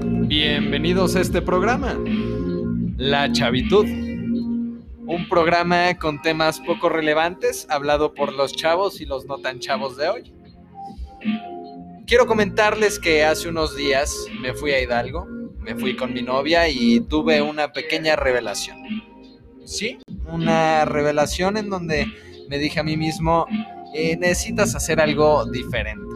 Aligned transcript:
Bienvenidos 0.00 1.16
a 1.16 1.20
este 1.20 1.42
programa, 1.42 1.98
La 2.96 3.32
Chavitud. 3.32 3.84
Un 3.84 5.28
programa 5.28 5.98
con 5.98 6.22
temas 6.22 6.60
poco 6.60 6.88
relevantes, 6.88 7.66
hablado 7.68 8.14
por 8.14 8.32
los 8.32 8.52
chavos 8.52 9.00
y 9.00 9.06
los 9.06 9.26
no 9.26 9.38
tan 9.38 9.58
chavos 9.58 9.96
de 9.96 10.08
hoy. 10.08 10.32
Quiero 12.06 12.26
comentarles 12.26 12.98
que 13.00 13.24
hace 13.24 13.48
unos 13.48 13.76
días 13.76 14.14
me 14.40 14.54
fui 14.54 14.70
a 14.70 14.80
Hidalgo, 14.80 15.26
me 15.58 15.74
fui 15.74 15.96
con 15.96 16.12
mi 16.12 16.22
novia 16.22 16.68
y 16.68 17.00
tuve 17.00 17.42
una 17.42 17.72
pequeña 17.72 18.14
revelación. 18.14 18.78
Sí, 19.64 19.98
una 20.26 20.84
revelación 20.84 21.56
en 21.56 21.70
donde 21.70 22.06
me 22.48 22.58
dije 22.58 22.78
a 22.78 22.84
mí 22.84 22.96
mismo, 22.96 23.46
eh, 23.94 24.16
necesitas 24.16 24.74
hacer 24.76 25.00
algo 25.00 25.44
diferente. 25.46 26.06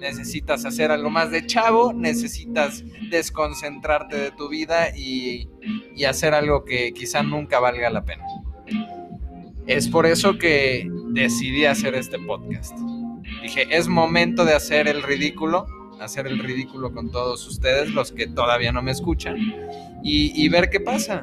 Necesitas 0.00 0.64
hacer 0.64 0.90
algo 0.90 1.10
más 1.10 1.30
de 1.30 1.46
chavo, 1.46 1.92
necesitas 1.92 2.84
desconcentrarte 3.10 4.16
de 4.16 4.30
tu 4.30 4.48
vida 4.48 4.96
y, 4.96 5.48
y 5.94 6.04
hacer 6.04 6.34
algo 6.34 6.64
que 6.64 6.92
quizá 6.92 7.22
nunca 7.22 7.60
valga 7.60 7.90
la 7.90 8.04
pena. 8.04 8.24
Es 9.66 9.88
por 9.88 10.06
eso 10.06 10.38
que 10.38 10.88
decidí 11.10 11.64
hacer 11.66 11.94
este 11.94 12.18
podcast. 12.18 12.72
Dije, 13.42 13.66
es 13.70 13.88
momento 13.88 14.44
de 14.44 14.54
hacer 14.54 14.88
el 14.88 15.02
ridículo, 15.02 15.66
hacer 16.00 16.26
el 16.26 16.38
ridículo 16.38 16.92
con 16.92 17.10
todos 17.10 17.46
ustedes, 17.46 17.90
los 17.90 18.12
que 18.12 18.26
todavía 18.26 18.72
no 18.72 18.82
me 18.82 18.92
escuchan, 18.92 19.36
y, 20.02 20.32
y 20.34 20.48
ver 20.48 20.70
qué 20.70 20.80
pasa. 20.80 21.22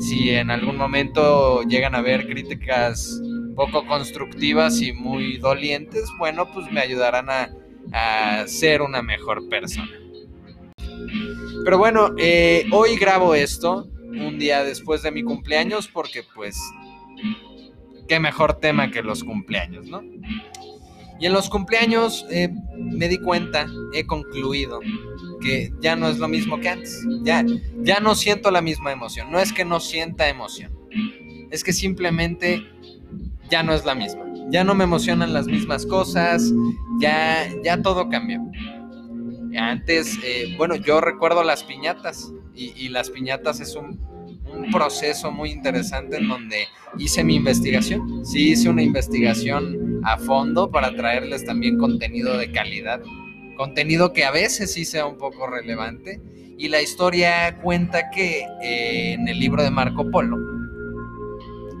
Si 0.00 0.30
en 0.30 0.50
algún 0.50 0.76
momento 0.76 1.62
llegan 1.62 1.94
a 1.94 2.00
ver 2.00 2.26
críticas 2.26 3.20
poco 3.54 3.86
constructivas 3.86 4.80
y 4.80 4.92
muy 4.92 5.38
dolientes, 5.38 6.10
bueno, 6.18 6.50
pues 6.52 6.70
me 6.72 6.80
ayudarán 6.80 7.30
a, 7.30 7.50
a 7.92 8.44
ser 8.46 8.82
una 8.82 9.02
mejor 9.02 9.48
persona. 9.48 9.92
Pero 11.64 11.78
bueno, 11.78 12.14
eh, 12.18 12.66
hoy 12.72 12.96
grabo 12.96 13.34
esto 13.34 13.88
un 14.02 14.38
día 14.38 14.62
después 14.64 15.02
de 15.02 15.10
mi 15.10 15.22
cumpleaños 15.22 15.88
porque 15.88 16.22
pues 16.34 16.56
qué 18.06 18.20
mejor 18.20 18.54
tema 18.54 18.90
que 18.90 19.02
los 19.02 19.24
cumpleaños, 19.24 19.86
¿no? 19.86 20.02
Y 21.20 21.26
en 21.26 21.32
los 21.32 21.48
cumpleaños 21.48 22.26
eh, 22.30 22.50
me 22.76 23.08
di 23.08 23.18
cuenta, 23.18 23.66
he 23.94 24.04
concluido 24.04 24.80
que 25.40 25.72
ya 25.80 25.96
no 25.96 26.08
es 26.08 26.18
lo 26.18 26.28
mismo 26.28 26.58
que 26.60 26.68
antes. 26.68 27.06
Ya, 27.22 27.44
ya 27.82 28.00
no 28.00 28.14
siento 28.14 28.50
la 28.50 28.60
misma 28.60 28.92
emoción. 28.92 29.30
No 29.30 29.38
es 29.38 29.52
que 29.52 29.64
no 29.64 29.78
sienta 29.78 30.28
emoción. 30.28 30.72
Es 31.50 31.62
que 31.62 31.72
simplemente 31.72 32.66
ya 33.48 33.62
no 33.62 33.74
es 33.74 33.84
la 33.84 33.94
misma. 33.94 34.23
Ya 34.50 34.64
no 34.64 34.74
me 34.74 34.84
emocionan 34.84 35.32
las 35.32 35.46
mismas 35.46 35.86
cosas. 35.86 36.52
Ya, 37.00 37.48
ya 37.62 37.80
todo 37.82 38.08
cambió. 38.08 38.40
Antes, 39.56 40.18
eh, 40.24 40.54
bueno, 40.56 40.76
yo 40.76 41.00
recuerdo 41.00 41.44
las 41.44 41.64
piñatas. 41.64 42.32
Y, 42.56 42.88
las 42.90 43.10
piñatas 43.10 43.58
es 43.58 43.74
un, 43.74 44.00
un, 44.46 44.70
proceso 44.70 45.32
muy 45.32 45.50
interesante 45.50 46.18
en 46.18 46.28
donde 46.28 46.68
hice 46.98 47.24
mi 47.24 47.34
investigación. 47.34 48.24
Sí, 48.24 48.52
hice 48.52 48.68
una 48.68 48.82
investigación 48.82 50.00
a 50.04 50.18
fondo 50.18 50.70
para 50.70 50.94
traerles 50.94 51.44
también 51.44 51.78
contenido 51.78 52.38
de 52.38 52.52
calidad 52.52 53.00
contenido 53.54 54.12
que 54.12 54.24
a 54.24 54.30
veces 54.30 54.72
sí 54.72 54.84
sea 54.84 55.06
un 55.06 55.16
poco 55.16 55.46
relevante. 55.46 56.20
Y 56.56 56.68
la 56.68 56.80
historia 56.80 57.58
cuenta 57.62 58.10
que 58.10 58.46
eh, 58.62 59.14
en 59.14 59.26
el 59.26 59.38
libro 59.38 59.62
de 59.62 59.70
Marco 59.70 60.08
Polo, 60.10 60.36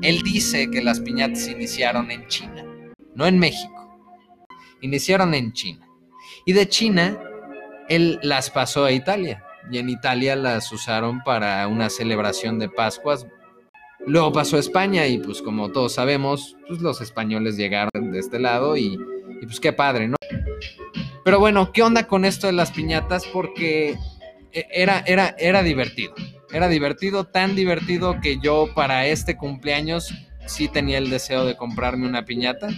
él 0.04 0.20
dice 0.22 0.70
que 0.70 0.82
las 0.82 1.00
piñatas 1.00 1.48
iniciaron 1.48 2.10
en 2.10 2.28
China, 2.28 2.62
no 3.14 3.26
en 3.26 3.38
México. 3.38 3.72
Iniciaron 4.82 5.32
en 5.32 5.54
China. 5.54 5.88
Y 6.44 6.52
de 6.52 6.68
China, 6.68 7.18
él 7.88 8.18
las 8.22 8.50
pasó 8.50 8.84
a 8.84 8.92
Italia. 8.92 9.42
Y 9.70 9.78
en 9.78 9.88
Italia 9.88 10.36
las 10.36 10.70
usaron 10.72 11.22
para 11.24 11.66
una 11.68 11.88
celebración 11.88 12.58
de 12.58 12.68
Pascuas. 12.68 13.26
Luego 14.06 14.30
pasó 14.30 14.56
a 14.56 14.60
España 14.60 15.06
y 15.06 15.16
pues 15.16 15.40
como 15.40 15.72
todos 15.72 15.94
sabemos, 15.94 16.54
pues 16.68 16.80
los 16.80 17.00
españoles 17.00 17.56
llegaron 17.56 18.12
de 18.12 18.18
este 18.18 18.38
lado 18.38 18.76
y, 18.76 18.98
pues 19.40 19.58
qué 19.58 19.72
padre, 19.72 20.08
¿no? 20.08 20.16
Pero 21.24 21.38
bueno, 21.38 21.72
¿qué 21.72 21.82
onda 21.82 22.06
con 22.06 22.26
esto 22.26 22.46
de 22.46 22.52
las 22.52 22.72
piñatas? 22.72 23.24
Porque 23.32 23.96
era, 24.52 25.02
era, 25.06 25.34
era 25.38 25.62
divertido. 25.62 26.14
Era 26.54 26.68
divertido, 26.68 27.24
tan 27.24 27.56
divertido 27.56 28.20
que 28.20 28.38
yo 28.38 28.68
para 28.76 29.08
este 29.08 29.36
cumpleaños 29.36 30.14
sí 30.46 30.68
tenía 30.68 30.98
el 30.98 31.10
deseo 31.10 31.44
de 31.44 31.56
comprarme 31.56 32.06
una 32.06 32.24
piñata. 32.24 32.68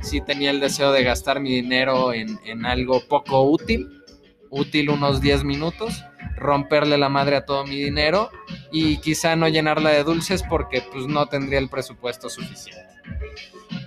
Sí 0.00 0.22
tenía 0.22 0.50
el 0.50 0.58
deseo 0.58 0.90
de 0.90 1.04
gastar 1.04 1.38
mi 1.38 1.50
dinero 1.50 2.14
en, 2.14 2.40
en 2.46 2.64
algo 2.64 3.06
poco 3.06 3.42
útil. 3.42 4.02
Útil 4.48 4.88
unos 4.88 5.20
10 5.20 5.44
minutos. 5.44 6.02
Romperle 6.36 6.96
la 6.96 7.10
madre 7.10 7.36
a 7.36 7.44
todo 7.44 7.66
mi 7.66 7.76
dinero. 7.76 8.30
Y 8.72 8.96
quizá 8.96 9.36
no 9.36 9.48
llenarla 9.48 9.90
de 9.90 10.02
dulces 10.02 10.42
porque 10.42 10.82
pues 10.90 11.06
no 11.06 11.26
tendría 11.26 11.58
el 11.58 11.68
presupuesto 11.68 12.30
suficiente. 12.30 12.88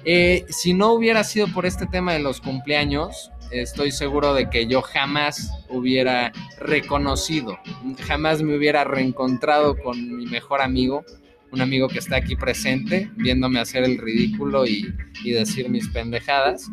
Eh, 0.05 0.45
si 0.49 0.75
no 0.75 0.93
hubiera 0.93 1.23
sido 1.23 1.47
por 1.47 1.65
este 1.65 1.87
tema 1.87 2.13
de 2.13 2.19
los 2.19 2.39
cumpleaños, 2.39 3.31
estoy 3.53 3.91
seguro 3.91 4.33
de 4.33 4.49
que 4.49 4.67
yo 4.67 4.81
jamás 4.81 5.51
hubiera 5.69 6.31
reconocido, 6.59 7.59
jamás 8.07 8.41
me 8.41 8.57
hubiera 8.57 8.83
reencontrado 8.83 9.77
con 9.77 10.15
mi 10.15 10.25
mejor 10.25 10.61
amigo, 10.61 11.03
un 11.51 11.61
amigo 11.61 11.87
que 11.87 11.99
está 11.99 12.15
aquí 12.15 12.35
presente, 12.35 13.11
viéndome 13.15 13.59
hacer 13.59 13.83
el 13.83 13.99
ridículo 13.99 14.65
y, 14.65 14.91
y 15.23 15.31
decir 15.31 15.69
mis 15.69 15.87
pendejadas. 15.87 16.67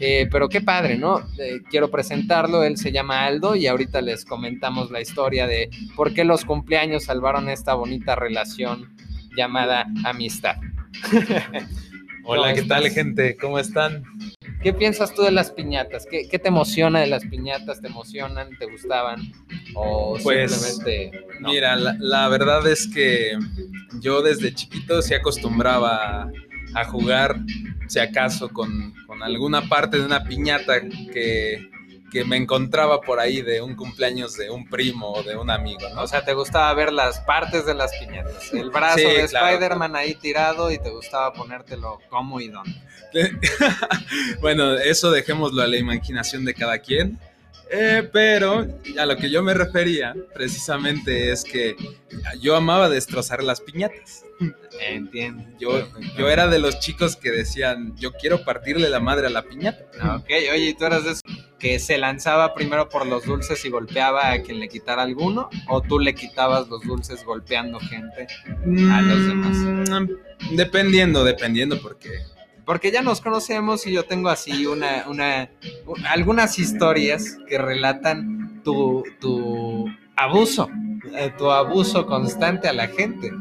Eh, 0.00 0.28
pero 0.30 0.50
qué 0.50 0.60
padre, 0.60 0.98
¿no? 0.98 1.20
Eh, 1.38 1.60
quiero 1.70 1.90
presentarlo, 1.90 2.62
él 2.62 2.76
se 2.76 2.92
llama 2.92 3.24
Aldo 3.24 3.56
y 3.56 3.66
ahorita 3.66 4.02
les 4.02 4.26
comentamos 4.26 4.90
la 4.90 5.00
historia 5.00 5.46
de 5.46 5.70
por 5.96 6.12
qué 6.12 6.24
los 6.24 6.44
cumpleaños 6.44 7.04
salvaron 7.04 7.48
esta 7.48 7.72
bonita 7.72 8.14
relación 8.16 8.94
llamada 9.34 9.86
amistad. 10.04 10.56
Hola, 12.24 12.52
¿qué 12.52 12.62
tal 12.62 12.90
gente? 12.90 13.36
¿Cómo 13.40 13.58
están? 13.58 14.04
¿Qué 14.62 14.72
piensas 14.72 15.14
tú 15.14 15.22
de 15.22 15.30
las 15.30 15.50
piñatas? 15.50 16.06
¿Qué, 16.10 16.28
¿Qué, 16.28 16.38
te 16.38 16.48
emociona 16.48 17.00
de 17.00 17.06
las 17.06 17.24
piñatas? 17.24 17.80
¿Te 17.80 17.86
emocionan? 17.86 18.50
¿Te 18.58 18.66
gustaban? 18.66 19.32
¿O 19.74 20.18
pues, 20.22 20.52
simplemente 20.52 21.26
no? 21.40 21.50
Mira, 21.50 21.76
la, 21.76 21.96
la, 21.98 22.28
verdad 22.28 22.66
es 22.66 22.88
que 22.92 23.38
yo 24.00 24.20
desde 24.22 24.52
chiquito 24.52 25.00
se 25.00 25.14
acostumbraba 25.14 26.30
a 26.74 26.84
jugar, 26.84 27.36
si 27.86 27.98
acaso, 27.98 28.48
con, 28.48 28.94
con 29.06 29.22
alguna 29.22 29.68
parte 29.68 29.98
de 29.98 30.04
una 30.04 30.24
piñata 30.24 30.80
que, 30.80 31.70
que 32.10 32.24
me 32.24 32.36
encontraba 32.36 33.00
por 33.00 33.20
ahí 33.20 33.42
de 33.42 33.60
un 33.60 33.76
cumpleaños 33.76 34.34
de 34.36 34.50
un 34.50 34.68
primo 34.68 35.12
o 35.12 35.22
de 35.22 35.36
un 35.36 35.50
amigo, 35.50 35.88
¿no? 35.94 36.02
O 36.02 36.06
sea, 36.06 36.24
te 36.24 36.32
gustaba 36.32 36.72
ver 36.74 36.92
las 36.92 37.20
partes 37.20 37.66
de 37.66 37.74
las 37.74 37.92
piñatas, 37.96 38.52
el 38.52 38.70
brazo 38.70 38.98
sí, 38.98 39.04
de 39.04 39.28
claro. 39.28 39.46
Spider-Man 39.48 39.96
ahí 39.96 40.14
tirado 40.14 40.70
y 40.70 40.78
te 40.78 40.90
gustaba 40.90 41.32
ponértelo 41.32 41.98
cómo 42.08 42.40
y 42.40 42.48
dónde. 42.48 42.74
bueno, 44.40 44.74
eso 44.74 45.10
dejémoslo 45.10 45.62
a 45.62 45.66
la 45.66 45.76
imaginación 45.76 46.44
de 46.44 46.54
cada 46.54 46.78
quien. 46.78 47.18
Eh, 47.70 48.08
pero 48.12 48.66
a 48.98 49.06
lo 49.06 49.16
que 49.16 49.30
yo 49.30 49.42
me 49.42 49.54
refería 49.54 50.14
precisamente 50.34 51.30
es 51.30 51.44
que 51.44 51.76
yo 52.40 52.56
amaba 52.56 52.88
destrozar 52.88 53.42
las 53.42 53.60
piñatas. 53.60 54.24
Entiendo. 54.80 55.44
Yo, 55.58 55.88
yo 56.16 56.28
era 56.28 56.46
de 56.46 56.58
los 56.58 56.78
chicos 56.78 57.16
que 57.16 57.30
decían, 57.30 57.96
yo 57.96 58.12
quiero 58.12 58.44
partirle 58.44 58.88
la 58.88 59.00
madre 59.00 59.26
a 59.26 59.30
la 59.30 59.42
piñata. 59.42 59.84
Ok, 60.16 60.30
oye, 60.52 60.76
¿tú 60.78 60.84
eras 60.84 61.04
de 61.04 61.10
esos 61.12 61.22
que 61.58 61.80
se 61.80 61.98
lanzaba 61.98 62.54
primero 62.54 62.88
por 62.88 63.04
los 63.04 63.24
dulces 63.24 63.64
y 63.64 63.68
golpeaba 63.68 64.30
a 64.30 64.42
quien 64.42 64.60
le 64.60 64.68
quitara 64.68 65.02
alguno? 65.02 65.50
¿O 65.68 65.82
tú 65.82 65.98
le 65.98 66.14
quitabas 66.14 66.68
los 66.68 66.82
dulces 66.82 67.24
golpeando 67.24 67.80
gente 67.80 68.28
a 68.92 69.02
los 69.02 69.26
demás? 69.26 69.56
Mm, 69.56 70.56
dependiendo, 70.56 71.24
dependiendo, 71.24 71.80
porque 71.80 72.10
porque 72.68 72.92
ya 72.92 73.00
nos 73.00 73.22
conocemos 73.22 73.86
y 73.86 73.92
yo 73.92 74.04
tengo 74.04 74.28
así 74.28 74.66
una, 74.66 75.06
una, 75.08 75.48
algunas 76.10 76.58
historias 76.58 77.38
que 77.48 77.56
relatan 77.56 78.60
tu, 78.62 79.02
tu 79.18 79.86
abuso, 80.14 80.68
eh, 81.16 81.32
tu 81.38 81.50
abuso 81.50 82.04
constante 82.04 82.68
a 82.68 82.74
la 82.74 82.88
gente. 82.88 83.32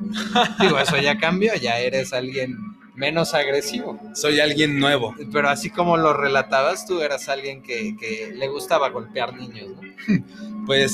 Digo, 0.62 0.80
eso 0.80 0.96
ya 0.96 1.18
cambió, 1.18 1.54
ya 1.56 1.78
eres 1.78 2.14
alguien 2.14 2.58
menos 2.96 3.34
agresivo. 3.34 4.00
Soy 4.14 4.40
alguien 4.40 4.80
nuevo. 4.80 5.14
Pero 5.34 5.50
así 5.50 5.72
como 5.72 5.98
lo 5.98 6.14
relatabas, 6.14 6.86
tú 6.88 7.02
eras 7.02 7.28
alguien 7.28 7.62
que, 7.62 7.98
que 7.98 8.32
le 8.34 8.48
gustaba 8.48 8.88
golpear 8.92 9.36
niños, 9.36 9.72
¿no? 9.76 10.26
Pues 10.66 10.94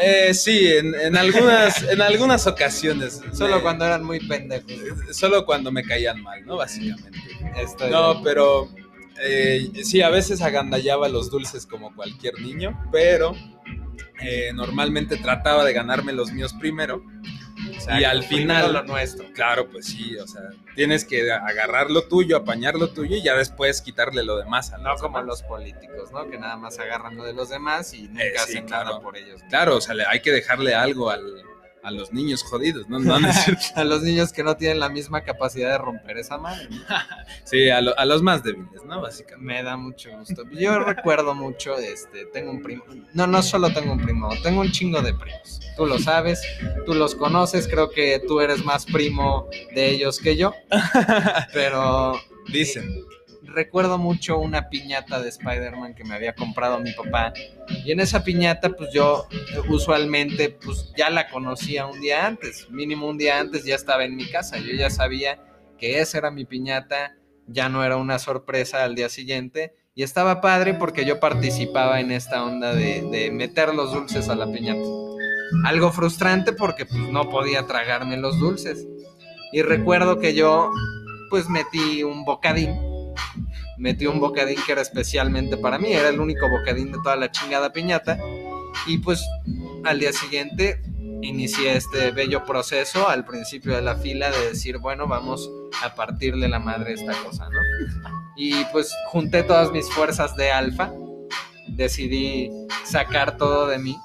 eh, 0.00 0.34
sí, 0.34 0.68
en, 0.68 0.94
en, 0.94 1.16
algunas, 1.16 1.82
en 1.82 2.00
algunas 2.00 2.46
ocasiones. 2.46 3.20
Solo 3.32 3.56
me, 3.56 3.62
cuando 3.62 3.84
eran 3.84 4.04
muy 4.04 4.20
pendejos. 4.20 4.72
Solo 5.12 5.44
cuando 5.44 5.72
me 5.72 5.82
caían 5.82 6.22
mal, 6.22 6.44
¿no? 6.46 6.56
Básicamente. 6.56 7.18
Estoy 7.56 7.90
no, 7.90 8.12
bien. 8.12 8.24
pero 8.24 8.68
eh, 9.22 9.70
sí, 9.82 10.02
a 10.02 10.10
veces 10.10 10.40
agandallaba 10.42 11.08
los 11.08 11.30
dulces 11.30 11.66
como 11.66 11.94
cualquier 11.94 12.40
niño, 12.40 12.78
pero 12.92 13.34
eh, 14.20 14.52
normalmente 14.54 15.16
trataba 15.16 15.64
de 15.64 15.72
ganarme 15.72 16.12
los 16.12 16.32
míos 16.32 16.54
primero. 16.58 17.02
Y 17.98 18.04
al 18.04 18.22
final, 18.24 18.72
lo 18.72 18.82
nuestro. 18.84 19.24
claro, 19.32 19.68
pues 19.68 19.86
sí, 19.86 20.16
o 20.16 20.26
sea, 20.26 20.42
tienes 20.74 21.04
que 21.04 21.30
agarrar 21.32 21.90
lo 21.90 22.02
tuyo, 22.04 22.36
apañar 22.36 22.74
lo 22.74 22.90
tuyo 22.90 23.16
y 23.16 23.22
ya 23.22 23.34
después 23.34 23.80
quitarle 23.82 24.22
lo 24.22 24.36
demás 24.36 24.72
a 24.72 24.78
No 24.78 24.90
los 24.92 25.00
como 25.00 25.18
demás. 25.18 25.28
los 25.40 25.42
políticos, 25.42 26.12
¿no? 26.12 26.28
Que 26.30 26.38
nada 26.38 26.56
más 26.56 26.78
agarran 26.78 27.16
lo 27.16 27.24
de 27.24 27.32
los 27.32 27.48
demás 27.48 27.92
y 27.94 28.08
nunca 28.08 28.22
Eh, 28.24 28.32
sí, 28.36 28.42
hacen 28.42 28.66
claro. 28.66 28.84
nada 28.90 29.00
por 29.00 29.16
ellos. 29.16 29.40
Claro, 29.48 29.76
o 29.76 29.80
sea, 29.80 29.94
hay 30.08 30.20
que 30.20 30.32
dejarle 30.32 30.74
algo 30.74 31.10
al- 31.10 31.42
a 31.82 31.90
los 31.90 32.12
niños 32.12 32.42
jodidos, 32.42 32.88
¿no? 32.88 32.98
No, 32.98 33.18
no 33.20 33.28
es 33.28 33.44
cierto. 33.44 33.62
A 33.76 33.84
los 33.84 34.02
niños 34.02 34.32
que 34.32 34.42
no 34.42 34.56
tienen 34.56 34.80
la 34.80 34.88
misma 34.88 35.22
capacidad 35.22 35.70
de 35.72 35.78
romper 35.78 36.18
esa 36.18 36.36
madre. 36.38 36.68
Sí, 37.44 37.70
a, 37.70 37.80
lo- 37.80 37.98
a 37.98 38.04
los 38.04 38.22
más 38.22 38.42
débiles, 38.42 38.84
¿no? 38.84 39.00
Básicamente. 39.00 39.44
Me 39.46 39.62
da 39.62 39.76
mucho 39.76 40.10
gusto. 40.18 40.42
Yo 40.52 40.78
recuerdo 40.80 41.34
mucho, 41.34 41.76
este, 41.78 42.26
tengo 42.26 42.50
un 42.50 42.62
primo. 42.62 42.84
No, 43.14 43.26
no 43.26 43.42
solo 43.42 43.70
tengo 43.72 43.92
un 43.92 44.00
primo, 44.00 44.28
tengo 44.42 44.60
un 44.60 44.70
chingo 44.70 45.00
de 45.00 45.14
primos. 45.14 45.60
Tú 45.76 45.86
lo 45.86 45.98
sabes, 45.98 46.42
tú 46.84 46.92
los 46.94 47.14
conoces, 47.14 47.66
creo 47.68 47.90
que 47.90 48.20
tú 48.26 48.40
eres 48.40 48.64
más 48.64 48.84
primo 48.84 49.48
de 49.74 49.90
ellos 49.90 50.18
que 50.18 50.36
yo. 50.36 50.52
Pero 51.52 52.20
Dicen. 52.48 53.04
Recuerdo 53.42 53.98
mucho 53.98 54.38
una 54.38 54.68
piñata 54.68 55.20
de 55.20 55.28
Spider-Man 55.28 55.94
que 55.94 56.04
me 56.04 56.14
había 56.14 56.34
comprado 56.34 56.78
mi 56.80 56.92
papá. 56.92 57.32
Y 57.84 57.92
en 57.92 58.00
esa 58.00 58.24
piñata, 58.24 58.70
pues 58.70 58.90
yo 58.92 59.26
eh, 59.30 59.60
usualmente, 59.68 60.50
pues 60.50 60.92
ya 60.96 61.10
la 61.10 61.28
conocía 61.28 61.86
un 61.86 62.00
día 62.00 62.26
antes. 62.26 62.68
Mínimo 62.70 63.08
un 63.08 63.18
día 63.18 63.38
antes 63.38 63.64
ya 63.64 63.74
estaba 63.74 64.04
en 64.04 64.16
mi 64.16 64.26
casa. 64.26 64.58
Yo 64.58 64.72
ya 64.72 64.90
sabía 64.90 65.38
que 65.78 66.00
esa 66.00 66.18
era 66.18 66.30
mi 66.30 66.44
piñata. 66.44 67.16
Ya 67.46 67.68
no 67.68 67.84
era 67.84 67.96
una 67.96 68.18
sorpresa 68.18 68.84
al 68.84 68.94
día 68.94 69.08
siguiente. 69.08 69.74
Y 69.94 70.02
estaba 70.02 70.40
padre 70.40 70.74
porque 70.74 71.04
yo 71.04 71.18
participaba 71.18 72.00
en 72.00 72.12
esta 72.12 72.44
onda 72.44 72.74
de, 72.74 73.02
de 73.10 73.30
meter 73.30 73.74
los 73.74 73.92
dulces 73.92 74.28
a 74.28 74.36
la 74.36 74.46
piñata. 74.46 74.86
Algo 75.64 75.90
frustrante 75.90 76.52
porque 76.52 76.86
pues 76.86 77.00
no 77.10 77.28
podía 77.30 77.66
tragarme 77.66 78.16
los 78.16 78.38
dulces. 78.38 78.86
Y 79.52 79.62
recuerdo 79.62 80.18
que 80.18 80.34
yo 80.34 80.70
pues 81.30 81.48
metí 81.48 82.02
un 82.04 82.24
bocadín 82.24 82.87
metí 83.76 84.06
un 84.06 84.20
bocadín 84.20 84.58
que 84.64 84.72
era 84.72 84.82
especialmente 84.82 85.56
para 85.56 85.78
mí, 85.78 85.92
era 85.92 86.08
el 86.08 86.20
único 86.20 86.48
bocadín 86.48 86.92
de 86.92 86.98
toda 87.02 87.16
la 87.16 87.30
chingada 87.30 87.72
piñata. 87.72 88.18
Y 88.86 88.98
pues 88.98 89.24
al 89.84 90.00
día 90.00 90.12
siguiente 90.12 90.82
inicié 91.22 91.76
este 91.76 92.10
bello 92.10 92.44
proceso 92.44 93.08
al 93.08 93.24
principio 93.24 93.74
de 93.74 93.82
la 93.82 93.96
fila 93.96 94.30
de 94.30 94.50
decir, 94.50 94.78
bueno, 94.78 95.06
vamos 95.06 95.50
a 95.82 95.94
partirle 95.94 96.48
la 96.48 96.58
madre 96.58 96.92
a 96.92 96.94
esta 96.94 97.12
cosa, 97.24 97.48
¿no? 97.48 97.58
Y 98.36 98.64
pues 98.66 98.94
junté 99.08 99.42
todas 99.42 99.72
mis 99.72 99.88
fuerzas 99.90 100.36
de 100.36 100.50
alfa, 100.50 100.92
decidí 101.68 102.50
sacar 102.84 103.36
todo 103.36 103.66
de 103.66 103.78
mí, 103.78 103.96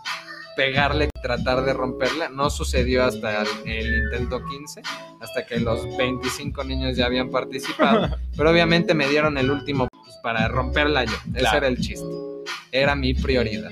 pegarle, 0.56 1.10
tratar 1.22 1.64
de 1.66 1.74
romperla. 1.74 2.30
No 2.30 2.50
sucedió 2.50 3.04
hasta 3.06 3.42
el, 3.42 3.48
el 3.66 4.04
intento 4.04 4.44
15, 4.44 4.82
hasta 5.20 5.46
que 5.46 5.60
los 5.60 5.96
25 5.98 6.64
niños 6.64 6.98
ya 6.98 7.06
habían 7.06 7.30
participado. 7.30 8.16
Pero 8.38 8.50
obviamente 8.52 8.94
me 8.94 9.08
dieron 9.08 9.38
el 9.38 9.50
último 9.52 9.88
pues, 9.92 10.16
para 10.24 10.48
romperla 10.48 11.06
yo. 11.06 11.14
Ese 11.32 11.40
Claro. 11.40 11.58
era 11.58 11.68
el 11.68 11.78
chiste. 11.80 12.06
Era 12.72 12.96
mi 12.96 13.14
prioridad. 13.14 13.70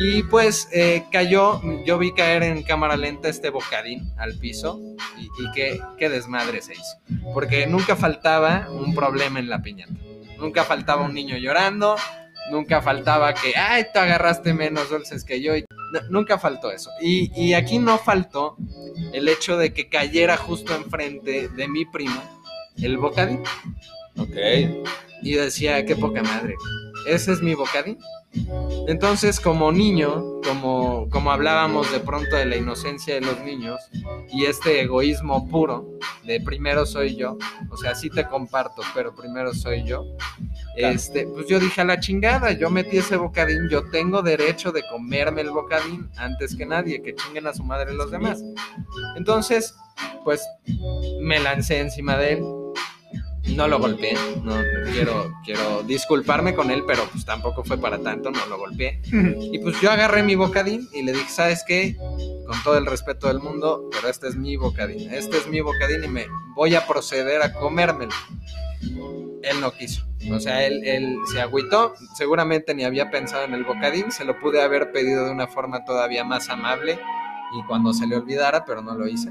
Y 0.00 0.22
pues 0.24 0.68
eh, 0.72 1.04
cayó, 1.10 1.60
yo 1.84 1.98
vi 1.98 2.12
caer 2.12 2.42
en 2.42 2.62
cámara 2.62 2.96
lenta 2.96 3.28
este 3.28 3.50
bocadín 3.50 4.12
al 4.18 4.34
piso 4.38 4.78
y, 5.18 5.24
y 5.24 5.50
qué, 5.54 5.80
qué 5.98 6.08
desmadre 6.08 6.60
se 6.62 6.74
hizo. 6.74 6.98
Porque 7.32 7.66
nunca 7.66 7.96
faltaba 7.96 8.68
un 8.70 8.94
problema 8.94 9.38
en 9.40 9.48
la 9.48 9.60
piñata. 9.62 9.94
Nunca 10.38 10.62
faltaba 10.64 11.02
un 11.02 11.14
niño 11.14 11.36
llorando, 11.38 11.96
nunca 12.50 12.80
faltaba 12.82 13.32
que, 13.34 13.56
ay, 13.56 13.86
tú 13.92 13.98
agarraste 14.00 14.52
menos 14.54 14.90
dulces 14.90 15.24
que 15.24 15.40
yo. 15.40 15.56
y- 15.56 15.64
no, 15.92 16.00
nunca 16.10 16.38
faltó 16.38 16.70
eso. 16.70 16.90
Y, 17.00 17.30
y 17.40 17.54
aquí 17.54 17.78
no 17.78 17.96
faltó 17.98 18.56
el 19.12 19.28
hecho 19.28 19.56
de 19.56 19.72
que 19.72 19.88
cayera 19.88 20.36
justo 20.36 20.74
enfrente 20.74 21.48
de 21.48 21.68
mi 21.68 21.84
primo 21.86 22.20
el 22.82 22.98
bocadín. 22.98 23.42
Ok. 24.18 24.36
Y 25.22 25.32
decía, 25.32 25.84
qué 25.84 25.96
poca 25.96 26.22
madre. 26.22 26.54
Ese 27.06 27.32
es 27.32 27.40
mi 27.42 27.54
bocadín. 27.54 27.98
Entonces, 28.86 29.40
como 29.40 29.70
niño, 29.72 30.40
como, 30.44 31.08
como 31.10 31.30
hablábamos 31.30 31.90
de 31.92 32.00
pronto 32.00 32.36
de 32.36 32.46
la 32.46 32.56
inocencia 32.56 33.14
de 33.14 33.20
los 33.20 33.40
niños 33.40 33.80
y 34.32 34.46
este 34.46 34.80
egoísmo 34.80 35.48
puro 35.48 35.86
de 36.24 36.40
primero 36.40 36.86
soy 36.86 37.16
yo, 37.16 37.36
o 37.70 37.76
sea, 37.76 37.94
sí 37.94 38.08
te 38.10 38.26
comparto, 38.26 38.82
pero 38.94 39.14
primero 39.14 39.52
soy 39.54 39.84
yo, 39.84 40.04
Claro. 40.76 40.94
este, 40.94 41.26
pues 41.26 41.46
yo 41.48 41.58
dije 41.58 41.80
a 41.80 41.84
la 41.84 41.98
chingada, 42.00 42.52
yo 42.52 42.70
metí 42.70 42.98
ese 42.98 43.16
bocadín, 43.16 43.68
yo 43.68 43.90
tengo 43.90 44.22
derecho 44.22 44.70
de 44.72 44.82
comerme 44.90 45.40
el 45.40 45.50
bocadín 45.50 46.08
antes 46.16 46.54
que 46.54 46.64
nadie, 46.66 47.02
que 47.02 47.14
chinguen 47.14 47.46
a 47.46 47.52
su 47.54 47.64
madre 47.64 47.92
los 47.94 48.10
demás. 48.10 48.42
Entonces, 49.16 49.74
pues 50.24 50.42
me 51.20 51.40
lancé 51.40 51.80
encima 51.80 52.16
de 52.16 52.34
él. 52.34 52.44
No 53.54 53.66
lo 53.66 53.78
golpeé, 53.78 54.14
no 54.42 54.54
quiero, 54.92 55.32
quiero 55.44 55.82
disculparme 55.82 56.54
con 56.54 56.70
él, 56.70 56.84
pero 56.86 57.04
pues 57.10 57.24
tampoco 57.24 57.64
fue 57.64 57.78
para 57.78 57.98
tanto, 57.98 58.30
no 58.30 58.46
lo 58.46 58.58
golpeé. 58.58 59.00
Y 59.52 59.58
pues 59.58 59.80
yo 59.80 59.90
agarré 59.90 60.22
mi 60.22 60.34
bocadín 60.34 60.88
y 60.92 61.02
le 61.02 61.12
dije, 61.12 61.28
¿sabes 61.28 61.64
qué? 61.66 61.96
Con 61.96 62.62
todo 62.62 62.78
el 62.78 62.86
respeto 62.86 63.28
del 63.28 63.40
mundo, 63.40 63.88
pero 63.90 64.08
este 64.08 64.28
es 64.28 64.36
mi 64.36 64.56
bocadín, 64.56 65.12
este 65.12 65.38
es 65.38 65.46
mi 65.48 65.60
bocadín 65.60 66.04
y 66.04 66.08
me 66.08 66.26
voy 66.54 66.74
a 66.74 66.86
proceder 66.86 67.42
a 67.42 67.52
comérmelo. 67.52 68.12
Él 69.42 69.60
no 69.60 69.72
quiso. 69.72 70.06
O 70.32 70.40
sea, 70.40 70.66
él, 70.66 70.82
él 70.84 71.16
se 71.32 71.40
agüitó, 71.40 71.94
seguramente 72.16 72.74
ni 72.74 72.84
había 72.84 73.10
pensado 73.10 73.44
en 73.44 73.54
el 73.54 73.64
bocadín, 73.64 74.12
se 74.12 74.24
lo 74.24 74.38
pude 74.38 74.62
haber 74.62 74.92
pedido 74.92 75.24
de 75.24 75.30
una 75.30 75.46
forma 75.46 75.84
todavía 75.84 76.24
más 76.24 76.48
amable 76.48 76.98
y 77.52 77.62
cuando 77.66 77.92
se 77.92 78.06
le 78.06 78.16
olvidara, 78.16 78.64
pero 78.64 78.82
no 78.82 78.94
lo 78.94 79.06
hice. 79.06 79.30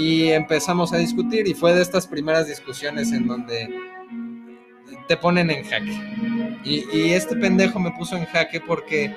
Y 0.00 0.30
empezamos 0.30 0.92
a 0.94 0.96
discutir 0.96 1.46
y 1.46 1.52
fue 1.52 1.74
de 1.74 1.82
estas 1.82 2.06
primeras 2.06 2.46
discusiones 2.48 3.12
en 3.12 3.26
donde 3.26 3.68
te 5.08 5.16
ponen 5.16 5.50
en 5.50 5.62
jaque. 5.64 5.92
Y, 6.64 6.84
y 6.96 7.12
este 7.12 7.36
pendejo 7.36 7.78
me 7.78 7.90
puso 7.90 8.16
en 8.16 8.24
jaque 8.26 8.60
porque 8.60 9.14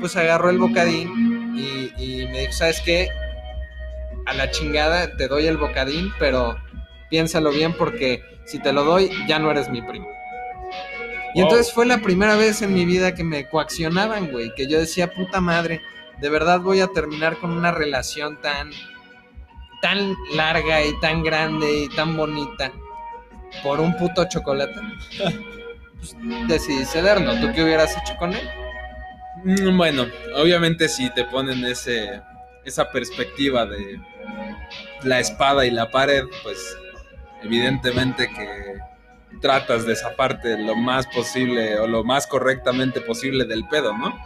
pues 0.00 0.16
agarró 0.16 0.50
el 0.50 0.58
bocadín 0.58 1.54
y, 1.56 1.92
y 2.02 2.26
me 2.26 2.40
dijo, 2.40 2.52
¿sabes 2.52 2.80
qué? 2.84 3.08
A 4.26 4.34
la 4.34 4.50
chingada 4.50 5.16
te 5.16 5.28
doy 5.28 5.46
el 5.46 5.58
bocadín, 5.58 6.10
pero 6.18 6.56
piénsalo 7.08 7.50
bien 7.52 7.72
porque 7.76 8.20
si 8.46 8.58
te 8.58 8.72
lo 8.72 8.82
doy 8.84 9.10
ya 9.28 9.38
no 9.38 9.50
eres 9.52 9.68
mi 9.70 9.80
primo. 9.82 10.08
Y 11.34 11.40
Wow. 11.40 11.50
entonces 11.50 11.72
fue 11.72 11.86
la 11.86 11.98
primera 11.98 12.34
vez 12.34 12.62
en 12.62 12.72
mi 12.74 12.84
vida 12.84 13.14
que 13.14 13.22
me 13.22 13.46
coaccionaban, 13.48 14.32
güey, 14.32 14.52
que 14.56 14.66
yo 14.66 14.78
decía, 14.80 15.12
puta 15.12 15.40
madre, 15.40 15.82
de 16.20 16.30
verdad 16.30 16.60
voy 16.60 16.80
a 16.80 16.86
terminar 16.88 17.36
con 17.36 17.50
una 17.52 17.70
relación 17.72 18.40
tan, 18.40 18.70
tan 19.82 20.14
larga 20.34 20.84
y 20.84 20.98
tan 21.00 21.22
grande 21.22 21.84
y 21.84 21.88
tan 21.88 22.16
bonita 22.16 22.72
por 23.62 23.80
un 23.80 23.96
puto 23.96 24.24
chocolate. 24.28 24.74
Pues 25.98 26.16
decidí 26.48 26.84
cederlo. 26.84 27.34
¿Tú 27.40 27.52
qué 27.54 27.62
hubieras 27.64 27.96
hecho 27.96 28.16
con 28.18 28.32
él? 28.34 28.48
Mm, 29.44 29.76
Bueno, 29.76 30.06
obviamente 30.34 30.88
si 30.88 31.10
te 31.10 31.24
ponen 31.24 31.64
ese, 31.64 32.20
esa 32.64 32.90
perspectiva 32.90 33.66
de 33.66 34.00
la 35.02 35.20
espada 35.20 35.64
y 35.66 35.70
la 35.70 35.90
pared, 35.90 36.24
pues 36.42 36.76
evidentemente 37.42 38.28
que 38.28 38.78
tratas 39.40 39.86
de 39.86 39.94
zafarte 39.96 40.58
lo 40.58 40.74
más 40.74 41.06
posible 41.08 41.78
o 41.78 41.86
lo 41.86 42.02
más 42.04 42.26
correctamente 42.26 43.00
posible 43.00 43.44
del 43.44 43.66
pedo, 43.68 43.96
¿no? 43.96 44.16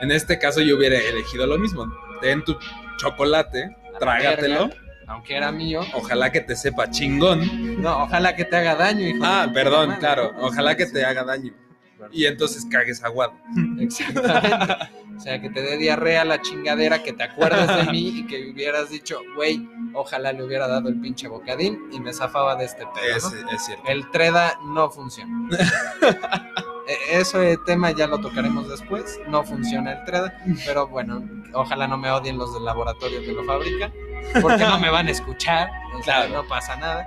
En 0.00 0.10
este 0.10 0.38
caso 0.38 0.60
yo 0.60 0.76
hubiera 0.76 0.98
elegido 0.98 1.46
lo 1.46 1.58
mismo. 1.58 1.86
Ten 2.20 2.44
tu 2.44 2.56
chocolate, 2.98 3.76
trágatelo, 3.98 4.68
verga. 4.68 4.82
Aunque 5.08 5.36
era 5.36 5.52
mío. 5.52 5.82
ojalá 5.94 6.32
que 6.32 6.40
te 6.40 6.56
sepa 6.56 6.90
chingón. 6.90 7.80
No, 7.80 8.04
ojalá 8.04 8.34
que 8.34 8.44
te 8.44 8.56
haga 8.56 8.74
daño, 8.74 9.06
hijo. 9.06 9.20
de 9.20 9.26
Ah, 9.26 9.48
perdón, 9.52 9.88
madre. 9.88 10.00
claro, 10.00 10.32
ojalá 10.40 10.76
que 10.76 10.86
te 10.86 11.04
haga 11.04 11.22
daño. 11.24 11.52
Y 12.12 12.26
entonces 12.26 12.66
cagues 12.70 13.02
aguado. 13.02 13.32
Exactamente. 13.80 14.88
O 15.16 15.20
sea, 15.20 15.40
que 15.40 15.48
te 15.48 15.62
dé 15.62 15.78
diarrea 15.78 16.24
la 16.26 16.42
chingadera, 16.42 17.02
que 17.02 17.12
te 17.14 17.22
acuerdes 17.22 17.74
de 17.74 17.90
mí 17.90 18.08
y 18.18 18.26
que 18.26 18.50
hubieras 18.50 18.90
dicho, 18.90 19.18
güey, 19.34 19.66
ojalá 19.94 20.32
le 20.32 20.42
hubiera 20.44 20.68
dado 20.68 20.88
el 20.90 21.00
pinche 21.00 21.26
bocadín 21.26 21.88
y 21.92 22.00
me 22.00 22.12
zafaba 22.12 22.54
de 22.56 22.66
este 22.66 22.84
pedo. 22.86 23.16
Es, 23.16 23.24
es 23.54 23.64
cierto. 23.64 23.84
El 23.88 24.10
Treda 24.10 24.58
no 24.62 24.90
funciona. 24.90 25.48
E- 26.86 27.18
Ese 27.20 27.56
tema 27.66 27.90
ya 27.90 28.06
lo 28.06 28.18
tocaremos 28.20 28.68
después. 28.68 29.18
No 29.28 29.42
funciona 29.44 29.92
el 29.92 30.04
Treda, 30.04 30.36
pero 30.64 30.86
bueno, 30.86 31.22
ojalá 31.52 31.86
no 31.88 31.96
me 31.98 32.10
odien 32.10 32.38
los 32.38 32.52
del 32.54 32.64
laboratorio 32.64 33.20
que 33.20 33.32
lo 33.32 33.44
fabrican, 33.44 33.92
porque 34.40 34.64
no 34.64 34.78
me 34.78 34.90
van 34.90 35.08
a 35.08 35.10
escuchar. 35.10 35.68
O 35.94 36.02
sea, 36.02 36.26
Claro. 36.26 36.42
no 36.42 36.48
pasa 36.48 36.76
nada. 36.76 37.06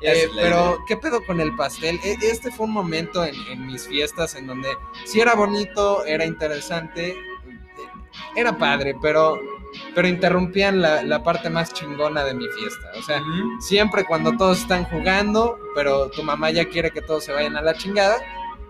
Eh, 0.00 0.28
pero, 0.36 0.58
idea. 0.66 0.76
¿qué 0.86 0.96
pedo 0.96 1.24
con 1.26 1.40
el 1.40 1.56
pastel? 1.56 1.98
E- 2.04 2.18
Este 2.22 2.52
fue 2.52 2.66
un 2.66 2.72
momento 2.72 3.24
en, 3.24 3.34
en 3.50 3.66
mis 3.66 3.88
fiestas 3.88 4.36
en 4.36 4.46
donde 4.46 4.68
sí 5.04 5.20
era 5.20 5.34
bonito, 5.34 6.04
era 6.04 6.24
interesante, 6.24 7.08
eh, 7.10 7.16
era 8.36 8.56
padre, 8.56 8.94
pero, 9.02 9.40
pero 9.96 10.06
interrumpían 10.06 10.80
la, 10.80 11.02
la 11.02 11.24
parte 11.24 11.50
más 11.50 11.72
chingona 11.72 12.22
de 12.22 12.34
mi 12.34 12.46
fiesta. 12.46 12.92
O 12.96 13.02
sea, 13.02 13.20
siempre 13.58 14.04
cuando 14.04 14.36
todos 14.36 14.60
están 14.60 14.84
jugando, 14.84 15.58
pero 15.74 16.08
tu 16.10 16.22
mamá 16.22 16.50
ya 16.52 16.68
quiere 16.68 16.92
que 16.92 17.02
todos 17.02 17.24
se 17.24 17.32
vayan 17.32 17.56
a 17.56 17.62
la 17.62 17.74
chingada, 17.74 18.18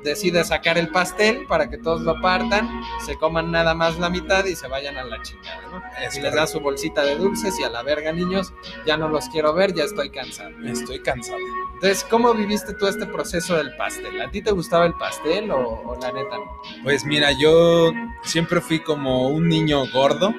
decide 0.05 0.45
sacar 0.45 0.78
el 0.78 0.88
pastel 0.88 1.47
para 1.47 1.69
que 1.69 1.78
todos 1.78 2.02
lo 2.02 2.21
partan, 2.21 2.69
se 3.05 3.17
coman 3.17 3.50
nada 3.50 3.75
más 3.75 3.99
la 3.99 4.11
mitad 4.11 4.45
y 4.45 4.55
se 4.55 4.69
vayan 4.69 4.97
a 4.97 5.05
la 5.05 5.21
chingada, 5.23 5.62
¿no? 5.71 5.83
Es 6.00 6.17
y 6.17 6.21
les 6.21 6.35
da 6.35 6.47
su 6.47 6.61
bolsita 6.61 7.02
de 7.02 7.17
dulces 7.17 7.59
y 7.59 7.64
a 7.64 7.71
la 7.71 7.83
verga, 7.83 8.12
niños, 8.12 8.52
ya 8.87 8.97
no 8.97 9.09
los 9.09 9.28
quiero 9.28 9.55
ver, 9.55 9.75
ya 9.75 9.85
estoy 9.85 10.11
cansado. 10.11 10.50
Estoy 10.64 11.00
cansado. 11.00 11.38
Entonces, 11.75 12.05
¿cómo 12.09 12.35
viviste 12.35 12.75
tú 12.75 12.87
este 12.87 13.07
proceso 13.07 13.57
del 13.57 13.75
pastel? 13.76 14.21
¿A 14.21 14.31
ti 14.31 14.43
te 14.43 14.50
gustaba 14.50 14.87
el 14.87 14.95
pastel 14.95 15.50
o, 15.50 15.59
o 15.59 15.99
la 16.00 16.12
neta 16.12 16.37
no? 16.37 16.61
Pues 16.83 17.05
mira, 17.05 17.31
yo 17.40 17.93
siempre 18.23 18.61
fui 18.61 18.81
como 18.81 19.28
un 19.28 19.49
niño 19.49 19.85
gordo, 19.93 20.35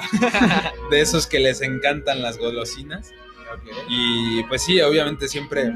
de 0.90 1.00
esos 1.00 1.26
que 1.26 1.40
les 1.40 1.62
encantan 1.62 2.22
las 2.22 2.38
golosinas. 2.38 3.12
Y 3.88 4.42
pues 4.44 4.62
sí, 4.62 4.80
obviamente 4.80 5.28
siempre, 5.28 5.72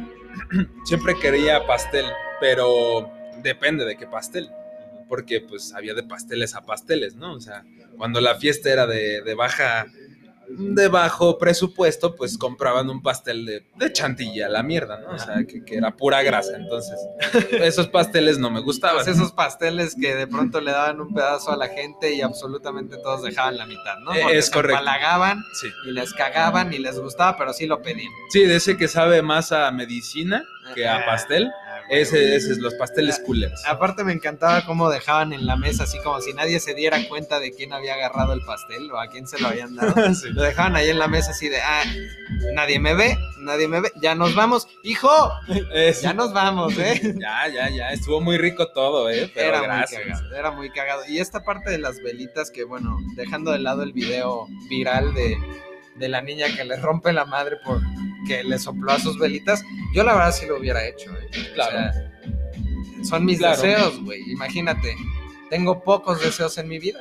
siempre 0.85 1.15
quería 1.21 1.67
pastel, 1.67 2.07
pero 2.41 3.11
depende 3.43 3.85
de 3.85 3.97
qué 3.97 4.07
pastel. 4.07 4.51
Porque 5.09 5.41
pues 5.41 5.75
había 5.75 5.93
de 5.95 6.05
pasteles 6.05 6.55
a 6.55 6.63
pasteles, 6.63 7.17
¿no? 7.17 7.33
O 7.35 7.41
sea, 7.41 7.65
cuando 7.99 8.21
la 8.21 8.37
fiesta 8.37 8.71
era 8.71 8.87
de, 8.87 9.23
de 9.23 9.35
baja, 9.35 9.87
de 10.49 10.87
bajo 10.87 11.37
presupuesto, 11.37 12.15
pues 12.15 12.39
compraban 12.39 12.89
un 12.91 13.03
pastel 13.03 13.45
de, 13.45 13.67
de 13.77 13.93
chantilly 13.93 14.41
a 14.43 14.49
la 14.49 14.63
mierda, 14.63 15.01
¿no? 15.01 15.11
O 15.11 15.19
sea, 15.19 15.45
que, 15.49 15.65
que 15.65 15.77
era 15.79 15.97
pura 15.97 16.23
grasa. 16.23 16.57
Entonces, 16.57 16.97
esos 17.51 17.89
pasteles 17.89 18.39
no 18.39 18.51
me 18.53 18.61
gustaban. 18.61 19.05
Pues 19.05 19.17
esos 19.17 19.33
pasteles 19.33 19.97
que 20.01 20.15
de 20.15 20.29
pronto 20.29 20.61
le 20.61 20.71
daban 20.71 21.01
un 21.01 21.13
pedazo 21.13 21.51
a 21.51 21.57
la 21.57 21.67
gente 21.69 22.13
y 22.15 22.21
absolutamente 22.21 22.97
todos 22.99 23.23
dejaban 23.25 23.57
la 23.57 23.67
mitad, 23.67 23.99
¿no? 24.05 24.15
Eh, 24.15 24.21
Porque 24.23 24.39
es 24.39 24.49
correcto. 24.49 24.79
empalagaban 24.79 25.43
Sí. 25.61 25.69
y 25.89 25.91
les 25.91 26.13
cagaban 26.15 26.73
y 26.73 26.79
les 26.79 27.01
gustaba, 27.01 27.37
pero 27.37 27.53
sí 27.53 27.67
lo 27.67 27.83
pedían. 27.83 28.13
Sí, 28.31 28.45
de 28.47 28.55
ese 28.57 28.77
que 28.77 28.87
sabe 28.87 29.23
más 29.23 29.51
a 29.51 29.69
medicina 29.73 30.45
que 30.77 30.87
a 30.87 31.05
pastel. 31.05 31.51
Ese, 31.91 32.37
ese 32.37 32.53
es 32.53 32.59
los 32.59 32.75
pasteles 32.75 33.19
culeros. 33.19 33.61
Aparte 33.67 34.05
me 34.05 34.13
encantaba 34.13 34.65
cómo 34.65 34.89
dejaban 34.91 35.33
en 35.33 35.45
la 35.45 35.57
mesa 35.57 35.83
así 35.85 35.99
como 36.05 36.21
si 36.21 36.33
nadie 36.33 36.61
se 36.61 36.73
diera 36.75 36.99
cuenta 37.09 37.41
de 37.41 37.53
quién 37.53 37.73
había 37.73 37.95
agarrado 37.95 38.33
el 38.33 38.43
pastel 38.43 38.91
o 38.93 38.99
a 39.01 39.09
quién 39.09 39.27
se 39.27 39.41
lo 39.41 39.49
habían 39.49 39.75
dado. 39.75 39.95
Sí. 40.15 40.29
Lo 40.31 40.43
dejaban 40.43 40.77
ahí 40.77 40.89
en 40.89 40.99
la 41.01 41.09
mesa 41.09 41.33
así 41.33 41.49
de, 41.49 41.61
ah, 41.61 41.83
nadie 42.55 42.79
me 42.79 42.95
ve, 42.95 43.19
nadie 43.41 43.67
me 43.69 43.81
ve, 43.81 43.91
ya 44.01 44.15
nos 44.15 44.35
vamos, 44.35 44.69
hijo, 44.85 45.11
Es- 45.75 46.03
ya 46.03 46.13
nos 46.15 46.33
vamos, 46.33 46.79
¿eh? 46.79 47.01
Ya, 47.21 47.49
ya, 47.49 47.69
ya. 47.71 47.91
Estuvo 47.91 48.21
muy 48.21 48.39
rico 48.39 48.69
todo, 48.69 49.11
¿eh? 49.11 49.31
Pero 49.35 49.49
Era 49.49 49.61
gracias. 49.63 50.01
muy 50.05 50.13
cagado, 50.13 50.35
era 50.37 50.51
muy 50.53 50.71
cagado. 50.71 51.03
Y 51.09 51.19
esta 51.19 51.43
parte 51.43 51.71
de 51.71 51.79
las 51.79 52.01
velitas 52.03 52.51
que, 52.51 52.63
bueno, 52.65 52.99
dejando 53.17 53.51
de 53.51 53.59
lado 53.59 53.83
el 53.83 53.93
video 53.93 54.47
viral 54.69 55.13
de, 55.15 55.37
de 55.97 56.09
la 56.09 56.23
niña 56.23 56.47
que 56.57 56.65
le 56.65 56.77
rompe 56.77 57.13
la 57.13 57.25
madre 57.25 57.57
por 57.65 57.81
que 58.27 58.43
le 58.45 58.59
sopló 58.59 58.93
a 58.93 58.99
sus 58.99 59.19
velitas, 59.19 59.62
yo 59.95 60.03
la 60.05 60.15
verdad 60.15 60.33
sí 60.33 60.47
lo 60.47 60.59
hubiera 60.59 60.87
hecho, 60.87 61.11
¿eh? 61.12 61.29
O 61.50 61.55
Claro. 61.55 61.71
sea, 61.93 63.05
son 63.05 63.25
mis 63.25 63.39
Claro. 63.39 63.61
deseos, 63.61 64.00
güey. 64.03 64.21
Imagínate, 64.31 64.95
tengo 65.49 65.83
pocos 65.83 66.21
deseos 66.21 66.57
en 66.59 66.69
mi 66.69 66.79
vida. 66.79 67.00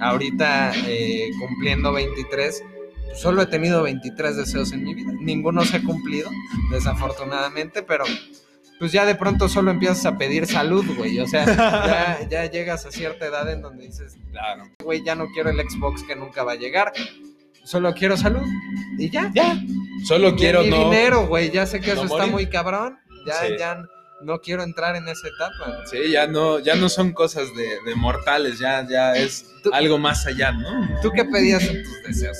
Ahorita 0.00 0.72
eh, 0.86 1.30
cumpliendo 1.40 1.92
23, 1.92 2.62
pues, 3.06 3.18
solo 3.20 3.42
he 3.42 3.46
tenido 3.46 3.82
23 3.82 4.36
deseos 4.36 4.72
en 4.72 4.84
mi 4.84 4.94
vida. 4.94 5.12
Ninguno 5.20 5.64
se 5.64 5.78
ha 5.78 5.82
cumplido, 5.82 6.30
desafortunadamente, 6.70 7.82
pero 7.82 8.04
pues 8.78 8.92
ya 8.92 9.04
de 9.04 9.16
pronto 9.16 9.48
solo 9.48 9.72
empiezas 9.72 10.06
a 10.06 10.16
pedir 10.16 10.46
salud, 10.46 10.84
güey. 10.96 11.18
O 11.18 11.26
sea, 11.26 11.44
ya, 11.46 12.28
ya 12.28 12.50
llegas 12.50 12.86
a 12.86 12.92
cierta 12.92 13.26
edad 13.26 13.50
en 13.52 13.60
donde 13.62 13.86
dices, 13.86 14.16
Claro. 14.30 14.64
güey, 14.84 15.02
ya 15.02 15.14
no 15.16 15.26
quiero 15.32 15.50
el 15.50 15.58
Xbox 15.68 16.04
que 16.04 16.14
nunca 16.14 16.44
va 16.44 16.52
a 16.52 16.56
llegar. 16.56 16.92
Solo 17.70 17.92
quiero 17.94 18.16
salud. 18.16 18.46
Y 18.96 19.10
ya. 19.10 19.30
Ya. 19.34 19.60
Solo 20.06 20.34
quiero 20.36 20.62
no. 20.62 20.84
dinero, 20.84 21.26
güey. 21.26 21.50
Ya 21.50 21.66
sé 21.66 21.80
que 21.80 21.94
no 21.94 22.04
eso 22.04 22.14
está 22.16 22.26
muy 22.26 22.46
cabrón. 22.46 22.98
Ya, 23.26 23.34
Sí. 23.34 23.54
ya 23.58 23.82
no 24.22 24.40
quiero 24.40 24.62
entrar 24.62 24.96
en 24.96 25.06
esa 25.08 25.28
etapa. 25.28 25.84
Sí, 25.86 26.10
ya 26.10 26.26
no, 26.26 26.58
ya 26.60 26.74
no 26.76 26.88
son 26.88 27.12
cosas 27.12 27.46
de, 27.54 27.78
de 27.84 27.94
mortales, 27.94 28.58
ya, 28.58 28.86
ya 28.88 29.14
es 29.14 29.44
Tú- 29.62 29.70
algo 29.72 29.98
más 29.98 30.26
allá, 30.26 30.50
¿no? 30.52 30.88
¿Tú 31.02 31.10
qué 31.12 31.24
pedías 31.24 31.62
en 31.64 31.82
tus 31.84 32.02
deseos? 32.04 32.38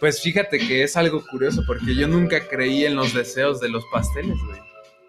Pues 0.00 0.20
fíjate 0.22 0.58
que 0.58 0.82
es 0.82 0.96
algo 0.96 1.24
curioso 1.26 1.62
porque 1.66 1.94
yo 1.94 2.08
nunca 2.08 2.48
creí 2.48 2.84
en 2.84 2.96
los 2.96 3.14
deseos 3.14 3.60
de 3.60 3.68
los 3.68 3.84
pasteles, 3.92 4.36
güey. 4.46 4.58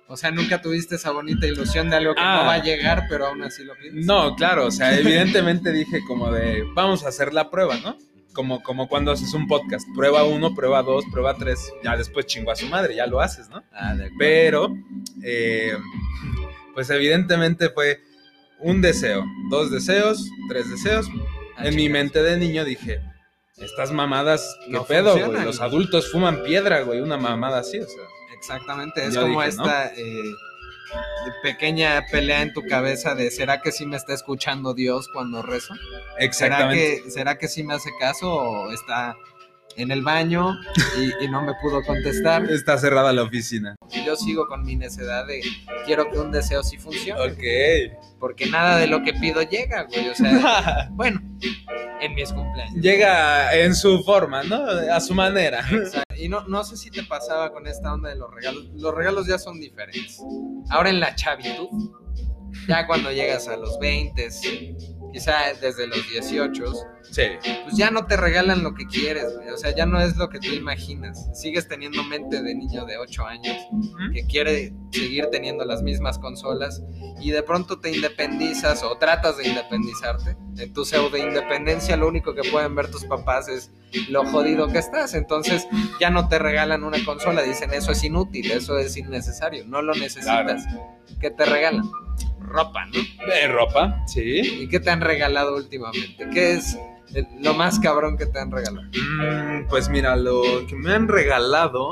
O 0.08 0.16
sea, 0.18 0.30
nunca 0.30 0.62
tuviste 0.62 0.96
esa 0.96 1.10
bonita 1.12 1.48
ilusión 1.48 1.90
de 1.90 1.96
algo 1.96 2.14
que 2.14 2.22
Ah. 2.22 2.38
no 2.42 2.46
va 2.48 2.54
a 2.56 2.64
llegar, 2.64 3.06
pero 3.10 3.28
aún 3.28 3.42
así 3.42 3.64
lo 3.64 3.74
pides. 3.76 4.06
No, 4.06 4.36
claro, 4.36 4.68
o 4.68 4.72
sea, 4.72 4.96
evidentemente 5.00 5.72
dije 5.72 6.00
como 6.08 6.32
de, 6.32 6.64
vamos 6.76 7.04
a 7.06 7.10
hacer 7.10 7.34
la 7.34 7.50
prueba, 7.50 7.78
¿no? 7.78 7.98
Como, 8.36 8.62
como 8.62 8.88
cuando 8.90 9.12
haces 9.12 9.34
un 9.34 9.48
podcast, 9.48 9.88
prueba 9.96 10.26
uno, 10.26 10.54
prueba 10.54 10.84
dos, 10.84 11.06
prueba 11.12 11.36
tres, 11.36 11.72
ya 11.84 11.96
después 11.96 12.26
chingo 12.26 12.52
a 12.52 12.56
su 12.56 12.68
madre, 12.68 12.94
ya 12.94 13.08
lo 13.08 13.22
haces, 13.22 13.50
¿no? 13.50 13.64
Ah, 13.72 13.96
de. 13.96 14.12
Pero, 14.20 14.76
eh, 15.24 15.76
pues 16.74 16.90
evidentemente 16.90 17.70
fue 17.70 18.02
un 18.60 18.82
deseo, 18.82 19.24
dos 19.50 19.72
deseos, 19.72 20.30
tres 20.50 20.70
deseos. 20.70 21.08
Ah, 21.56 21.68
en 21.68 21.76
mi 21.76 21.88
mente 21.88 22.22
de 22.22 22.38
niño 22.38 22.66
dije, 22.66 23.02
estas 23.58 23.92
mamadas, 23.94 24.58
¿qué 24.66 24.72
No 24.72 24.86
pedo, 24.86 25.18
güey? 25.18 25.44
Los 25.46 25.62
adultos 25.62 26.12
fuman 26.12 26.44
piedra, 26.44 26.82
güey, 26.82 27.00
una 27.00 27.18
mamada 27.18 27.60
así, 27.60 27.80
o 27.80 27.88
sea. 27.88 28.04
Exactamente, 28.38 29.06
es 29.06 29.16
como 29.16 29.42
dije, 29.42 29.58
¿no? 29.58 29.64
esta 29.64 29.94
eh, 29.96 30.34
pequeña 31.42 32.06
pelea 32.12 32.42
en 32.42 32.54
tu 32.54 32.64
cabeza 32.64 33.16
de 33.16 33.32
¿será 33.32 33.62
que 33.62 33.72
sí 33.72 33.86
me 33.86 33.98
está 33.98 34.14
escuchando 34.14 34.74
Dios 34.74 35.08
cuando 35.08 35.42
rezo? 35.42 35.74
¿Será 36.32 36.70
que, 36.70 37.04
¿Será 37.10 37.38
que 37.38 37.48
sí 37.48 37.64
me 37.64 37.74
hace 37.74 37.90
caso 38.00 38.34
o 38.34 38.72
está 38.72 39.16
en 39.78 39.92
el 39.92 40.02
baño 40.04 40.56
y, 41.00 41.26
y 41.26 41.30
no 41.30 41.42
me 41.42 41.54
pudo 41.62 41.82
contestar? 41.84 42.50
Está 42.50 42.78
cerrada 42.78 43.12
la 43.14 43.24
oficina. 43.24 43.76
Y 43.92 44.06
yo 44.06 44.16
sigo 44.16 44.48
con 44.48 44.64
mi 44.64 44.76
necedad 44.76 45.26
de 45.28 45.42
quiero 45.86 46.10
que 46.12 46.18
un 46.20 46.32
deseo 46.32 46.64
sí 46.64 46.78
funcione, 46.78 47.22
Ok. 47.22 47.98
porque 48.20 48.48
nada 48.48 48.78
de 48.78 48.88
lo 48.88 49.04
que 49.04 49.14
pido 49.14 49.42
llega, 49.42 49.84
güey, 49.84 50.10
o 50.10 50.16
sea, 50.16 50.90
bueno, 50.92 51.22
en 52.02 52.16
mis 52.16 52.32
cumpleaños. 52.32 52.76
Llega 52.82 53.56
en 53.56 53.76
su 53.76 54.04
forma, 54.04 54.44
¿no? 54.44 54.66
A 54.92 55.00
su 55.00 55.14
manera. 55.14 55.60
Exacto. 55.72 56.04
Y 56.18 56.30
no, 56.30 56.48
no 56.48 56.64
sé 56.64 56.78
si 56.78 56.90
te 56.92 57.04
pasaba 57.04 57.52
con 57.52 57.68
esta 57.68 57.94
onda 57.94 58.10
de 58.10 58.16
los 58.16 58.34
regalos. 58.34 58.64
Los 58.76 58.94
regalos 58.96 59.28
ya 59.28 59.38
son 59.38 59.60
diferentes. 59.60 60.20
Ahora 60.70 60.90
en 60.90 61.00
la 61.02 61.14
chavitud, 61.16 61.68
ya 62.68 62.88
cuando 62.88 63.12
llegas 63.12 63.48
a 63.50 63.58
los 63.58 63.78
20, 63.80 64.30
quizá 65.16 65.54
desde 65.62 65.88
los 65.88 66.10
18, 66.10 66.66
Sí. 67.10 67.22
pues 67.64 67.78
ya 67.78 67.90
no 67.90 68.06
te 68.06 68.18
regalan 68.18 68.64
lo 68.64 68.74
que 68.74 68.86
quieres, 68.86 69.34
güey. 69.34 69.48
O 69.50 69.58
sea, 69.58 69.74
ya 69.74 69.86
no 69.86 70.02
es 70.02 70.18
lo 70.18 70.28
que 70.28 70.40
tú 70.40 70.48
imaginas. 70.48 71.30
Sigues 71.40 71.70
teniendo 71.70 72.04
mente 72.04 72.44
de 72.44 72.54
niño 72.54 72.84
de 72.86 72.98
8 72.98 73.26
años 73.26 73.56
que 74.14 74.26
quiere 74.26 74.74
seguir 74.92 75.28
teniendo 75.32 75.64
las 75.64 75.84
mismas 75.84 76.20
consolas 76.20 76.84
y 77.22 77.32
de 77.32 77.44
pronto 77.44 77.80
te 77.80 77.96
independizas 77.96 78.84
o 78.84 78.98
tratas 78.98 79.38
de 79.38 79.48
independizarte. 79.48 80.36
En 80.58 80.74
tu 80.74 80.84
pseudo 80.84 81.16
independencia 81.16 81.96
lo 81.96 82.10
único 82.10 82.34
que 82.36 82.42
pueden 82.52 82.76
ver 82.76 82.92
tus 82.92 83.06
papás 83.06 83.48
es 83.48 83.72
lo 84.10 84.26
jodido 84.26 84.68
que 84.68 84.80
estás. 84.80 85.14
Entonces 85.14 85.66
ya 86.02 86.10
no 86.10 86.28
te 86.28 86.40
regalan 86.40 86.84
una 86.84 86.98
consola, 87.06 87.42
dicen 87.42 87.74
eso 87.74 87.94
es 87.94 88.04
inútil, 88.04 88.52
eso 88.52 88.78
es 88.78 88.98
innecesario, 88.98 89.64
no 89.66 89.82
lo 89.82 89.94
necesitas. 89.94 90.66
¿Qué 91.22 91.32
te 91.32 91.46
regalan? 91.46 91.90
Ropa, 92.46 92.86
¿no? 92.86 93.26
De 93.26 93.48
ropa, 93.48 94.04
sí. 94.08 94.62
¿Y 94.62 94.68
qué 94.68 94.80
te 94.80 94.90
han 94.90 95.02
regalado 95.02 95.56
últimamente? 95.56 96.30
¿Qué 96.34 96.54
es 96.54 96.78
lo 97.40 97.54
más 97.54 97.80
cabrón 97.80 98.18
que 98.18 98.26
te 98.26 98.40
han 98.40 98.52
regalado? 98.52 98.88
Mm, 98.88 99.68
pues 99.70 99.90
mira, 99.90 100.16
lo 100.16 100.42
que 100.68 100.76
me 100.76 100.94
han 100.94 101.08
regalado, 101.08 101.92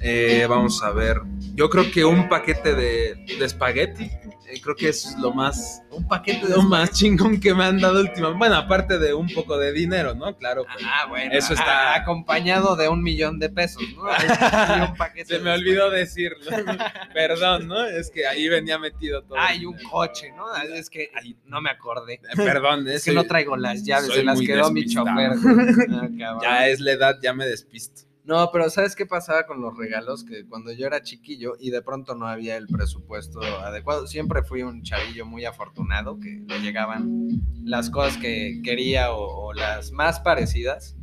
eh, 0.00 0.46
vamos 0.48 0.82
a 0.82 0.90
ver, 0.90 1.20
yo 1.54 1.68
creo 1.70 1.90
que 1.90 2.04
un 2.04 2.28
paquete 2.28 2.74
de, 2.74 3.14
de 3.38 3.44
espagueti, 3.44 4.10
eh, 4.50 4.60
creo 4.62 4.74
que 4.76 4.88
es 4.88 5.16
lo 5.18 5.32
más, 5.32 5.82
Un 5.90 6.06
paquete 6.06 6.46
de 6.46 6.56
lo 6.56 6.62
más 6.62 6.90
chingón 6.92 7.40
que 7.40 7.54
me 7.54 7.64
han 7.64 7.78
dado 7.80 8.00
últimamente. 8.00 8.38
Bueno, 8.38 8.56
aparte 8.56 8.98
de 8.98 9.14
un 9.14 9.28
poco 9.32 9.56
de 9.58 9.72
dinero, 9.72 10.14
¿no? 10.14 10.36
Claro. 10.36 10.64
pues, 10.72 10.84
Ah, 10.88 11.06
bueno. 11.08 11.32
Eso 11.32 11.54
está- 11.54 11.94
acompañado 11.94 12.76
de 12.76 12.88
un 12.88 13.02
millón 13.02 13.38
de 13.38 13.48
pesos, 13.50 13.82
¿no? 13.96 14.04
Y 14.78 14.90
un 14.90 14.96
paquete 14.96 15.36
Se 15.36 15.40
me 15.40 15.52
olvidó 15.52 15.90
decirlo. 15.90 16.50
Perdón, 17.14 17.68
¿no? 17.68 17.84
Es 17.84 18.10
que 18.10 18.26
ahí 18.26 18.48
venía 18.48 18.78
metido 18.78 19.22
todo. 19.22 19.38
Ah, 19.38 19.54
y 19.54 19.64
un 19.64 19.76
coche, 19.90 20.32
¿no? 20.36 20.54
Es 20.56 20.90
que 20.90 21.10
ay, 21.14 21.36
no 21.46 21.60
me 21.60 21.70
acordé. 21.70 22.14
Eh, 22.14 22.20
Perdón, 22.36 22.86
Es 22.88 23.04
que 23.04 23.12
no 23.12 23.24
traigo 23.24 23.56
las 23.56 23.84
llaves, 23.84 24.12
se 24.12 24.22
las 24.24 24.40
quedó 24.40 24.70
mi 24.70 24.86
chofer. 24.86 25.32
Ah. 25.90 26.08
Ya 26.42 26.68
es 26.68 26.80
la 26.80 26.92
edad, 26.92 27.16
ya 27.22 27.32
me 27.32 27.46
despisto. 27.46 28.02
No, 28.24 28.50
pero 28.52 28.70
¿sabes 28.70 28.94
qué 28.94 29.06
pasaba 29.06 29.46
con 29.46 29.60
los 29.60 29.76
regalos? 29.76 30.24
Que 30.24 30.46
cuando 30.46 30.72
yo 30.72 30.86
era 30.86 31.02
chiquillo 31.02 31.54
y 31.58 31.70
de 31.70 31.82
pronto 31.82 32.14
no 32.14 32.26
había 32.26 32.56
el 32.56 32.66
presupuesto 32.66 33.40
adecuado, 33.40 34.06
siempre 34.06 34.42
fui 34.42 34.62
un 34.62 34.82
chavillo 34.82 35.26
muy 35.26 35.44
afortunado 35.44 36.20
que 36.20 36.42
le 36.46 36.60
llegaban 36.60 37.28
las 37.64 37.90
cosas 37.90 38.16
que 38.18 38.60
quería 38.62 39.12
o, 39.12 39.46
o 39.46 39.52
las 39.52 39.92
más 39.92 40.20
parecidas. 40.20 40.96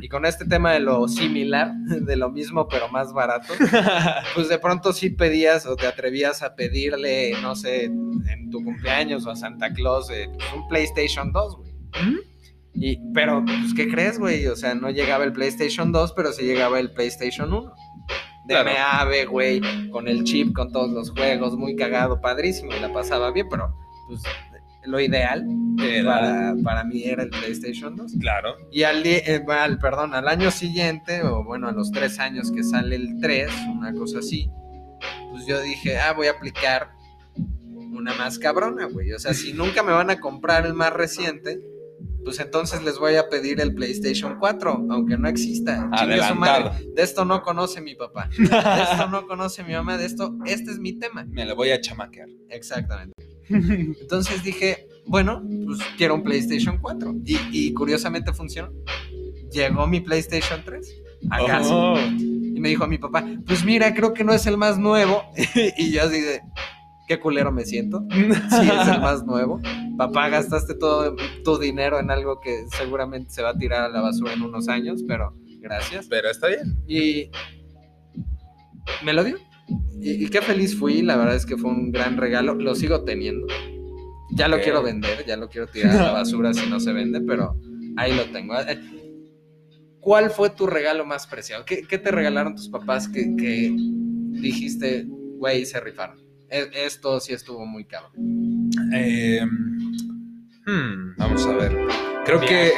Y 0.00 0.08
con 0.08 0.24
este 0.26 0.44
tema 0.44 0.72
de 0.72 0.80
lo 0.80 1.06
similar, 1.08 1.72
de 1.86 2.16
lo 2.16 2.30
mismo 2.30 2.68
pero 2.68 2.88
más 2.88 3.12
barato, 3.12 3.52
pues 4.34 4.48
de 4.48 4.58
pronto 4.58 4.92
sí 4.92 5.10
pedías 5.10 5.66
o 5.66 5.76
te 5.76 5.86
atrevías 5.86 6.42
a 6.42 6.54
pedirle, 6.54 7.34
no 7.42 7.54
sé, 7.54 7.84
en 7.84 8.50
tu 8.50 8.62
cumpleaños 8.64 9.26
o 9.26 9.30
a 9.30 9.36
Santa 9.36 9.72
Claus 9.72 10.10
eh, 10.10 10.28
pues, 10.32 10.52
un 10.52 10.68
PlayStation 10.68 11.32
2, 11.32 11.56
güey. 11.56 11.72
Y, 12.74 12.98
pero, 13.12 13.44
pues, 13.44 13.74
¿qué 13.74 13.88
crees, 13.88 14.18
güey? 14.18 14.46
O 14.46 14.56
sea, 14.56 14.74
no 14.74 14.90
llegaba 14.90 15.24
el 15.24 15.32
PlayStation 15.32 15.92
2, 15.92 16.12
pero 16.14 16.32
sí 16.32 16.44
llegaba 16.44 16.80
el 16.80 16.92
PlayStation 16.92 17.52
1. 17.52 17.74
de 18.46 18.54
Claro. 18.54 19.30
Güey, 19.30 19.60
con 19.90 20.08
el 20.08 20.24
chip, 20.24 20.54
con 20.54 20.72
todos 20.72 20.90
los 20.90 21.10
juegos, 21.10 21.56
muy 21.56 21.76
cagado, 21.76 22.20
padrísimo, 22.20 22.72
y 22.74 22.80
la 22.80 22.92
pasaba 22.92 23.30
bien, 23.30 23.48
pero 23.50 23.74
pues 24.08 24.22
lo 24.84 25.00
ideal 25.00 25.46
para, 26.04 26.54
para 26.62 26.84
mí 26.84 27.04
era 27.04 27.22
el 27.22 27.30
PlayStation 27.30 27.96
2. 27.96 28.14
Claro. 28.20 28.56
Y 28.70 28.82
al, 28.82 29.04
eh, 29.06 29.44
al, 29.48 29.78
perdón, 29.78 30.14
al 30.14 30.28
año 30.28 30.50
siguiente, 30.50 31.22
o 31.22 31.44
bueno, 31.44 31.68
a 31.68 31.72
los 31.72 31.90
tres 31.92 32.18
años 32.18 32.50
que 32.50 32.64
sale 32.64 32.96
el 32.96 33.20
3, 33.20 33.50
una 33.76 33.92
cosa 33.92 34.18
así, 34.18 34.50
pues 35.30 35.46
yo 35.46 35.60
dije, 35.60 35.98
ah, 35.98 36.12
voy 36.12 36.26
a 36.26 36.32
aplicar 36.32 36.90
una 37.92 38.14
más 38.14 38.38
cabrona, 38.38 38.86
güey. 38.86 39.12
O 39.12 39.18
sea, 39.18 39.34
si 39.34 39.52
nunca 39.52 39.82
me 39.82 39.92
van 39.92 40.10
a 40.10 40.20
comprar 40.20 40.66
el 40.66 40.74
más 40.74 40.92
reciente, 40.92 41.60
pues 42.24 42.38
entonces 42.40 42.82
les 42.82 42.98
voy 42.98 43.16
a 43.16 43.28
pedir 43.28 43.60
el 43.60 43.74
PlayStation 43.74 44.38
4, 44.38 44.86
aunque 44.90 45.16
no 45.16 45.28
exista. 45.28 45.88
Su 46.28 46.34
madre. 46.34 46.70
De 46.94 47.02
esto 47.02 47.24
no 47.24 47.42
conoce 47.42 47.80
mi 47.80 47.94
papá. 47.94 48.28
De 48.36 48.44
esto 48.44 49.08
no 49.10 49.26
conoce 49.26 49.64
mi 49.64 49.72
mamá. 49.72 49.96
De 49.98 50.06
esto, 50.06 50.34
este 50.46 50.70
es 50.70 50.78
mi 50.78 50.94
tema. 50.94 51.24
Me 51.28 51.44
lo 51.44 51.56
voy 51.56 51.70
a 51.70 51.80
chamaquear. 51.80 52.28
Exactamente. 52.48 53.14
Entonces 53.48 54.42
dije, 54.42 54.88
bueno, 55.06 55.42
pues 55.66 55.80
quiero 55.96 56.14
un 56.14 56.22
PlayStation 56.22 56.78
4. 56.78 57.14
Y, 57.24 57.38
y 57.50 57.74
curiosamente 57.74 58.32
funcionó. 58.32 58.72
Llegó 59.50 59.86
mi 59.86 60.00
PlayStation 60.00 60.62
3 60.64 61.02
a 61.30 61.44
casa. 61.44 61.74
Oh. 61.74 61.98
Y 61.98 62.60
me 62.60 62.68
dijo 62.68 62.86
mi 62.86 62.98
papá, 62.98 63.24
pues 63.46 63.64
mira, 63.64 63.92
creo 63.94 64.12
que 64.14 64.24
no 64.24 64.32
es 64.32 64.46
el 64.46 64.56
más 64.56 64.78
nuevo. 64.78 65.22
y 65.76 65.90
yo 65.90 66.02
así 66.02 66.20
de, 66.20 66.40
qué 67.12 67.20
culero 67.20 67.52
me 67.52 67.64
siento. 67.64 68.06
Sí, 68.10 68.68
es 68.68 68.88
el 68.88 69.00
más 69.00 69.24
nuevo. 69.24 69.60
Papá, 69.96 70.28
gastaste 70.28 70.74
todo 70.74 71.14
tu 71.44 71.58
dinero 71.58 72.00
en 72.00 72.10
algo 72.10 72.40
que 72.40 72.64
seguramente 72.76 73.30
se 73.30 73.42
va 73.42 73.50
a 73.50 73.58
tirar 73.58 73.82
a 73.84 73.88
la 73.88 74.00
basura 74.00 74.32
en 74.32 74.42
unos 74.42 74.68
años, 74.68 75.02
pero 75.06 75.34
gracias. 75.60 76.06
Pero 76.08 76.30
está 76.30 76.48
bien. 76.48 76.78
Y 76.86 77.30
me 79.04 79.12
lo 79.12 79.24
dio. 79.24 79.36
Y, 80.00 80.24
y 80.24 80.28
qué 80.28 80.40
feliz 80.40 80.78
fui, 80.78 81.02
la 81.02 81.16
verdad 81.16 81.36
es 81.36 81.46
que 81.46 81.56
fue 81.56 81.70
un 81.70 81.92
gran 81.92 82.16
regalo. 82.16 82.54
Lo 82.54 82.74
sigo 82.74 83.04
teniendo. 83.04 83.46
Ya 84.34 84.48
lo 84.48 84.60
quiero 84.60 84.82
vender, 84.82 85.26
ya 85.26 85.36
lo 85.36 85.48
quiero 85.48 85.66
tirar 85.66 85.96
a 85.96 86.02
la 86.02 86.12
basura 86.12 86.54
si 86.54 86.68
no 86.70 86.80
se 86.80 86.92
vende, 86.92 87.20
pero 87.20 87.54
ahí 87.96 88.14
lo 88.14 88.24
tengo. 88.26 88.58
Eh, 88.58 88.80
¿Cuál 90.00 90.30
fue 90.30 90.50
tu 90.50 90.66
regalo 90.66 91.04
más 91.04 91.26
preciado? 91.26 91.64
¿Qué, 91.64 91.82
qué 91.82 91.98
te 91.98 92.10
regalaron 92.10 92.56
tus 92.56 92.68
papás 92.68 93.06
que, 93.06 93.36
que 93.36 93.72
dijiste, 93.76 95.04
güey, 95.06 95.66
se 95.66 95.78
rifaron? 95.78 96.21
E- 96.52 96.70
Esto 96.86 97.18
sí 97.20 97.32
estuvo 97.32 97.64
muy 97.66 97.84
cabrón. 97.84 98.12
Eh, 98.94 99.40
hmm, 100.66 101.16
vamos 101.16 101.46
a 101.46 101.54
ver. 101.54 101.76
Creo 102.24 102.40
que, 102.40 102.72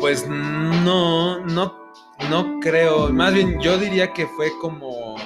pues 0.00 0.26
no, 0.28 1.44
no, 1.46 1.92
no 2.30 2.60
creo. 2.60 3.12
Más 3.12 3.34
bien, 3.34 3.60
yo 3.60 3.76
diría 3.78 4.12
que 4.12 4.26
fue 4.26 4.50
como. 4.60 5.16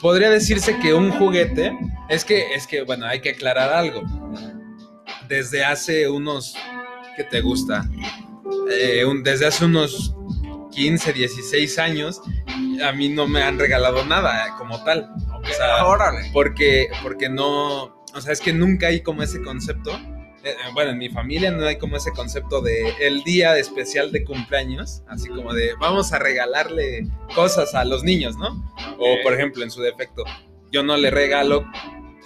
Podría 0.00 0.30
decirse 0.30 0.78
que 0.78 0.94
un 0.94 1.10
juguete. 1.10 1.76
Es 2.08 2.24
que, 2.24 2.54
es 2.54 2.66
que, 2.66 2.82
bueno, 2.82 3.06
hay 3.06 3.20
que 3.20 3.30
aclarar 3.30 3.72
algo. 3.72 4.02
Desde 5.28 5.64
hace 5.64 6.08
unos. 6.08 6.54
¿Qué 7.16 7.24
te 7.24 7.40
gusta? 7.40 7.88
Eh, 8.70 9.04
un- 9.04 9.22
desde 9.22 9.46
hace 9.46 9.64
unos 9.64 10.14
15, 10.70 11.12
16 11.12 11.78
años, 11.78 12.20
a 12.84 12.92
mí 12.92 13.08
no 13.08 13.26
me 13.26 13.42
han 13.42 13.58
regalado 13.58 14.04
nada 14.04 14.46
eh, 14.46 14.50
como 14.58 14.82
tal. 14.84 15.10
O 15.42 15.46
sea, 15.46 15.84
Órale. 15.86 16.30
porque, 16.32 16.88
porque 17.02 17.28
no, 17.28 17.84
o 18.14 18.20
sea, 18.20 18.32
es 18.32 18.40
que 18.40 18.52
nunca 18.52 18.88
hay 18.88 19.02
como 19.02 19.22
ese 19.22 19.42
concepto. 19.42 19.90
eh, 20.44 20.50
eh, 20.50 20.54
bueno, 20.72 20.92
en 20.92 20.98
mi 20.98 21.08
familia 21.08 21.50
no 21.50 21.66
hay 21.66 21.76
como 21.76 21.96
ese 21.96 22.12
concepto 22.12 22.60
de 22.60 22.94
el 23.00 23.22
día 23.24 23.56
especial 23.58 24.12
de 24.12 24.24
cumpleaños, 24.24 25.02
así 25.08 25.28
como 25.28 25.52
de 25.52 25.74
vamos 25.80 26.12
a 26.12 26.18
regalarle 26.18 27.06
cosas 27.34 27.74
a 27.74 27.84
los 27.84 28.04
niños, 28.04 28.36
¿no? 28.36 28.48
O 28.98 29.16
por 29.22 29.34
ejemplo, 29.34 29.62
en 29.64 29.70
su 29.70 29.82
defecto, 29.82 30.24
yo 30.72 30.82
no 30.82 30.96
le 30.96 31.10
regalo 31.10 31.64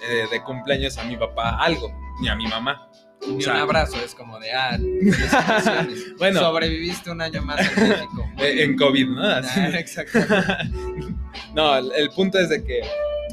eh, 0.09 0.25
de 0.31 0.43
cumpleaños 0.43 0.97
a 0.97 1.03
mi 1.05 1.17
papá 1.17 1.57
algo, 1.59 1.91
ni 2.21 2.27
a 2.29 2.35
mi 2.35 2.47
mamá. 2.47 2.89
Ni 3.27 3.37
O 3.37 3.41
sea, 3.41 3.53
un 3.53 3.59
abrazo, 3.61 3.97
es 4.03 4.13
como 4.15 4.39
de, 4.39 4.51
ah. 4.51 4.77
Bueno. 6.17 6.39
sobreviviste 6.39 7.09
un 7.11 7.21
año 7.21 7.41
más 7.43 7.59
en 7.77 7.89
México. 7.89 8.25
eh, 8.39 8.63
en 8.63 8.75
COVID, 8.77 9.07
¿no? 9.09 9.21
Ah, 9.23 9.41
exacto. 9.77 10.19
no, 11.55 11.77
el, 11.77 11.91
el 11.95 12.09
punto 12.09 12.39
es 12.39 12.49
de 12.49 12.63
que 12.63 12.81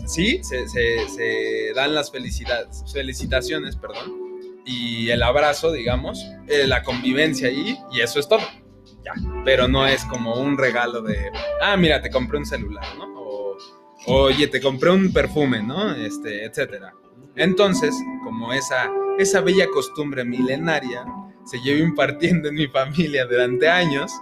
sí, 0.07 0.41
se, 0.43 0.69
se- 0.69 1.09
se 1.09 1.73
dan 1.75 1.95
las 1.95 2.11
felicidades, 2.11 2.85
felicitaciones, 2.93 3.77
perdón, 3.77 4.13
y 4.65 5.11
el 5.11 5.23
abrazo, 5.23 5.73
digamos, 5.73 6.25
eh, 6.47 6.67
la 6.67 6.83
convivencia 6.83 7.49
ahí, 7.49 7.77
y 7.93 8.01
eso 8.01 8.21
es 8.21 8.29
todo. 8.29 8.41
Ya. 9.05 9.13
Pero 9.45 9.67
no 9.67 9.87
es 9.87 10.05
como 10.05 10.35
un 10.35 10.59
regalo 10.59 11.01
de, 11.03 11.31
ah, 11.63 11.77
mira, 11.77 12.03
te 12.03 12.11
compré 12.11 12.39
un 12.39 12.45
celular, 12.47 12.85
¿no? 12.99 13.09
O, 13.19 13.57
oye, 14.07 14.47
te 14.47 14.61
compré 14.61 14.91
un 14.91 15.13
perfume, 15.13 15.63
¿no? 15.63 15.95
Este, 15.95 16.45
etcétera. 16.45 16.93
Entonces, 17.37 17.95
como 18.25 18.53
esa, 18.53 18.91
esa 19.19 19.41
bella 19.41 19.67
costumbre 19.69 20.25
milenaria 20.25 21.05
se 21.45 21.59
lleva 21.61 21.81
impartiendo 21.81 22.49
en 22.49 22.55
mi 22.55 22.67
familia 22.69 23.25
durante 23.25 23.69
años, 23.69 24.13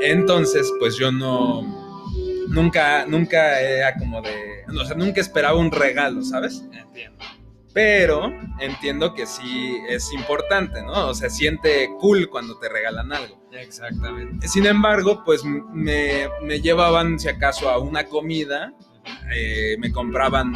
entonces, 0.00 0.70
pues 0.78 0.96
yo 0.96 1.10
no. 1.10 1.62
Nunca, 2.48 3.06
nunca 3.06 3.60
era 3.60 3.94
como 3.94 4.20
de. 4.20 4.64
O 4.68 4.84
sea, 4.84 4.96
nunca 4.96 5.20
esperaba 5.20 5.56
un 5.56 5.70
regalo, 5.70 6.22
¿sabes? 6.22 6.62
Entiendo. 6.72 7.18
Pero 7.72 8.30
entiendo 8.60 9.14
que 9.14 9.26
sí 9.26 9.78
es 9.88 10.12
importante, 10.12 10.82
¿no? 10.82 11.08
O 11.08 11.14
sea, 11.14 11.30
siente 11.30 11.88
cool 11.98 12.28
cuando 12.28 12.58
te 12.58 12.68
regalan 12.68 13.12
algo. 13.12 13.48
Exactamente. 13.52 14.46
Sin 14.48 14.66
embargo, 14.66 15.22
pues 15.24 15.42
me, 15.44 16.28
me 16.42 16.60
llevaban, 16.60 17.18
si 17.18 17.28
acaso, 17.28 17.70
a 17.70 17.78
una 17.78 18.04
comida, 18.04 18.74
eh, 19.34 19.76
me 19.78 19.90
compraban 19.90 20.52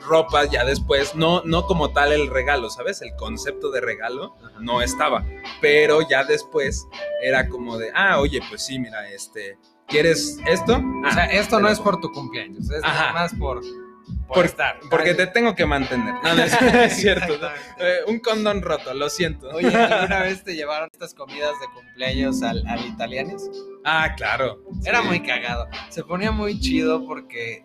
ropa 0.00 0.44
ya 0.44 0.64
después, 0.64 1.14
no, 1.14 1.42
no 1.44 1.66
como 1.66 1.90
tal 1.92 2.12
el 2.12 2.28
regalo, 2.28 2.70
¿sabes? 2.70 3.02
El 3.02 3.14
concepto 3.16 3.70
de 3.70 3.80
regalo 3.80 4.36
no 4.60 4.82
estaba, 4.82 5.24
pero 5.60 6.00
ya 6.08 6.24
después 6.24 6.86
era 7.22 7.48
como 7.48 7.78
de, 7.78 7.90
ah, 7.94 8.18
oye, 8.20 8.40
pues 8.48 8.64
sí, 8.64 8.78
mira, 8.78 9.08
este, 9.10 9.58
¿quieres 9.86 10.38
esto? 10.46 10.74
O 11.06 11.10
sea, 11.12 11.24
Ah, 11.24 11.26
esto 11.26 11.60
no 11.60 11.68
es 11.68 11.78
por 11.80 12.00
tu 12.00 12.10
cumpleaños, 12.12 12.70
es 12.70 12.82
nada 12.82 13.12
más 13.12 13.34
por, 13.34 13.60
por, 14.26 14.34
Por- 14.36 14.44
estar. 14.44 14.78
Porque 14.90 15.14
te 15.14 15.26
tengo 15.28 15.54
que 15.54 15.66
mantener. 15.66 16.14
No, 16.22 16.34
no, 16.34 16.42
es, 16.42 16.52
cierto. 16.96 17.36
¿no? 17.38 17.48
Eh, 17.78 17.98
un 18.08 18.18
condón 18.20 18.62
roto, 18.62 18.92
lo 18.94 19.08
siento. 19.10 19.48
Oye, 19.50 19.68
¿alguna 19.76 20.20
vez 20.22 20.42
te 20.42 20.54
llevaron 20.54 20.88
estas 20.92 21.14
comidas 21.14 21.52
de 21.60 21.66
cumpleaños 21.74 22.42
al, 22.42 22.66
al 22.66 22.84
italianes? 22.86 23.48
Ah, 23.84 24.14
claro. 24.16 24.62
Era 24.84 25.02
Sí. 25.02 25.08
muy 25.08 25.22
cagado. 25.22 25.68
Se 25.90 26.02
ponía 26.04 26.32
muy 26.32 26.58
chido 26.58 27.04
porque, 27.06 27.64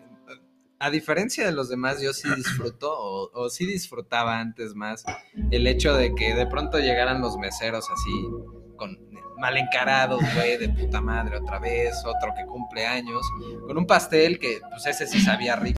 a 0.78 0.90
diferencia 0.90 1.46
de 1.46 1.52
los 1.52 1.68
demás, 1.68 2.00
yo 2.00 2.12
sí 2.12 2.28
disfruto, 2.34 2.92
o, 2.92 3.48
sí 3.48 3.66
disfrutaba 3.66 4.38
antes 4.40 4.74
más, 4.74 5.04
el 5.50 5.66
hecho 5.66 5.94
de 5.94 6.14
que 6.14 6.34
de 6.34 6.46
pronto 6.46 6.78
llegaran 6.78 7.20
los 7.20 7.36
meseros 7.38 7.86
así, 7.90 8.28
con 8.76 8.98
mal 9.38 9.56
encarados, 9.56 10.20
güey, 10.34 10.56
de 10.58 10.68
puta 10.68 11.00
madre 11.00 11.36
otra 11.38 11.58
vez, 11.58 11.94
otro 12.04 12.32
que 12.36 12.44
cumple 12.46 12.86
años, 12.86 13.22
con 13.66 13.76
un 13.76 13.86
pastel 13.86 14.38
que, 14.38 14.60
pues 14.70 14.86
ese 14.86 15.06
sí 15.06 15.20
sabía 15.20 15.56
rico. 15.56 15.76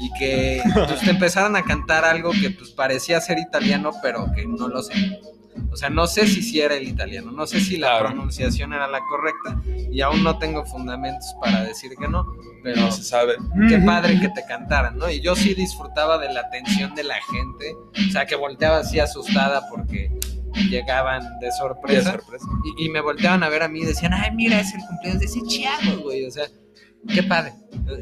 Y 0.00 0.12
que 0.18 0.60
pues, 0.74 1.00
te 1.00 1.10
empezaran 1.10 1.54
a 1.54 1.62
cantar 1.62 2.04
algo 2.04 2.32
que 2.32 2.50
pues 2.50 2.70
parecía 2.70 3.20
ser 3.20 3.38
italiano, 3.38 3.92
pero 4.02 4.26
que 4.34 4.46
no 4.46 4.68
lo 4.68 4.82
sé. 4.82 5.20
O 5.70 5.76
sea, 5.76 5.88
no 5.90 6.06
sé 6.06 6.26
si 6.26 6.42
sí 6.42 6.60
era 6.60 6.74
el 6.76 6.86
italiano, 6.88 7.30
no 7.32 7.46
sé 7.46 7.60
si 7.60 7.76
la 7.76 7.88
Claro. 7.88 8.06
pronunciación 8.08 8.72
era 8.72 8.86
la 8.88 9.00
correcta 9.06 9.60
y 9.90 10.00
aún 10.00 10.22
no 10.22 10.38
tengo 10.38 10.64
fundamentos 10.64 11.34
para 11.40 11.64
decir 11.64 11.92
que 11.98 12.08
no, 12.08 12.26
pero 12.62 12.80
No 12.82 12.92
se 12.92 13.02
sabe. 13.02 13.34
qué 13.68 13.78
padre 13.78 14.18
que 14.20 14.28
te 14.28 14.44
cantaran, 14.46 14.96
¿no? 14.98 15.10
Y 15.10 15.20
yo 15.20 15.34
sí 15.34 15.54
disfrutaba 15.54 16.18
de 16.18 16.32
la 16.32 16.40
atención 16.40 16.94
de 16.94 17.04
la 17.04 17.16
gente, 17.32 17.74
o 18.08 18.12
sea, 18.12 18.26
que 18.26 18.36
volteaba 18.36 18.78
así 18.78 19.00
asustada 19.00 19.68
porque 19.70 20.10
llegaban 20.70 21.38
de 21.40 21.46
De 21.46 21.52
sorpresa 21.52 22.12
sorpresa. 22.12 22.46
y, 22.78 22.86
y 22.86 22.88
me 22.90 23.00
volteaban 23.00 23.42
a 23.42 23.48
ver 23.48 23.62
a 23.62 23.68
mí 23.68 23.80
y 23.80 23.84
decían, 23.86 24.12
ay, 24.14 24.30
mira, 24.32 24.60
es 24.60 24.74
el 24.74 24.80
cumpleaños 24.86 25.20
de 25.20 25.26
ese 25.26 25.42
chiago, 25.46 26.02
güey, 26.02 26.26
o 26.26 26.30
sea, 26.30 26.46
qué 27.08 27.22
padre. 27.22 27.52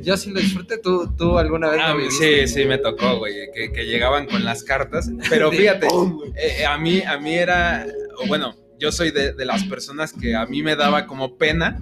Yo 0.02 0.16
sí 0.16 0.30
lo 0.30 0.40
disfruté, 0.40 0.78
¿tú, 0.78 1.14
tú 1.16 1.38
alguna 1.38 1.70
vez 1.70 1.80
Ah, 1.82 1.94
lo 1.94 2.10
sí, 2.10 2.46
sí, 2.46 2.64
me 2.64 2.78
tocó, 2.78 3.18
güey, 3.18 3.34
que, 3.54 3.72
que 3.72 3.86
llegaban 3.86 4.26
con 4.26 4.44
las 4.44 4.62
cartas. 4.64 5.10
Pero 5.30 5.50
fíjate, 5.50 5.86
pum, 5.86 6.16
güey. 6.18 6.32
eh, 6.36 6.66
a, 6.66 6.76
mí, 6.76 7.00
a 7.02 7.18
mí 7.18 7.34
era, 7.34 7.86
o 8.22 8.26
bueno, 8.26 8.54
yo 8.78 8.90
soy 8.92 9.10
de, 9.10 9.32
de 9.32 9.44
las 9.44 9.64
personas 9.64 10.12
que 10.12 10.34
a 10.34 10.46
mí 10.46 10.62
me 10.62 10.74
daba 10.76 11.06
como 11.06 11.36
pena 11.36 11.78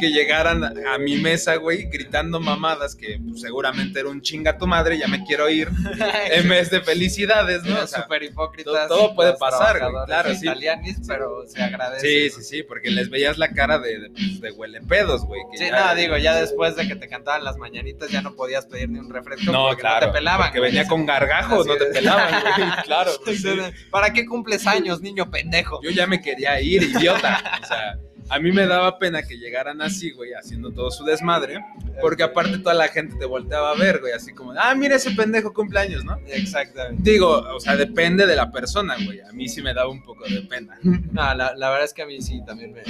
que 0.00 0.10
llegaran 0.10 0.64
a 0.64 0.98
mi 0.98 1.16
mesa, 1.16 1.56
güey, 1.56 1.84
gritando 1.90 2.40
mamadas 2.40 2.94
que 2.94 3.18
pues, 3.28 3.40
seguramente 3.40 4.00
era 4.00 4.08
un 4.08 4.20
chinga 4.22 4.58
tu 4.58 4.66
madre, 4.66 4.98
ya 4.98 5.08
me 5.08 5.22
quiero 5.24 5.48
ir, 5.48 5.68
en 6.30 6.48
vez 6.48 6.70
de 6.70 6.80
felicidades, 6.80 7.62
¿no? 7.64 7.80
O 7.82 7.86
sea, 7.86 8.02
súper 8.02 8.22
hipócritas. 8.22 8.88
todo- 8.88 8.98
todo 9.00 9.14
puede 9.14 9.34
pasar, 9.36 9.78
güey, 9.80 10.04
claro, 10.06 10.34
sí. 10.34 10.46
italianis, 10.46 10.98
pero 11.06 11.44
se 11.46 11.62
agradece. 11.62 12.30
sí, 12.30 12.30
sí, 12.30 12.42
sí, 12.42 12.62
porque 12.62 12.90
les 12.90 13.10
veías 13.10 13.38
la 13.38 13.52
cara 13.52 13.78
de, 13.78 13.98
de, 14.00 14.10
pues, 14.10 14.40
de 14.40 14.50
huele 14.52 14.80
pedos, 14.82 15.24
güey. 15.24 15.40
que 15.52 15.58
Sí, 15.58 15.64
ya- 15.70 15.86
no, 15.88 15.94
digo, 15.94 16.16
ya 16.16 16.34
después 16.34 16.76
de 16.76 16.88
que 16.88 16.96
te 16.96 17.08
cantaban 17.08 17.44
las 17.44 17.56
mañanitas 17.56 18.10
ya 18.10 18.22
no 18.22 18.34
podías 18.34 18.66
pedir 18.66 18.88
ni 18.88 18.98
un 18.98 19.10
refresco 19.12 19.50
No, 19.52 19.66
porque 19.68 19.80
claro, 19.82 20.06
no 20.06 20.12
te 20.12 20.18
pelaban. 20.18 20.50
güey. 20.50 20.62
venía 20.62 20.86
con 20.86 21.06
gargajo, 21.06 21.60
Así 21.60 21.68
no 21.68 21.76
te 21.76 21.86
de- 21.86 21.92
pelaban, 21.94 22.34
güey, 22.40 22.70
claro. 22.84 23.10
pues, 23.24 23.42
sí. 23.42 23.48
¿Para 23.90 24.12
qué 24.12 24.26
cumples 24.26 24.66
años, 24.66 25.00
niño 25.00 25.30
pendejo? 25.30 25.80
Yo 25.82 25.90
ya 25.90 26.06
me 26.06 26.20
quería 26.20 26.60
ir, 26.60 26.82
idiota. 26.82 27.60
O 27.62 27.66
sea, 27.66 27.98
a 28.30 28.38
mí 28.38 28.52
me 28.52 28.66
daba 28.66 28.98
pena 28.98 29.22
que 29.24 29.36
llegaran 29.36 29.82
así, 29.82 30.12
güey, 30.12 30.32
haciendo 30.32 30.70
todo 30.70 30.90
su 30.90 31.04
desmadre, 31.04 31.64
porque 32.00 32.22
aparte 32.22 32.58
toda 32.58 32.74
la 32.74 32.88
gente 32.88 33.16
te 33.16 33.26
volteaba 33.26 33.72
a 33.72 33.74
ver, 33.74 34.00
güey, 34.00 34.12
así 34.12 34.32
como, 34.32 34.52
ah, 34.56 34.74
mira 34.74 34.96
ese 34.96 35.10
pendejo 35.10 35.52
cumpleaños, 35.52 36.04
¿no? 36.04 36.16
Exactamente. 36.28 37.10
Digo, 37.10 37.28
o 37.28 37.58
sea, 37.58 37.76
depende 37.76 38.26
de 38.26 38.36
la 38.36 38.52
persona, 38.52 38.96
güey. 39.04 39.20
A 39.20 39.32
mí 39.32 39.48
sí 39.48 39.60
me 39.62 39.74
daba 39.74 39.90
un 39.90 40.02
poco 40.02 40.24
de 40.24 40.42
pena. 40.42 40.78
No, 41.10 41.34
la, 41.34 41.54
la 41.56 41.70
verdad 41.70 41.84
es 41.84 41.92
que 41.94 42.02
a 42.02 42.06
mí 42.06 42.20
sí 42.22 42.40
también 42.46 42.72
me. 42.72 42.82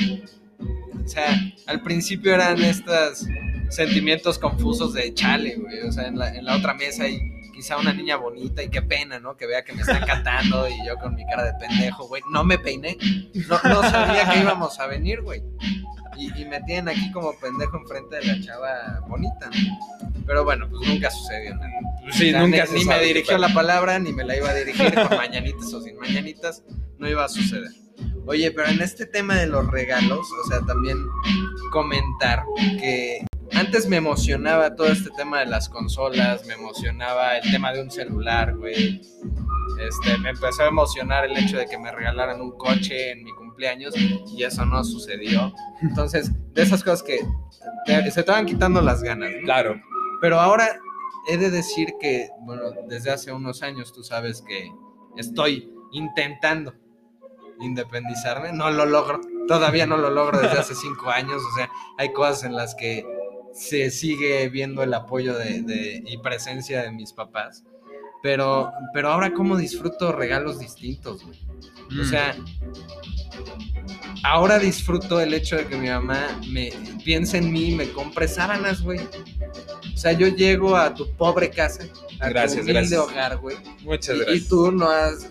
O 1.03 1.09
sea, 1.09 1.35
al 1.66 1.83
principio 1.83 2.35
eran 2.35 2.61
estos 2.62 3.26
sentimientos 3.70 4.38
confusos 4.38 4.92
de 4.92 5.14
chale, 5.14 5.57
güey. 5.57 5.81
O 5.81 5.92
sea, 5.92 6.07
en 6.09 6.18
la, 6.18 6.35
en 6.35 6.44
la 6.44 6.57
otra 6.57 6.74
mesa 6.74 7.05
hay 7.05 7.39
quizá 7.61 7.77
una 7.77 7.92
niña 7.92 8.16
bonita 8.16 8.62
y 8.62 8.70
qué 8.70 8.81
pena, 8.81 9.20
¿no? 9.20 9.37
Que 9.37 9.46
vea 9.46 9.62
que 9.62 9.75
me 9.75 9.83
están 9.83 10.03
cantando 10.07 10.66
y 10.66 10.87
yo 10.87 10.96
con 10.96 11.14
mi 11.14 11.27
cara 11.27 11.44
de 11.44 11.53
pendejo, 11.61 12.09
güey. 12.09 12.23
No 12.31 12.42
me 12.42 12.59
peiné. 12.59 12.96
No, 13.49 13.61
no 13.64 13.83
sabía 13.83 14.31
que 14.31 14.40
íbamos 14.40 14.81
a 14.81 14.87
venir, 14.87 15.20
güey. 15.20 15.42
Y, 16.16 16.40
y 16.40 16.46
me 16.46 16.62
tienen 16.62 16.88
aquí 16.88 17.12
como 17.12 17.38
pendejo 17.38 17.77
enfrente 17.77 18.16
de 18.16 18.25
la 18.25 18.40
chava 18.40 19.01
bonita, 19.07 19.51
¿no? 19.51 20.23
Pero 20.27 20.42
bueno, 20.42 20.70
pues 20.70 20.88
nunca 20.88 21.11
sucedió. 21.11 21.55
¿no? 21.55 21.62
Sí, 22.12 22.29
O 22.29 22.31
sea, 22.31 22.40
nunca 22.40 22.62
ni, 22.64 22.66
se 22.66 22.79
ni 22.79 22.85
me 22.87 22.99
dirigió 23.01 23.37
la 23.37 23.53
palabra, 23.53 23.99
ni 23.99 24.14
me 24.14 24.25
la 24.25 24.38
iba 24.38 24.49
a 24.49 24.55
dirigir 24.55 24.94
con 24.94 25.18
mañanitas 25.18 25.70
o 25.75 25.83
sin 25.83 25.99
mañanitas, 25.99 26.64
no 26.99 27.11
iba 27.11 27.27
a 27.27 27.29
suceder. 27.29 27.70
Oye, 28.25 28.51
pero 28.53 28.68
en 28.68 28.81
este 28.81 29.05
tema 29.05 29.37
de 29.37 29.49
los 29.49 29.70
regalos, 29.70 30.27
o 30.33 30.49
sea, 30.49 30.61
también 30.61 30.96
comentar 31.73 32.42
que 32.79 33.27
antes 33.61 33.87
me 33.88 33.96
emocionaba 33.96 34.75
todo 34.75 34.88
este 34.88 35.11
tema 35.11 35.40
de 35.40 35.46
las 35.46 35.68
consolas, 35.68 36.44
me 36.46 36.55
emocionaba 36.55 37.37
el 37.38 37.51
tema 37.51 37.73
de 37.73 37.83
un 37.83 37.90
celular, 37.90 38.57
güey. 38.57 39.01
Este, 39.79 40.18
me 40.18 40.31
empezó 40.31 40.62
a 40.64 40.66
emocionar 40.68 41.25
el 41.25 41.37
hecho 41.37 41.57
de 41.57 41.66
que 41.66 41.79
me 41.79 41.90
regalaran 41.92 42.40
un 42.40 42.57
coche 42.59 43.12
en 43.12 43.25
mi 43.25 43.33
cumpleaños 43.33 43.94
y 43.96 44.42
eso 44.42 44.64
no 44.66 44.83
sucedió. 44.85 45.53
Entonces, 45.83 46.31
de 46.55 46.62
esas 46.62 46.83
cosas 46.85 47.03
que 47.03 47.20
te- 47.87 48.11
se 48.11 48.23
van 48.23 48.46
quitando 48.46 48.81
las 48.83 49.03
ganas. 49.03 49.31
¿no? 49.38 49.44
Claro. 49.44 49.81
Pero 50.20 50.38
ahora 50.40 50.68
he 51.29 51.37
de 51.38 51.51
decir 51.51 51.94
que, 52.01 52.29
bueno, 52.40 52.64
desde 52.88 53.11
hace 53.11 53.33
unos 53.33 53.62
años 53.62 53.92
tú 53.92 54.03
sabes 54.03 54.42
que 54.42 54.70
estoy 55.16 55.73
intentando 55.92 56.75
independizarme. 57.61 58.53
No 58.53 58.70
lo 58.70 58.85
logro. 58.87 59.20
Todavía 59.49 59.87
no 59.87 59.96
lo 59.96 60.11
logro 60.11 60.40
desde 60.40 60.59
hace 60.59 60.75
cinco 60.87 61.11
años. 61.11 61.42
O 61.42 61.57
sea, 61.57 61.70
hay 61.99 62.12
cosas 62.12 62.44
en 62.44 62.55
las 62.55 62.75
que 62.75 63.05
se 63.52 63.90
sigue 63.90 64.48
viendo 64.48 64.82
el 64.82 64.94
apoyo 64.94 65.36
de, 65.36 65.62
de- 65.62 66.02
y 66.06 66.18
presencia 66.18 66.82
de 66.82 66.92
mis 66.92 67.12
papás. 67.12 67.64
Pero, 68.22 68.70
pero 68.92 69.10
ahora 69.10 69.32
cómo 69.32 69.56
disfruto 69.56 70.12
regalos 70.12 70.58
distintos, 70.58 71.24
güey. 71.24 71.38
O 71.90 72.04
Mm. 72.04 72.10
sea, 72.10 72.36
ahora 74.24 74.58
disfruto 74.58 75.20
el 75.20 75.34
hecho 75.34 75.56
de 75.56 75.66
que 75.66 75.76
mi 75.76 75.88
mamá 75.88 76.40
me 76.48 76.70
piense 77.04 77.38
en 77.38 77.52
mí 77.52 77.70
y 77.70 77.74
me 77.74 77.90
compre 77.90 78.28
sábanas, 78.28 78.82
güey. 78.82 79.00
O 79.00 79.96
sea, 79.96 80.12
yo 80.12 80.28
llego 80.28 80.76
a 80.76 80.94
tu 80.94 81.10
pobre 81.16 81.50
casa, 81.50 81.84
a 82.20 82.28
Gracias, 82.28 82.64
tu 82.66 82.72
gracias. 82.72 83.00
hogar, 83.00 83.38
güey. 83.38 83.56
Muchas 83.82 84.16
Y, 84.16 84.20
y 84.20 84.24
gracias. 84.24 84.48
tú 84.48 84.70
no 84.72 84.88
has, 84.90 85.26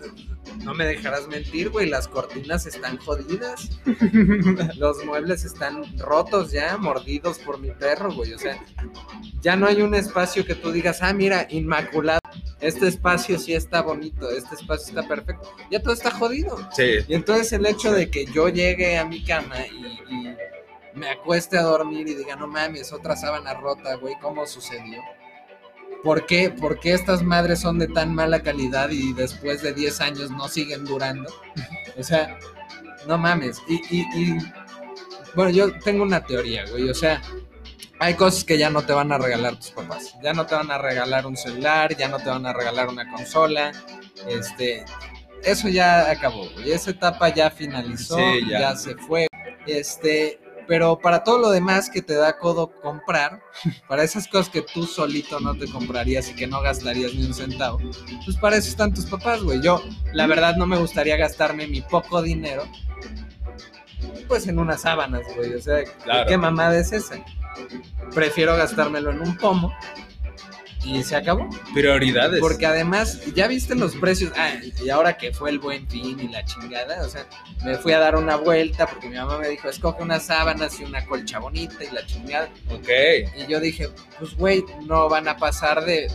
no 0.57 0.73
me 0.73 0.85
dejarás 0.85 1.27
mentir, 1.27 1.69
güey. 1.69 1.89
Las 1.89 2.07
cortinas 2.07 2.65
están 2.65 2.97
jodidas. 2.97 3.69
Los 4.77 5.03
muebles 5.05 5.45
están 5.45 5.97
rotos 5.97 6.51
ya, 6.51 6.77
mordidos 6.77 7.39
por 7.39 7.59
mi 7.59 7.71
perro, 7.71 8.13
güey. 8.13 8.33
O 8.33 8.39
sea, 8.39 8.61
ya 9.41 9.55
no 9.55 9.67
hay 9.67 9.81
un 9.81 9.95
espacio 9.95 10.45
que 10.45 10.55
tú 10.55 10.71
digas, 10.71 10.99
ah, 11.01 11.13
mira, 11.13 11.47
inmaculado. 11.49 12.19
Este 12.61 12.87
espacio 12.87 13.39
sí 13.39 13.53
está 13.53 13.81
bonito, 13.81 14.29
este 14.29 14.55
espacio 14.55 14.89
está 14.89 15.07
perfecto. 15.07 15.49
Ya 15.71 15.81
todo 15.81 15.93
está 15.93 16.11
jodido. 16.11 16.57
Sí. 16.73 16.99
Y 17.07 17.13
entonces 17.13 17.53
el 17.53 17.65
hecho 17.65 17.91
de 17.91 18.09
que 18.09 18.25
yo 18.25 18.49
llegue 18.49 18.97
a 18.97 19.05
mi 19.05 19.23
cama 19.23 19.55
y, 19.65 19.85
y 20.13 20.35
me 20.93 21.09
acueste 21.09 21.57
a 21.57 21.61
dormir 21.61 22.07
y 22.07 22.15
diga, 22.15 22.35
no 22.35 22.47
mames, 22.47 22.91
otra 22.91 23.15
sábana 23.15 23.53
rota, 23.53 23.95
güey, 23.95 24.15
¿cómo 24.21 24.45
sucedió? 24.45 25.01
¿Por 26.03 26.25
qué? 26.25 26.49
¿Por 26.49 26.79
qué 26.79 26.93
estas 26.93 27.23
madres 27.23 27.59
son 27.59 27.77
de 27.79 27.87
tan 27.87 28.13
mala 28.15 28.41
calidad 28.41 28.89
y 28.89 29.13
después 29.13 29.61
de 29.61 29.73
10 29.73 30.01
años 30.01 30.31
no 30.31 30.47
siguen 30.47 30.85
durando? 30.85 31.29
O 31.97 32.03
sea, 32.03 32.37
no 33.07 33.17
mames. 33.17 33.61
Y, 33.67 33.75
y, 33.89 34.01
y, 34.15 34.37
bueno, 35.35 35.51
yo 35.51 35.71
tengo 35.79 36.03
una 36.03 36.23
teoría, 36.23 36.65
güey. 36.69 36.89
O 36.89 36.93
sea, 36.93 37.21
hay 37.99 38.13
cosas 38.13 38.45
que 38.45 38.57
ya 38.57 38.69
no 38.69 38.81
te 38.83 38.93
van 38.93 39.11
a 39.11 39.17
regalar 39.17 39.57
tus 39.57 39.71
papás. 39.71 40.15
Ya 40.23 40.31
no 40.33 40.45
te 40.45 40.55
van 40.55 40.71
a 40.71 40.77
regalar 40.77 41.25
un 41.27 41.35
celular, 41.35 41.95
ya 41.97 42.07
no 42.07 42.17
te 42.17 42.29
van 42.29 42.45
a 42.45 42.53
regalar 42.53 42.87
una 42.87 43.09
consola. 43.11 43.71
Este, 44.27 44.85
eso 45.43 45.67
ya 45.67 46.09
acabó, 46.09 46.49
güey. 46.53 46.71
Esa 46.71 46.91
etapa 46.91 47.29
ya 47.29 47.51
finalizó, 47.51 48.15
Sí, 48.17 48.47
ya. 48.49 48.59
ya. 48.59 48.75
se 48.75 48.95
fue. 48.95 49.27
Este, 49.67 50.39
pero 50.69 50.99
para 50.99 51.23
todo 51.23 51.39
lo 51.39 51.49
demás 51.49 51.89
que 51.89 52.03
te 52.03 52.13
da 52.13 52.37
codo 52.37 52.71
comprar, 52.79 53.41
para 53.87 54.03
esas 54.03 54.27
cosas 54.27 54.49
que 54.49 54.61
tú 54.61 54.85
solito 54.85 55.39
no 55.39 55.55
te 55.57 55.65
comprarías 55.67 56.29
y 56.29 56.35
que 56.35 56.45
no 56.45 56.61
gastarías 56.61 57.11
ni 57.15 57.25
un 57.25 57.33
centavo, 57.33 57.79
pues 58.23 58.37
para 58.37 58.55
eso 58.55 58.69
están 58.69 58.93
tus 58.93 59.07
papás, 59.07 59.41
güey. 59.41 59.61
Yo, 59.63 59.81
la 60.13 60.27
verdad, 60.27 60.55
no 60.57 60.67
me 60.67 60.77
gustaría 60.77 61.17
gastarme 61.17 61.65
mi 61.65 61.81
poco 61.81 62.21
dinero, 62.21 62.65
pues 64.27 64.45
en 64.47 64.59
unas 64.59 64.81
sábanas, 64.81 65.23
güey. 65.35 65.55
O 65.55 65.61
sea, 65.61 65.83
Claro. 66.03 66.29
¿qué 66.29 66.37
mamada 66.37 66.77
es 66.77 66.91
esa? 66.91 67.15
Prefiero 68.13 68.55
gastármelo 68.55 69.09
en 69.09 69.21
un 69.21 69.35
pomo 69.37 69.73
y 70.83 71.03
se 71.03 71.15
acabó. 71.15 71.49
Prioridades. 71.73 72.39
Porque 72.39 72.65
además, 72.65 73.21
ya 73.33 73.47
viste 73.47 73.75
los 73.75 73.95
precios. 73.95 74.31
Ah, 74.35 74.53
y 74.83 74.89
ahora 74.89 75.17
que 75.17 75.33
fue 75.33 75.49
el 75.49 75.59
buen 75.59 75.87
fin 75.87 76.19
y 76.19 76.27
la 76.27 76.43
chingada, 76.45 77.05
o 77.05 77.09
sea, 77.09 77.25
me 77.63 77.75
fui 77.77 77.91
a 77.91 77.99
dar 77.99 78.15
una 78.15 78.37
vuelta 78.37 78.87
porque 78.87 79.09
mi 79.09 79.15
mamá 79.15 79.37
me 79.37 79.49
dijo, 79.49 79.69
escoge 79.69 80.01
unas 80.01 80.23
sábanas 80.25 80.79
y 80.79 80.83
una 80.83 81.05
colcha 81.05 81.39
bonita 81.39 81.83
y 81.83 81.93
la 81.93 82.05
chingada. 82.05 82.49
Ok. 82.71 82.89
Y 83.37 83.51
yo 83.51 83.59
dije, 83.59 83.89
pues 84.17 84.35
güey, 84.35 84.63
no 84.85 85.09
van 85.09 85.27
a 85.27 85.37
pasar 85.37 85.83
de 85.83 86.07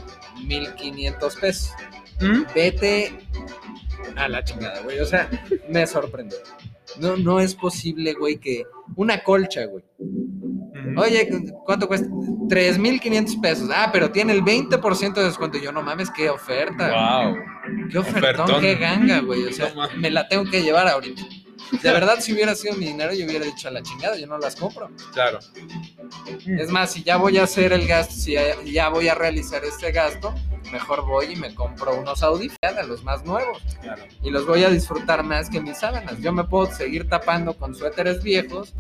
1500 0.45 1.37
pesos. 1.37 1.73
¿Mm? 2.21 2.43
Vete 2.55 3.13
a 4.17 4.29
la 4.29 4.45
chingada, 4.45 4.81
güey. 4.83 5.01
O 5.01 5.07
sea, 5.07 5.29
me 5.69 5.87
sorprendió. 5.87 6.39
No, 6.99 7.17
no 7.17 7.41
es 7.41 7.55
posible, 7.55 8.15
güey, 8.15 8.39
que 8.39 8.65
una 8.97 9.23
colcha, 9.23 9.65
güey. 9.67 9.85
Oye, 10.97 11.29
¿cuánto 11.65 11.89
cuesta? 11.89 12.07
3.500 12.09 13.41
pesos. 13.41 13.71
Ah, 13.75 13.91
pero 13.93 14.11
tiene 14.11 14.33
el 14.33 14.43
20% 14.43 15.15
de 15.15 15.25
descuento. 15.25 15.59
Yo 15.59 15.73
no 15.73 15.83
mames, 15.83 16.11
qué 16.11 16.31
oferta. 16.31 16.89
Wow. 17.25 17.37
Qué 17.91 17.99
ofertón, 17.99 18.23
Ofertón. 18.45 18.61
qué 18.61 18.75
ganga, 18.77 19.21
güey. 19.21 19.45
O 19.45 19.53
sea, 19.53 19.73
No 19.75 19.89
me 19.97 20.11
la 20.11 20.29
tengo 20.29 20.45
que 20.51 20.63
llevar 20.63 20.89
ahorita. 20.89 21.23
De 21.83 21.91
verdad, 21.91 22.21
si 22.21 22.33
hubiera 22.33 22.55
sido 22.55 22.75
mi 22.75 22.87
dinero, 22.87 23.13
yo 23.15 23.25
hubiera 23.25 23.45
dicho 23.47 23.69
a 23.69 23.71
la 23.71 23.83
chingada, 23.83 24.17
yo 24.19 24.27
no 24.27 24.39
las 24.39 24.55
compro. 24.55 24.91
Claro. 25.13 25.39
Es 26.47 26.71
más, 26.71 26.93
si 26.93 27.03
ya 27.03 27.17
voy 27.17 27.39
a 27.39 27.45
hacer 27.45 27.73
el 27.73 27.87
gasto, 27.87 28.15
si 28.15 28.33
ya, 28.33 28.63
ya 28.65 28.89
voy 28.91 29.09
a 29.09 29.15
realizar 29.15 29.65
este 29.65 29.91
gasto, 29.91 30.35
mejor 30.73 31.07
voy 31.07 31.33
y 31.33 31.37
me 31.37 31.55
compro 31.55 31.99
unos 31.99 32.23
audífonos, 32.23 32.87
los 32.87 33.03
más 33.03 33.25
nuevos. 33.25 33.63
Claro. 33.81 34.03
Y 34.23 34.31
los 34.31 34.47
voy 34.47 34.63
a 34.65 34.71
disfrutar 34.71 35.23
más 35.25 35.49
que 35.49 35.61
mis 35.61 35.79
sábanas. 35.79 36.19
Yo 36.21 36.33
me 36.33 36.45
puedo 36.45 36.67
seguir 36.73 37.09
tapando 37.09 37.55
con 37.55 37.75
suéteres 37.75 38.23
viejos 38.23 38.75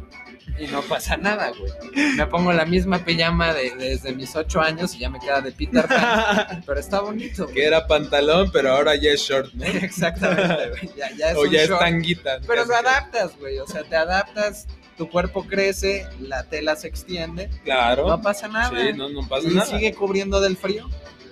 y 0.58 0.66
no 0.68 0.82
pasa 0.82 1.16
nada, 1.16 1.52
güey. 1.58 1.72
Me 2.16 2.26
pongo 2.26 2.52
la 2.52 2.64
misma 2.64 2.98
pijama 3.04 3.52
de, 3.54 3.74
desde 3.76 4.12
mis 4.14 4.34
ocho 4.36 4.60
años 4.60 4.94
y 4.94 4.98
ya 5.00 5.10
me 5.10 5.18
queda 5.18 5.40
de 5.40 5.52
Peter 5.52 5.86
Pan. 5.86 6.62
Pero 6.66 6.80
está 6.80 7.00
bonito. 7.00 7.44
güey. 7.44 7.54
que 7.54 7.64
era 7.64 7.86
pantalón, 7.86 8.50
pero 8.52 8.72
ahora 8.72 8.94
ya 8.96 9.10
es 9.10 9.20
short, 9.20 9.52
¿no? 9.54 9.64
Exactamente, 9.64 10.68
güey. 10.70 10.90
Ya, 10.96 11.10
ya 11.16 11.30
es 11.30 11.36
o 11.36 11.42
un 11.42 11.50
ya 11.50 11.62
es 11.62 11.68
tanguita. 11.70 12.38
Pero 12.46 12.64
lo 12.64 12.74
adaptas, 12.76 13.36
güey. 13.38 13.58
O 13.58 13.66
sea, 13.66 13.82
te 13.84 13.96
adaptas, 13.96 14.66
tu 14.96 15.08
cuerpo 15.10 15.44
crece, 15.46 16.06
la 16.20 16.44
tela 16.44 16.76
se 16.76 16.86
extiende, 16.88 17.50
Claro. 17.64 18.06
no 18.08 18.22
pasa 18.22 18.46
nada. 18.48 18.70
Sí, 18.80 18.92
no, 18.96 19.08
no 19.08 19.26
pasa 19.26 19.48
y 19.48 19.54
nada. 19.54 19.66
sigue 19.66 19.92
cubriendo 19.94 20.40
del 20.40 20.56
frío. 20.56 20.88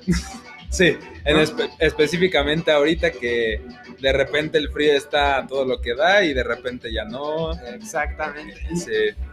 Sí, 0.73 0.97
en 1.27 1.37
espe- 1.37 1.71
específicamente 1.79 2.73
ahorita 2.73 3.11
que 3.13 3.61
de 4.01 4.13
repente 4.13 4.57
el 4.57 4.71
frío 4.71 4.95
está 4.95 5.47
todo 5.47 5.67
lo 5.67 5.81
que 5.83 5.95
da 5.95 6.25
y 6.25 6.33
de 6.33 6.43
repente 6.43 6.91
ya 6.91 7.05
no. 7.05 7.53
Exactamente. 7.75 8.59
Sí. 8.75 8.91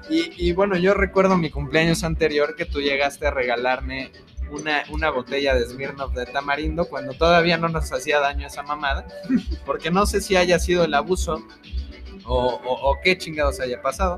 Y, 0.09 0.49
y 0.49 0.51
bueno, 0.51 0.75
yo 0.77 0.93
recuerdo 0.93 1.37
mi 1.37 1.49
cumpleaños 1.49 2.03
anterior 2.03 2.55
que 2.57 2.65
tú 2.65 2.81
llegaste 2.81 3.25
a 3.27 3.31
regalarme 3.31 4.11
una, 4.51 4.83
una 4.91 5.11
botella 5.11 5.55
de 5.55 5.65
Smirnoff 5.65 6.13
de 6.13 6.25
tamarindo 6.25 6.89
cuando 6.89 7.13
todavía 7.13 7.57
no 7.57 7.69
nos 7.69 7.89
hacía 7.93 8.19
daño 8.19 8.45
esa 8.47 8.63
mamada. 8.63 9.07
Porque 9.65 9.91
no 9.91 10.05
sé 10.05 10.19
si 10.19 10.35
haya 10.35 10.59
sido 10.59 10.83
el 10.83 10.93
abuso 10.93 11.41
o, 12.25 12.35
o- 12.65 12.91
o 12.91 12.97
qué 13.01 13.17
chingados 13.17 13.61
haya 13.61 13.81
pasado, 13.81 14.17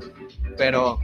pero 0.58 0.98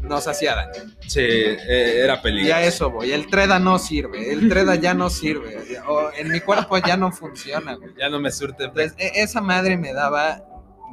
nos 0.00 0.26
hacía 0.28 0.54
daño. 0.54 0.92
Sí, 1.06 1.20
eh, 1.20 2.00
era 2.02 2.22
peligroso. 2.22 2.54
a 2.56 2.62
eso 2.64 2.90
voy. 2.90 3.12
El 3.12 3.26
Treda 3.26 3.58
no 3.58 3.78
sirve. 3.78 4.32
El 4.32 4.48
Treda 4.48 4.76
ya 4.76 4.94
no 4.94 5.10
sirve. 5.10 5.56
O 5.88 6.10
en 6.16 6.30
mi 6.30 6.40
cuerpo 6.40 6.78
ya 6.78 6.96
no 6.96 7.10
funciona, 7.12 7.74
güey. 7.74 7.90
Ya 7.98 8.08
no 8.08 8.20
me 8.20 8.30
surte. 8.30 8.64
E- 8.76 9.12
esa 9.22 9.40
madre 9.40 9.76
me 9.76 9.92
daba 9.92 10.42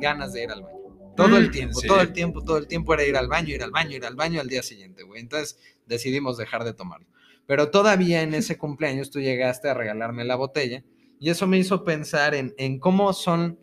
ganas 0.01 0.33
de 0.33 0.43
ir 0.43 0.51
al 0.51 0.63
baño. 0.63 0.75
Todo 1.15 1.37
el 1.37 1.47
Mm, 1.49 1.51
tiempo, 1.51 1.79
sí. 1.79 1.87
todo 1.87 2.01
el 2.01 2.11
tiempo, 2.11 2.43
todo 2.43 2.57
el 2.57 2.67
tiempo 2.67 2.93
era 2.93 3.03
ir 3.05 3.15
al 3.15 3.27
baño, 3.29 3.53
ir 3.55 3.63
al 3.63 3.71
baño, 3.71 3.95
ir 3.95 4.05
al 4.05 4.15
baño 4.15 4.41
al 4.41 4.49
día 4.49 4.61
siguiente, 4.63 5.03
güey. 5.03 5.21
Entonces 5.21 5.57
decidimos 5.85 6.35
dejar 6.37 6.63
de 6.65 6.73
tomarlo. 6.73 7.07
Pero 7.47 7.69
todavía 7.69 8.21
en 8.21 8.33
ese 8.33 8.57
cumpleaños 8.57 9.11
tú 9.11 9.19
llegaste 9.21 9.69
a 9.69 9.73
regalarme 9.75 10.25
la 10.25 10.35
botella 10.35 10.83
y 11.19 11.29
eso 11.29 11.47
me 11.47 11.57
hizo 11.57 11.85
pensar 11.85 12.35
en, 12.35 12.53
en 12.57 12.79
cómo 12.79 13.13
son, 13.13 13.57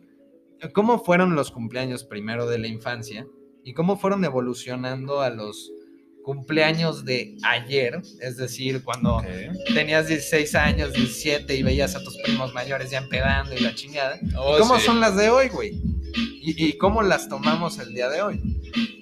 cómo 0.73 1.03
fueron 1.03 1.35
los 1.35 1.51
cumpleaños 1.51 2.05
primero 2.05 2.47
de 2.47 2.57
la 2.57 2.67
infancia 2.67 3.27
y 3.63 3.73
cómo 3.73 3.97
fueron 3.97 4.23
evolucionando 4.25 5.21
a 5.21 5.29
los 5.29 5.71
cumpleaños 6.23 7.03
de 7.05 7.37
ayer, 7.43 8.01
es 8.21 8.37
decir, 8.37 8.81
cuando 8.83 9.21
tenías 9.73 10.07
16 10.07 10.55
años, 10.55 10.93
17 10.93 11.53
y 11.55 11.63
veías 11.63 11.95
a 11.95 12.03
tus 12.03 12.17
primos 12.23 12.53
mayores 12.53 12.89
ya 12.89 12.99
empedando 12.99 13.53
y 13.53 13.59
la 13.59 13.75
chingada. 13.75 14.19
Oh, 14.37 14.55
¿Y 14.55 14.61
¿Cómo 14.61 14.79
sí. 14.79 14.85
son 14.85 14.99
las 14.99 15.17
de 15.17 15.29
hoy, 15.29 15.49
güey? 15.49 15.81
¿Y, 16.15 16.65
y 16.65 16.77
cómo 16.77 17.01
las 17.01 17.27
tomamos 17.27 17.77
el 17.79 17.93
día 17.93 18.09
de 18.09 18.21
hoy? 18.21 18.41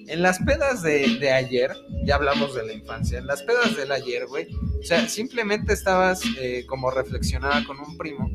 En 0.08 0.20
las 0.20 0.40
pedas 0.40 0.82
de, 0.82 1.16
de 1.18 1.30
ayer, 1.30 1.70
ya 2.04 2.16
hablamos 2.16 2.54
de 2.54 2.66
la 2.66 2.72
infancia, 2.72 3.18
en 3.18 3.26
las 3.26 3.42
pedas 3.42 3.76
del 3.76 3.92
ayer, 3.92 4.26
güey, 4.26 4.48
o 4.80 4.84
sea, 4.84 5.08
simplemente 5.08 5.72
estabas 5.72 6.22
eh, 6.38 6.64
como 6.66 6.90
reflexionaba 6.90 7.64
con 7.64 7.78
un 7.78 7.96
primo, 7.96 8.28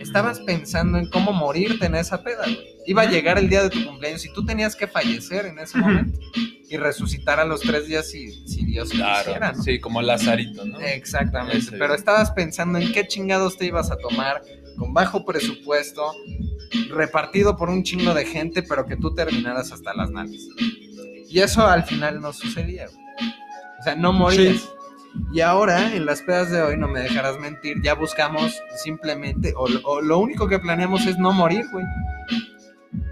estabas 0.00 0.40
pensando 0.40 0.98
en 0.98 1.10
cómo 1.10 1.32
morirte 1.32 1.86
en 1.86 1.94
esa 1.94 2.22
peda, 2.22 2.44
güey. 2.44 2.73
Iba 2.86 3.02
a 3.02 3.06
llegar 3.10 3.38
el 3.38 3.48
día 3.48 3.62
de 3.62 3.70
tu 3.70 3.84
cumpleaños 3.84 4.24
y 4.26 4.32
tú 4.32 4.44
tenías 4.44 4.76
que 4.76 4.86
fallecer 4.86 5.46
en 5.46 5.58
ese 5.58 5.78
momento 5.78 6.18
y 6.68 6.76
resucitar 6.76 7.40
a 7.40 7.44
los 7.44 7.60
tres 7.60 7.86
días 7.86 8.10
si, 8.10 8.30
si 8.46 8.64
Dios 8.64 8.90
Claro, 8.90 9.24
quisiera, 9.24 9.52
¿no? 9.52 9.62
sí, 9.62 9.78
como 9.80 10.02
Lazarito, 10.02 10.64
¿no? 10.64 10.78
Exactamente, 10.80 11.58
Ese. 11.58 11.76
pero 11.78 11.94
estabas 11.94 12.30
pensando 12.32 12.78
en 12.78 12.92
qué 12.92 13.06
chingados 13.06 13.56
te 13.56 13.66
ibas 13.66 13.90
a 13.90 13.96
tomar 13.96 14.42
con 14.76 14.92
bajo 14.92 15.24
presupuesto, 15.24 16.12
repartido 16.90 17.56
por 17.56 17.68
un 17.70 17.82
chingo 17.84 18.12
de 18.14 18.24
gente, 18.24 18.62
pero 18.62 18.86
que 18.86 18.96
tú 18.96 19.14
terminaras 19.14 19.72
hasta 19.72 19.94
las 19.94 20.10
nalgas. 20.10 20.40
Y 21.28 21.40
eso 21.40 21.66
al 21.66 21.84
final 21.84 22.20
no 22.20 22.32
sucedía. 22.32 22.86
güey. 22.86 23.30
O 23.80 23.82
sea, 23.82 23.94
no 23.96 24.12
morías. 24.12 24.56
Sí. 24.56 24.68
Y 25.32 25.40
ahora, 25.42 25.94
en 25.94 26.06
las 26.06 26.22
pedas 26.22 26.50
de 26.50 26.60
hoy, 26.60 26.76
no 26.76 26.88
me 26.88 27.00
dejarás 27.00 27.38
mentir, 27.38 27.76
ya 27.82 27.94
buscamos 27.94 28.52
simplemente, 28.82 29.52
o, 29.56 29.66
o 29.84 30.00
lo 30.00 30.18
único 30.18 30.48
que 30.48 30.58
planeamos 30.58 31.06
es 31.06 31.16
no 31.18 31.32
morir, 31.32 31.64
güey. 31.72 31.84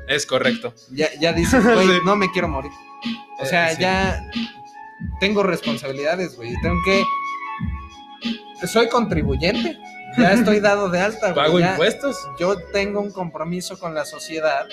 Es 0.08 0.26
correcto. 0.26 0.74
Ya, 0.90 1.08
ya 1.20 1.32
dices, 1.32 1.62
güey, 1.74 1.86
Sí. 1.86 1.98
no 2.04 2.16
me 2.16 2.30
quiero 2.30 2.48
morir. 2.48 2.72
O 3.40 3.42
Eh, 3.44 3.46
sea, 3.46 3.70
sí. 3.74 3.80
ya 3.82 4.24
tengo 5.20 5.42
responsabilidades, 5.42 6.36
güey. 6.36 6.54
Tengo 6.62 6.80
que. 6.84 7.02
Soy 8.66 8.88
contribuyente. 8.88 9.78
Ya 10.18 10.32
estoy 10.32 10.60
dado 10.60 10.88
de 10.88 11.00
alta, 11.00 11.32
güey. 11.32 11.34
¿Pago 11.46 11.58
ya- 11.60 11.70
impuestos? 11.72 12.16
Yo 12.38 12.56
tengo 12.72 13.00
un 13.00 13.10
compromiso 13.10 13.78
con 13.78 13.94
la 13.94 14.04
sociedad. 14.04 14.66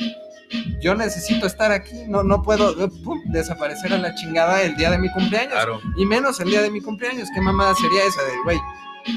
Yo 0.81 0.95
necesito 0.95 1.45
estar 1.45 1.71
aquí. 1.71 1.93
No, 2.07 2.23
no 2.23 2.41
puedo 2.41 2.71
eh, 2.83 2.89
pum, 3.03 3.21
desaparecer 3.25 3.93
a 3.93 3.97
la 3.97 4.15
chingada 4.15 4.61
el 4.63 4.75
día 4.75 4.89
de 4.91 4.97
mi 4.97 5.09
cumpleaños. 5.11 5.53
Claro. 5.53 5.79
Y 5.97 6.05
menos 6.05 6.39
el 6.39 6.49
día 6.49 6.61
de 6.61 6.71
mi 6.71 6.81
cumpleaños. 6.81 7.29
¿Qué 7.33 7.41
mamada 7.41 7.73
sería 7.75 8.03
esa 8.03 8.21
de, 8.23 8.31
güey? 8.43 8.59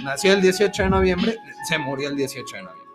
Nació 0.04 0.32
el 0.34 0.40
18 0.42 0.84
de 0.84 0.90
noviembre, 0.90 1.36
se 1.68 1.76
murió 1.78 2.08
el 2.08 2.16
18 2.16 2.56
de 2.56 2.62
noviembre. 2.62 2.86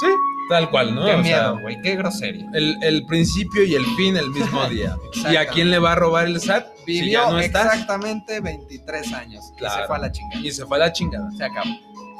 Sí, 0.00 0.06
tal 0.48 0.70
cual, 0.70 0.94
¿no? 0.94 1.04
Qué 1.04 1.14
O 1.14 1.18
miedo, 1.18 1.58
güey. 1.60 1.80
Qué 1.82 1.96
grosería. 1.96 2.46
el, 2.54 2.76
el 2.82 3.04
principio 3.06 3.64
y 3.64 3.74
el 3.74 3.84
fin 3.96 4.16
el 4.16 4.30
mismo 4.30 4.64
día. 4.70 4.96
¿Y 5.30 5.36
a 5.36 5.46
quién 5.46 5.70
le 5.70 5.78
va 5.78 5.92
a 5.92 5.94
robar 5.94 6.26
el 6.26 6.40
SAT? 6.40 6.66
si 6.86 6.92
Vivió 7.02 7.24
ya 7.24 7.30
no 7.30 7.38
estás. 7.38 7.66
exactamente 7.66 8.40
23 8.40 9.12
años. 9.12 9.44
Y 9.44 9.48
se 9.48 9.54
Claro. 9.56 9.86
fue 9.86 9.96
a 9.96 9.98
la 9.98 10.12
chingada. 10.12 10.40
Y 10.46 10.50
se 10.50 10.64
fue 10.66 10.76
a 10.76 10.80
la 10.80 10.92
chingada. 10.92 11.30
Se 11.32 11.44
acabó. 11.44 11.68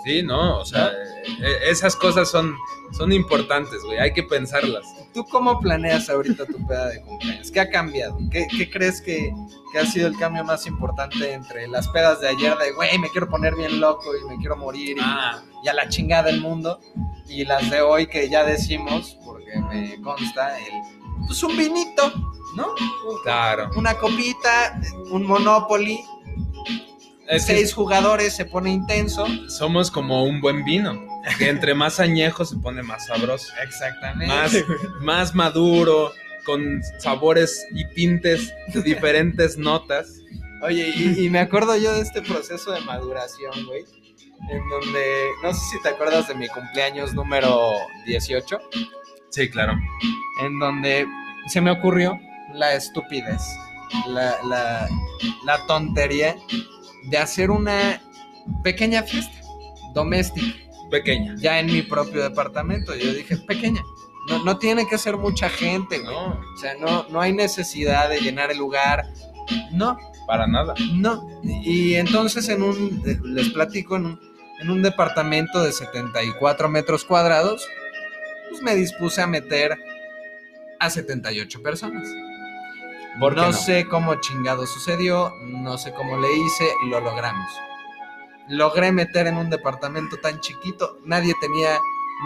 Sí, 0.08 0.22
no, 0.22 0.60
o 0.60 0.64
sea, 0.64 0.86
eh, 0.86 1.58
esas 1.64 1.94
cosas 1.94 2.30
son, 2.30 2.56
son 2.92 3.12
importantes, 3.12 3.82
güey, 3.84 3.98
hay 3.98 4.14
que 4.14 4.22
pensarlas. 4.22 4.86
¿Tú 5.12 5.22
cómo 5.26 5.60
planeas 5.60 6.08
ahorita 6.08 6.46
tu 6.46 6.66
peda 6.66 6.86
de 6.86 7.02
cumpleaños? 7.02 7.50
¿Qué 7.50 7.60
ha 7.60 7.68
cambiado? 7.68 8.16
¿Qué, 8.30 8.46
qué 8.56 8.70
crees 8.70 9.02
que, 9.02 9.30
que 9.70 9.78
ha 9.78 9.84
sido 9.84 10.08
el 10.08 10.16
cambio 10.16 10.44
más 10.44 10.66
importante 10.66 11.34
entre 11.34 11.68
las 11.68 11.88
pedas 11.88 12.22
de 12.22 12.28
ayer 12.28 12.56
de, 12.56 12.72
güey, 12.72 12.98
me 12.98 13.10
quiero 13.10 13.28
poner 13.28 13.54
bien 13.54 13.80
loco 13.80 14.16
y 14.16 14.26
me 14.30 14.38
quiero 14.38 14.56
morir 14.56 14.96
y, 14.96 15.00
Ah, 15.02 15.42
y 15.62 15.68
a 15.68 15.74
la 15.74 15.90
chingada 15.90 16.22
del 16.22 16.40
mundo? 16.40 16.80
Y 17.28 17.44
las 17.44 17.70
de 17.70 17.82
hoy 17.82 18.06
que 18.06 18.30
ya 18.30 18.44
decimos, 18.44 19.18
porque 19.22 19.60
me 19.60 20.00
consta, 20.00 20.58
el, 20.58 20.72
pues 21.26 21.42
un 21.42 21.54
vinito, 21.54 22.14
¿no? 22.56 22.68
claro. 23.24 23.68
Una 23.76 23.92
copita, 23.98 24.80
un 25.10 25.26
Monopoly, 25.26 26.00
Es 27.28 27.44
seis 27.46 27.74
jugadores, 27.74 28.34
se 28.34 28.44
pone 28.46 28.70
intenso. 28.72 29.26
somos 29.48 29.90
como 29.90 30.24
un 30.24 30.40
buen 30.40 30.64
vino, 30.64 30.98
que 31.38 31.48
entre 31.50 31.74
más 31.74 32.00
añejo 32.00 32.44
se 32.44 32.56
pone 32.56 32.82
más 32.82 33.06
sabroso, 33.06 33.52
Exactamente. 33.62 34.26
más, 34.34 34.52
más 35.00 35.34
maduro, 35.34 36.10
con 36.46 36.80
sabores 36.98 37.66
y 37.72 37.86
tintes, 37.94 38.52
diferentes 38.84 39.58
notas. 39.58 40.08
Oye, 40.62 40.90
y, 40.96 41.26
y 41.26 41.28
me 41.30 41.38
acuerdo 41.40 41.76
yo 41.76 41.92
de 41.92 42.00
este 42.00 42.22
proceso 42.22 42.72
de 42.72 42.80
maduración, 42.80 43.52
güey. 43.66 43.84
En 44.50 44.68
donde, 44.70 45.26
no 45.42 45.52
sé 45.52 45.60
si 45.72 45.82
te 45.82 45.88
acuerdas 45.90 46.28
de 46.28 46.34
mi 46.34 46.48
cumpleaños 46.48 47.12
número 47.12 47.72
18, 48.06 48.58
Sí, 49.30 49.50
claro. 49.50 49.74
en 50.42 50.58
donde 50.58 51.06
se 51.48 51.60
me 51.60 51.70
ocurrió 51.72 52.18
la 52.54 52.72
estupidez, 52.74 53.42
la, 54.06 54.36
la, 54.44 54.88
la 55.44 55.66
tontería 55.66 56.34
de 57.04 57.18
hacer 57.18 57.50
una 57.50 58.00
pequeña 58.62 59.02
fiesta 59.02 59.36
doméstica, 59.94 60.54
Pequeña. 60.90 61.34
ya 61.38 61.58
en 61.58 61.66
mi 61.66 61.82
propio 61.82 62.22
departamento. 62.22 62.94
Yo 62.94 63.12
dije, 63.12 63.36
pequeña, 63.36 63.82
no, 64.28 64.44
no 64.44 64.58
tiene 64.58 64.86
que 64.86 64.98
ser 64.98 65.16
mucha 65.16 65.48
gente, 65.48 65.98
güey. 65.98 66.14
No, 66.14 66.40
O 66.54 66.56
sea, 66.58 66.74
no, 66.74 67.06
no 67.08 67.20
hay 67.20 67.32
necesidad 67.32 68.08
de 68.08 68.20
llenar 68.20 68.50
el 68.50 68.58
lugar. 68.58 69.06
No, 69.72 69.96
para 70.26 70.46
nada. 70.46 70.74
no, 70.92 71.26
y 71.42 71.94
entonces 71.94 72.48
en 72.50 72.62
un, 72.62 73.02
eh, 73.06 73.18
les 73.24 73.48
platico, 73.48 73.96
en 73.96 74.06
un, 74.06 74.20
en 74.60 74.70
un 74.70 74.82
departamento 74.82 75.62
de 75.62 75.72
74 75.72 76.68
metros 76.68 77.04
cuadrados, 77.04 77.66
pues 78.50 78.62
me 78.62 78.74
dispuse 78.74 79.22
a 79.22 79.26
meter 79.26 79.78
a 80.80 80.90
78 80.90 81.62
personas. 81.62 82.06
¿Por 83.20 83.34
qué 83.34 83.40
no, 83.40 83.46
no? 83.48 83.52
sé 83.52 83.86
cómo 83.88 84.14
chingado 84.16 84.66
sucedió, 84.66 85.34
no 85.42 85.76
sé 85.78 85.92
cómo 85.92 86.18
le 86.18 86.28
hice, 86.32 86.72
lo 86.88 87.00
logramos. 87.00 87.50
Logré 88.48 88.92
meter 88.92 89.26
en 89.26 89.36
un 89.36 89.50
departamento 89.50 90.16
tan 90.18 90.40
chiquito, 90.40 90.98
nadie 91.04 91.34
tenía 91.40 91.78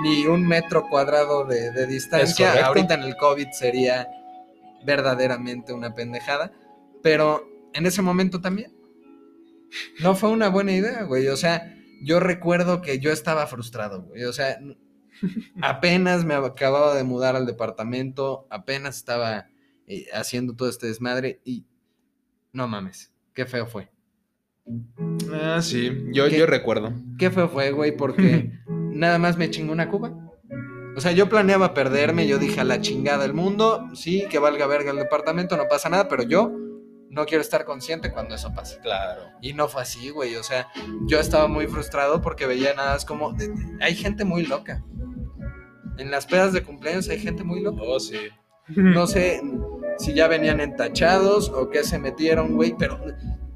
ni 0.02 0.26
un 0.26 0.46
metro 0.46 0.88
cuadrado 0.88 1.44
de, 1.44 1.70
de 1.72 1.86
distancia. 1.86 2.66
Ahorita 2.66 2.94
en 2.94 3.02
el 3.02 3.16
COVID 3.16 3.48
sería 3.52 4.08
verdaderamente 4.84 5.72
una 5.72 5.94
pendejada, 5.94 6.52
pero 7.02 7.46
en 7.72 7.86
ese 7.86 8.02
momento 8.02 8.40
también. 8.40 8.72
No 10.00 10.14
fue 10.14 10.30
una 10.30 10.48
buena 10.48 10.72
idea, 10.72 11.02
güey. 11.04 11.28
O 11.28 11.36
sea, 11.36 11.74
yo 12.02 12.20
recuerdo 12.20 12.82
que 12.82 12.98
yo 12.98 13.10
estaba 13.12 13.46
frustrado, 13.46 14.02
güey. 14.02 14.24
O 14.24 14.32
sea, 14.32 14.58
apenas 15.62 16.24
me 16.24 16.34
acababa 16.34 16.94
de 16.94 17.04
mudar 17.04 17.36
al 17.36 17.46
departamento, 17.46 18.46
apenas 18.50 18.96
estaba 18.96 19.48
eh, 19.92 20.06
haciendo 20.14 20.54
todo 20.54 20.68
este 20.68 20.86
desmadre 20.86 21.40
y 21.44 21.66
no 22.52 22.66
mames, 22.66 23.12
qué 23.34 23.44
feo 23.44 23.66
fue. 23.66 23.90
Ah, 25.32 25.60
sí, 25.60 25.90
yo, 26.12 26.28
yo 26.28 26.46
recuerdo. 26.46 26.92
Qué 27.18 27.30
feo 27.30 27.48
fue, 27.48 27.72
güey, 27.72 27.96
porque 27.96 28.52
nada 28.68 29.18
más 29.18 29.36
me 29.36 29.50
chingó 29.50 29.72
una 29.72 29.88
cuba. 29.90 30.14
O 30.96 31.00
sea, 31.00 31.12
yo 31.12 31.28
planeaba 31.28 31.74
perderme, 31.74 32.26
yo 32.26 32.38
dije 32.38 32.60
a 32.60 32.64
la 32.64 32.80
chingada 32.80 33.24
el 33.24 33.34
mundo, 33.34 33.88
sí, 33.94 34.26
que 34.30 34.38
valga 34.38 34.66
verga 34.66 34.92
el 34.92 34.98
departamento, 34.98 35.56
no 35.56 35.68
pasa 35.68 35.88
nada, 35.88 36.08
pero 36.08 36.22
yo 36.22 36.52
no 37.10 37.26
quiero 37.26 37.42
estar 37.42 37.66
consciente 37.66 38.12
cuando 38.12 38.34
eso 38.34 38.54
pase. 38.54 38.78
Claro. 38.80 39.22
Y 39.42 39.52
no 39.52 39.68
fue 39.68 39.82
así, 39.82 40.08
güey. 40.08 40.36
O 40.36 40.42
sea, 40.42 40.68
yo 41.06 41.20
estaba 41.20 41.48
muy 41.48 41.66
frustrado 41.66 42.22
porque 42.22 42.46
veía 42.46 42.72
nada 42.74 42.94
más 42.94 43.04
como. 43.04 43.36
hay 43.80 43.94
gente 43.94 44.24
muy 44.24 44.46
loca. 44.46 44.82
En 45.98 46.10
las 46.10 46.24
pedas 46.24 46.54
de 46.54 46.62
cumpleaños 46.62 47.10
hay 47.10 47.18
gente 47.18 47.44
muy 47.44 47.60
loca. 47.60 47.82
Oh, 47.82 48.00
sí. 48.00 48.16
No 48.68 49.06
sé 49.06 49.42
si 50.02 50.14
ya 50.14 50.28
venían 50.28 50.60
entachados 50.60 51.48
o 51.48 51.70
qué 51.70 51.84
se 51.84 51.98
metieron, 51.98 52.54
güey, 52.54 52.74
pero 52.76 53.00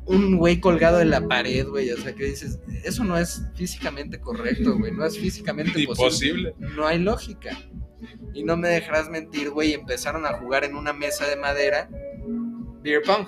un 0.06 0.36
güey 0.36 0.60
colgado 0.60 1.00
en 1.00 1.10
la 1.10 1.26
pared, 1.26 1.66
güey. 1.66 1.90
O 1.90 1.96
sea, 1.96 2.14
que 2.14 2.24
dices, 2.24 2.60
eso 2.84 3.04
no 3.04 3.18
es 3.18 3.42
físicamente 3.54 4.20
correcto, 4.20 4.78
güey. 4.78 4.92
No 4.92 5.04
es 5.04 5.18
físicamente 5.18 5.72
posible. 5.86 6.50
Imposible. 6.50 6.54
No 6.76 6.86
hay 6.86 6.98
lógica. 6.98 7.58
Y 8.32 8.44
no 8.44 8.56
me 8.56 8.68
dejarás 8.68 9.10
mentir, 9.10 9.50
güey. 9.50 9.74
Empezaron 9.74 10.24
a 10.24 10.34
jugar 10.34 10.64
en 10.64 10.76
una 10.76 10.92
mesa 10.92 11.26
de 11.26 11.36
madera 11.36 11.88
beer 12.82 13.02
pong. 13.02 13.26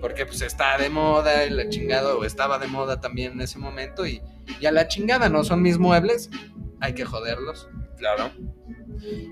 Porque 0.00 0.26
pues 0.26 0.42
está 0.42 0.76
de 0.76 0.90
moda 0.90 1.46
y 1.46 1.50
la 1.50 1.70
chingada, 1.70 2.14
o 2.14 2.24
estaba 2.24 2.58
de 2.58 2.66
moda 2.66 3.00
también 3.00 3.32
en 3.32 3.40
ese 3.40 3.58
momento. 3.58 4.06
Y, 4.06 4.20
y 4.60 4.66
a 4.66 4.72
la 4.72 4.88
chingada, 4.88 5.30
no 5.30 5.42
son 5.42 5.62
mis 5.62 5.78
muebles. 5.78 6.28
Hay 6.80 6.92
que 6.92 7.06
joderlos. 7.06 7.70
Claro. 7.96 8.30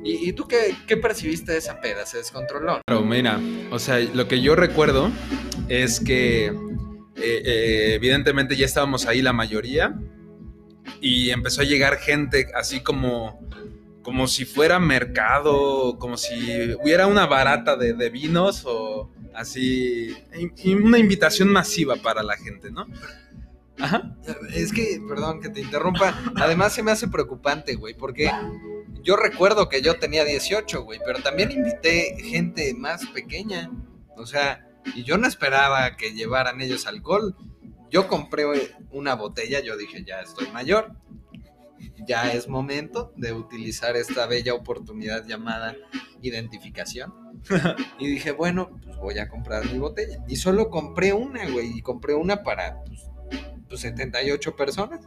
¿Y, 0.05 0.29
y 0.29 0.33
tú 0.33 0.47
qué, 0.49 0.75
qué 0.87 0.97
percibiste 0.97 1.53
de 1.53 1.59
esa 1.59 1.81
peda? 1.81 2.05
¿Se 2.07 2.19
descontroló? 2.19 2.81
Claro, 2.87 3.05
mira, 3.05 3.41
o 3.71 3.79
sea, 3.79 3.99
lo 3.99 4.29
que 4.29 4.41
yo 4.41 4.55
recuerdo 4.57 5.11
es 5.69 6.01
que 6.01 6.47
eh, 6.47 6.53
eh, 7.17 7.93
evidentemente 7.95 8.57
ya 8.57 8.67
estábamos 8.67 9.07
ahí 9.07 9.23
la 9.23 9.33
mayoría 9.33 9.95
y 11.01 11.31
empezó 11.31 11.61
a 11.63 11.65
llegar 11.65 11.97
gente 11.99 12.49
así 12.55 12.81
como, 12.81 13.41
como 14.03 14.27
si 14.27 14.45
fuera 14.45 14.79
mercado, 14.79 15.99
como 15.99 16.17
si 16.17 16.73
hubiera 16.83 17.07
una 17.07 17.27
barata 17.27 17.77
de, 17.77 17.95
de 17.95 18.11
vinos 18.11 18.65
o 18.67 19.11
así, 19.35 20.15
y- 20.39 20.71
y 20.71 20.75
una 20.75 20.99
invitación 20.99 21.49
masiva 21.49 21.97
para 21.97 22.23
la 22.23 22.37
gente, 22.37 22.71
¿no? 22.71 22.87
Ajá. 23.81 24.15
Es 24.55 24.73
que, 24.73 25.01
perdón 25.09 25.41
que 25.41 25.49
te 25.49 25.61
interrumpa, 25.61 26.17
además 26.37 26.73
se 26.73 26.83
me 26.83 26.93
hace 26.93 27.09
preocupante, 27.09 27.75
güey, 27.75 27.95
porque 27.95 28.31
yo 29.05 29.17
recuerdo 29.17 29.69
que 29.69 29.83
yo 29.83 29.99
tenía 29.99 30.25
18, 30.25 30.83
güey, 30.83 30.99
pero 31.05 31.21
también 31.21 31.53
invité 31.53 32.17
gente 32.23 32.75
más 32.75 33.07
pequeña. 33.09 33.71
O 34.17 34.27
sea, 34.27 34.67
y 34.97 35.05
yo 35.05 35.19
no 35.19 35.29
esperaba 35.29 35.97
que 35.97 36.15
llevaran 36.15 36.61
ellos 36.61 36.87
alcohol. 36.87 37.37
Yo 37.91 38.09
compré 38.09 38.45
una 38.91 39.15
botella, 39.15 39.61
yo 39.61 39.77
dije, 39.77 40.05
ya 40.05 40.21
estoy 40.21 40.49
mayor. 40.49 40.93
Ya 42.07 42.33
es 42.33 42.49
momento 42.49 43.13
de 43.17 43.33
utilizar 43.33 43.95
esta 43.97 44.27
bella 44.27 44.55
oportunidad 44.55 45.27
llamada 45.27 45.77
identificación. 46.23 47.13
y 47.99 48.09
dije, 48.09 48.33
bueno, 48.33 48.81
pues 48.83 48.97
voy 48.97 49.19
a 49.19 49.29
comprar 49.29 49.71
mi 49.71 49.79
botella. 49.79 50.25
Y 50.29 50.37
solo 50.37 50.71
compré 50.71 51.13
una, 51.13 51.49
güey, 51.51 51.79
y 51.79 51.83
compré 51.83 52.15
una 52.15 52.43
para 52.43 52.83
pues, 53.69 53.81
78 53.81 54.57
pues, 54.57 54.67
personas. 54.67 55.07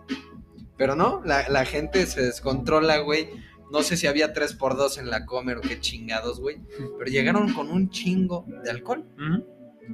Pero 0.77 0.95
no, 0.95 1.21
la, 1.25 1.65
gente 1.65 2.05
se 2.05 2.21
descontrola, 2.21 2.99
güey. 2.99 3.29
No 3.71 3.83
sé 3.83 3.97
si 3.97 4.07
había 4.07 4.33
3x2 4.33 4.99
en 4.99 5.09
la 5.09 5.25
comer 5.25 5.57
o 5.57 5.61
qué 5.61 5.79
chingados, 5.79 6.39
güey. 6.39 6.61
Pero 6.97 7.11
llegaron 7.11 7.53
con 7.53 7.69
un 7.69 7.89
chingo 7.89 8.45
de 8.63 8.69
alcohol. 8.69 9.05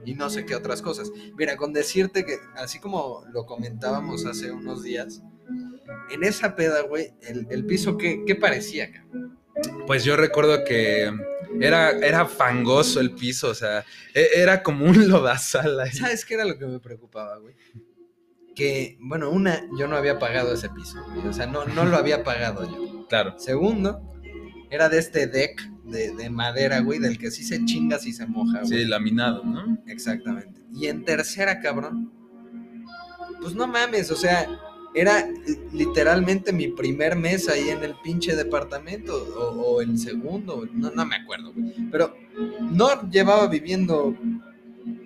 Y 0.06 0.16
no 0.16 0.30
sé 0.30 0.46
qué 0.46 0.56
otras 0.56 0.82
cosas. 0.82 1.12
Mira, 1.38 1.56
con 1.56 1.74
decirte 1.74 2.26
que, 2.26 2.38
así 2.56 2.80
como 2.80 3.24
lo 3.32 3.46
comentábamos 3.46 4.26
hace 4.26 4.52
unos 4.52 4.84
días, 4.84 5.22
en 6.10 6.24
esa 6.24 6.56
peda, 6.56 6.82
güey, 6.82 7.14
el, 7.22 7.66
piso, 7.66 7.98
¿qué, 7.98 8.24
¿qué, 8.26 8.36
parecía, 8.36 8.86
acá? 8.86 9.06
Pues 9.86 10.04
yo 10.04 10.16
recuerdo 10.16 10.64
que 10.64 11.12
era, 11.60 11.92
era 11.92 12.26
fangoso 12.26 13.00
el 13.00 13.12
piso, 13.12 13.50
o 13.50 13.54
sea, 13.54 13.86
e, 14.14 14.28
era 14.36 14.64
como 14.64 14.86
un 14.86 15.08
lodazal 15.08 15.80
ahí. 15.80 15.92
¿Sabes 15.92 16.26
qué 16.26 16.36
era 16.36 16.46
lo 16.46 16.58
que 16.58 16.66
me 16.66 16.80
preocupaba, 16.80 17.38
güey? 17.38 17.56
Que, 18.56 18.98
bueno, 19.02 19.30
una, 19.30 19.62
yo 19.78 19.88
no 19.88 19.96
había 19.96 20.20
pagado 20.20 20.54
ese 20.54 20.70
piso, 20.70 21.00
o 21.28 21.34
sea, 21.34 21.48
no, 21.48 21.66
no 21.66 21.86
lo 21.86 21.98
había 21.98 22.24
pagado 22.24 22.64
yo. 22.70 22.90
Claro. 23.10 23.36
Segundo, 23.38 24.02
era 24.72 24.90
de 24.90 24.98
este 24.98 25.28
deck 25.28 25.62
de, 25.84 26.30
madera, 26.32 26.80
güey, 26.80 26.98
del 26.98 27.20
que 27.20 27.30
sí 27.30 27.44
se 27.44 27.64
chinga 27.64 28.00
si 28.00 28.12
se 28.12 28.26
moja, 28.26 28.62
güey. 28.62 28.70
Sí, 28.70 28.86
laminado, 28.86 29.44
¿no? 29.44 29.78
Exactamente. 29.86 30.62
Y 30.74 30.88
en 30.88 31.06
tercera, 31.06 31.60
cabrón, 31.60 32.12
pues 33.40 33.54
no 33.54 33.68
mames, 33.68 34.10
o 34.10 34.16
sea, 34.16 34.48
era 34.96 35.28
literalmente 35.72 36.54
mi 36.54 36.70
primer 36.70 37.16
mes 37.16 37.50
ahí 37.50 37.70
en 37.70 37.84
el 37.84 37.94
pinche 38.04 38.36
departamento, 38.36 39.14
o, 39.16 39.82
el 39.82 39.98
segundo, 40.00 40.68
no, 40.74 40.90
no 40.90 41.06
me 41.06 41.18
acuerdo, 41.18 41.54
güey. 41.54 41.74
Pero 41.92 42.16
no 42.62 43.10
llevaba 43.12 43.48
viviendo 43.48 44.18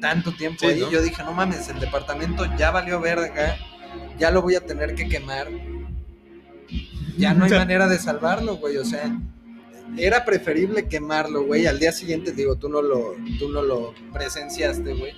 tanto 0.02 0.32
tiempo 0.34 0.68
ahí, 0.68 0.84
yo 0.92 1.02
dije, 1.02 1.24
no 1.24 1.34
mames, 1.34 1.70
el 1.70 1.80
departamento 1.80 2.46
ya 2.58 2.72
valió 2.72 3.00
verga, 3.00 3.58
ya 4.18 4.32
lo 4.32 4.42
voy 4.42 4.56
a 4.56 4.66
tener 4.66 4.96
que 4.96 5.08
quemar. 5.08 5.48
Ya 7.18 7.34
no 7.34 7.46
hay 7.46 7.52
manera 7.52 7.88
de 7.88 8.00
salvarlo, 8.00 8.58
güey, 8.58 8.78
o 8.78 8.86
sea, 8.86 9.12
era 9.98 10.26
preferible 10.26 10.88
quemarlo, 10.88 11.46
güey. 11.46 11.66
Al 11.66 11.80
día 11.80 11.92
siguiente, 11.92 12.32
digo, 12.32 12.56
tú 12.56 12.70
no 12.70 12.82
lo, 12.82 13.16
tú 13.40 13.50
no 13.50 13.62
lo 13.62 13.94
presenciaste, 14.14 14.94
güey. 14.94 15.14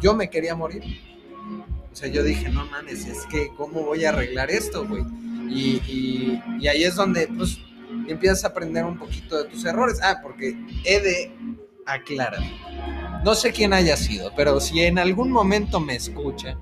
Yo 0.00 0.14
me 0.14 0.30
quería 0.30 0.54
morir. 0.54 0.82
O 1.92 1.96
sea, 1.96 2.08
yo 2.08 2.22
dije, 2.22 2.48
no 2.48 2.66
mames, 2.66 3.06
es 3.06 3.26
que, 3.26 3.50
¿cómo 3.56 3.84
voy 3.84 4.04
a 4.04 4.10
arreglar 4.10 4.50
esto, 4.50 4.86
güey? 4.86 5.04
Y, 5.48 6.40
y, 6.60 6.66
ahí 6.66 6.84
es 6.84 6.96
donde, 6.96 7.28
pues, 7.28 7.58
empiezas 8.08 8.44
a 8.44 8.48
aprender 8.48 8.84
un 8.84 8.98
poquito 8.98 9.42
de 9.42 9.48
tus 9.48 9.64
errores. 9.64 10.00
Ah, 10.02 10.18
porque 10.22 10.56
he 10.84 11.00
de 11.00 11.32
aclarar 11.86 12.42
no 13.24 13.34
sé 13.34 13.52
quién 13.52 13.72
haya 13.72 13.96
sido, 13.96 14.32
pero 14.36 14.60
si 14.60 14.82
en 14.82 14.98
algún 14.98 15.30
momento 15.30 15.80
me 15.80 15.96
escucha, 15.96 16.58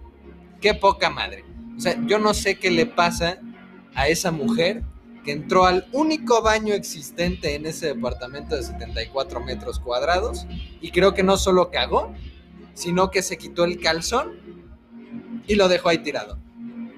qué 0.61 0.75
poca 0.75 1.11
madre. 1.11 1.45
O 1.77 1.81
sea, 1.81 2.01
yo 2.07 2.21
no 2.21 2.35
sé 2.35 2.59
qué 2.59 2.71
le 2.71 2.87
pasa 2.87 3.41
a 3.95 4.07
esa 4.07 4.31
mujer 4.31 4.85
que 5.25 5.33
entró 5.33 5.67
al 5.67 5.89
único 5.93 6.41
baño 6.41 6.73
existente 6.75 7.57
en 7.57 7.67
ese 7.67 7.87
departamento 7.89 8.55
de 8.57 8.63
74 8.63 9.41
metros 9.41 9.81
cuadrados 9.81 10.47
y 10.81 10.93
creo 10.93 11.15
que 11.15 11.25
no 11.25 11.37
solo 11.37 11.71
cagó, 11.71 12.15
sino 12.75 13.11
que 13.11 13.23
se 13.23 13.37
quitó 13.39 13.65
el 13.65 13.81
calzón 13.81 14.33
y 15.49 15.57
lo 15.57 15.69
dejó 15.69 15.89
ahí 15.89 15.99
tirado. 15.99 16.39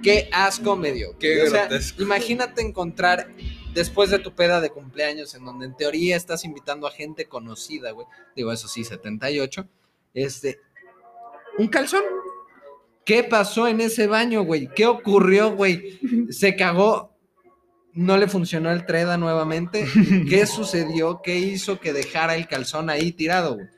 Qué 0.03 0.29
asco 0.33 0.77
me 0.77 0.93
dio. 0.93 1.17
Qué 1.19 1.43
o 1.43 1.51
sea, 1.51 1.71
imagínate 1.99 2.61
encontrar 2.61 3.29
después 3.75 4.11
de 4.11 4.19
tu 4.19 4.33
peda 4.35 4.61
de 4.61 4.71
cumpleaños, 4.71 5.35
en 5.35 5.45
donde 5.45 5.67
en 5.67 5.77
teoría 5.77 6.17
estás 6.17 6.45
invitando 6.45 6.87
a 6.87 6.91
gente 6.91 7.27
conocida, 7.27 7.91
güey. 7.91 8.07
Digo, 8.35 8.53
eso 8.53 8.69
sí, 8.69 8.85
78. 8.85 9.67
Este, 10.15 10.61
un 11.59 11.69
calzón. 11.69 12.03
¿Qué 13.05 13.23
pasó 13.23 13.69
en 13.69 13.81
ese 13.81 14.07
baño, 14.07 14.45
güey? 14.45 14.69
¿Qué 14.75 14.87
ocurrió, 14.87 15.55
güey? 15.55 16.01
Se 16.31 16.57
cagó. 16.57 17.13
No 17.93 18.17
le 18.17 18.29
funcionó 18.29 18.73
el 18.73 18.87
treda 18.87 19.19
nuevamente. 19.19 19.87
¿Qué 20.29 20.47
sucedió? 20.47 21.21
¿Qué 21.23 21.37
hizo 21.37 21.79
que 21.81 21.93
dejara 21.93 22.35
el 22.35 22.49
calzón 22.49 22.89
ahí 22.89 23.13
tirado, 23.13 23.57
güey? 23.57 23.69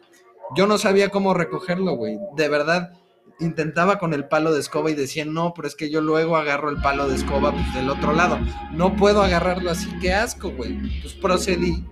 Yo 0.55 0.69
no 0.69 0.79
sabía 0.79 1.09
cómo 1.09 1.35
recogerlo, 1.35 1.97
güey. 1.97 2.19
De 2.37 2.49
verdad, 2.49 2.93
intentaba 3.39 3.99
con 3.99 4.15
el 4.15 4.27
palo 4.29 4.53
de 4.53 4.61
escoba 4.61 4.91
y 4.91 4.95
decía, 4.95 5.25
no, 5.25 5.53
pero 5.55 5.69
es 5.69 5.75
que 5.75 5.91
yo 5.91 6.01
luego 6.01 6.37
agarro 6.37 6.71
el 6.71 6.81
palo 6.81 7.09
de 7.09 7.17
escoba 7.17 7.53
pues, 7.53 7.75
del 7.75 7.91
otro 7.91 8.13
lado. 8.13 8.39
No 8.73 8.97
puedo 8.97 9.23
agarrarlo 9.23 9.71
así, 9.71 9.89
qué 10.01 10.15
asco, 10.15 10.51
güey. 10.51 10.73
Entonces 10.73 11.15
procedí 11.15 11.85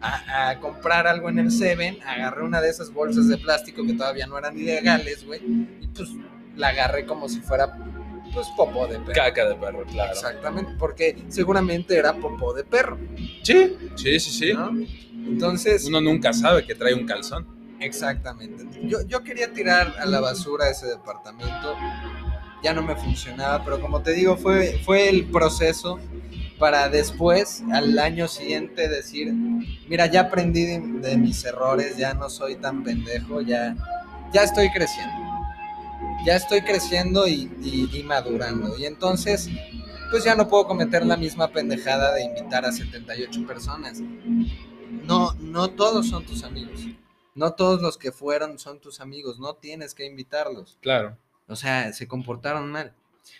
a, 0.00 0.58
comprar 0.60 1.06
algo 1.06 1.28
en 1.28 1.38
el 1.38 1.50
Seven, 1.50 1.98
agarré 2.06 2.44
una 2.44 2.60
de 2.60 2.70
esas 2.70 2.92
bolsas 2.92 3.28
de 3.28 3.36
plástico 3.38 3.84
que 3.84 3.92
todavía 3.94 4.26
no 4.26 4.38
eran 4.38 4.58
ilegales, 4.58 5.24
güey, 5.26 5.40
y 5.80 5.86
pues 5.94 6.08
la 6.56 6.68
agarré 6.68 7.04
como 7.04 7.28
si 7.28 7.40
fuera 7.40 7.72
pues 8.32 8.46
popó 8.56 8.86
de 8.86 8.98
perro. 8.98 9.12
Caca 9.14 9.48
de 9.48 9.54
perro, 9.56 9.84
claro. 9.84 10.12
Exactamente, 10.12 10.72
porque 10.78 11.24
seguramente 11.28 11.96
era 11.96 12.14
popó 12.14 12.54
de 12.54 12.64
perro. 12.64 12.98
Sí, 13.42 13.76
sí, 13.96 14.20
sí, 14.20 14.30
sí. 14.30 14.52
Entonces... 15.12 15.84
Uno 15.86 16.00
nunca 16.00 16.32
sabe 16.32 16.64
que 16.64 16.74
trae 16.74 16.94
un 16.94 17.06
calzón. 17.06 17.59
Exactamente. 17.80 18.66
Yo, 18.82 18.98
yo 19.06 19.22
quería 19.22 19.52
tirar 19.52 19.94
a 19.98 20.06
la 20.06 20.20
basura 20.20 20.68
ese 20.68 20.86
departamento. 20.86 21.76
Ya 22.62 22.74
no 22.74 22.82
me 22.82 22.94
funcionaba, 22.94 23.64
pero 23.64 23.80
como 23.80 24.02
te 24.02 24.12
digo, 24.12 24.36
fue, 24.36 24.80
fue 24.84 25.08
el 25.08 25.30
proceso 25.30 25.98
para 26.58 26.90
después, 26.90 27.64
al 27.72 27.98
año 27.98 28.28
siguiente, 28.28 28.86
decir, 28.86 29.32
mira, 29.88 30.06
ya 30.06 30.22
aprendí 30.22 30.66
de, 30.66 31.16
mis 31.16 31.42
errores, 31.44 31.96
ya 31.96 32.12
no 32.12 32.28
soy 32.28 32.56
tan 32.56 32.84
pendejo, 32.84 33.40
ya, 33.40 33.74
ya 34.30 34.42
estoy 34.42 34.70
creciendo. 34.70 35.16
Ya 36.26 36.36
estoy 36.36 36.60
creciendo 36.60 37.26
y, 37.26 37.50
y 37.62 38.02
madurando. 38.02 38.76
Y 38.76 38.84
entonces, 38.84 39.48
pues 40.10 40.22
ya 40.24 40.34
no 40.34 40.48
puedo 40.48 40.66
cometer 40.66 41.06
la 41.06 41.16
misma 41.16 41.48
pendejada 41.48 42.12
de 42.12 42.24
invitar 42.24 42.66
a 42.66 42.72
78 42.72 43.46
personas. 43.46 44.02
No, 45.06 45.32
no 45.40 45.68
todos 45.68 46.08
son 46.08 46.26
tus 46.26 46.44
amigos. 46.44 46.86
No 47.34 47.54
todos 47.54 47.80
los 47.80 47.96
que 47.96 48.12
fueron 48.12 48.58
son 48.58 48.80
tus 48.80 49.00
amigos, 49.00 49.38
no 49.38 49.54
tienes 49.54 49.94
que 49.94 50.04
invitarlos. 50.04 50.78
Claro. 50.80 51.16
O 51.46 51.56
sea, 51.56 51.92
se 51.92 52.06
comportaron 52.06 52.70
mal. 52.70 52.94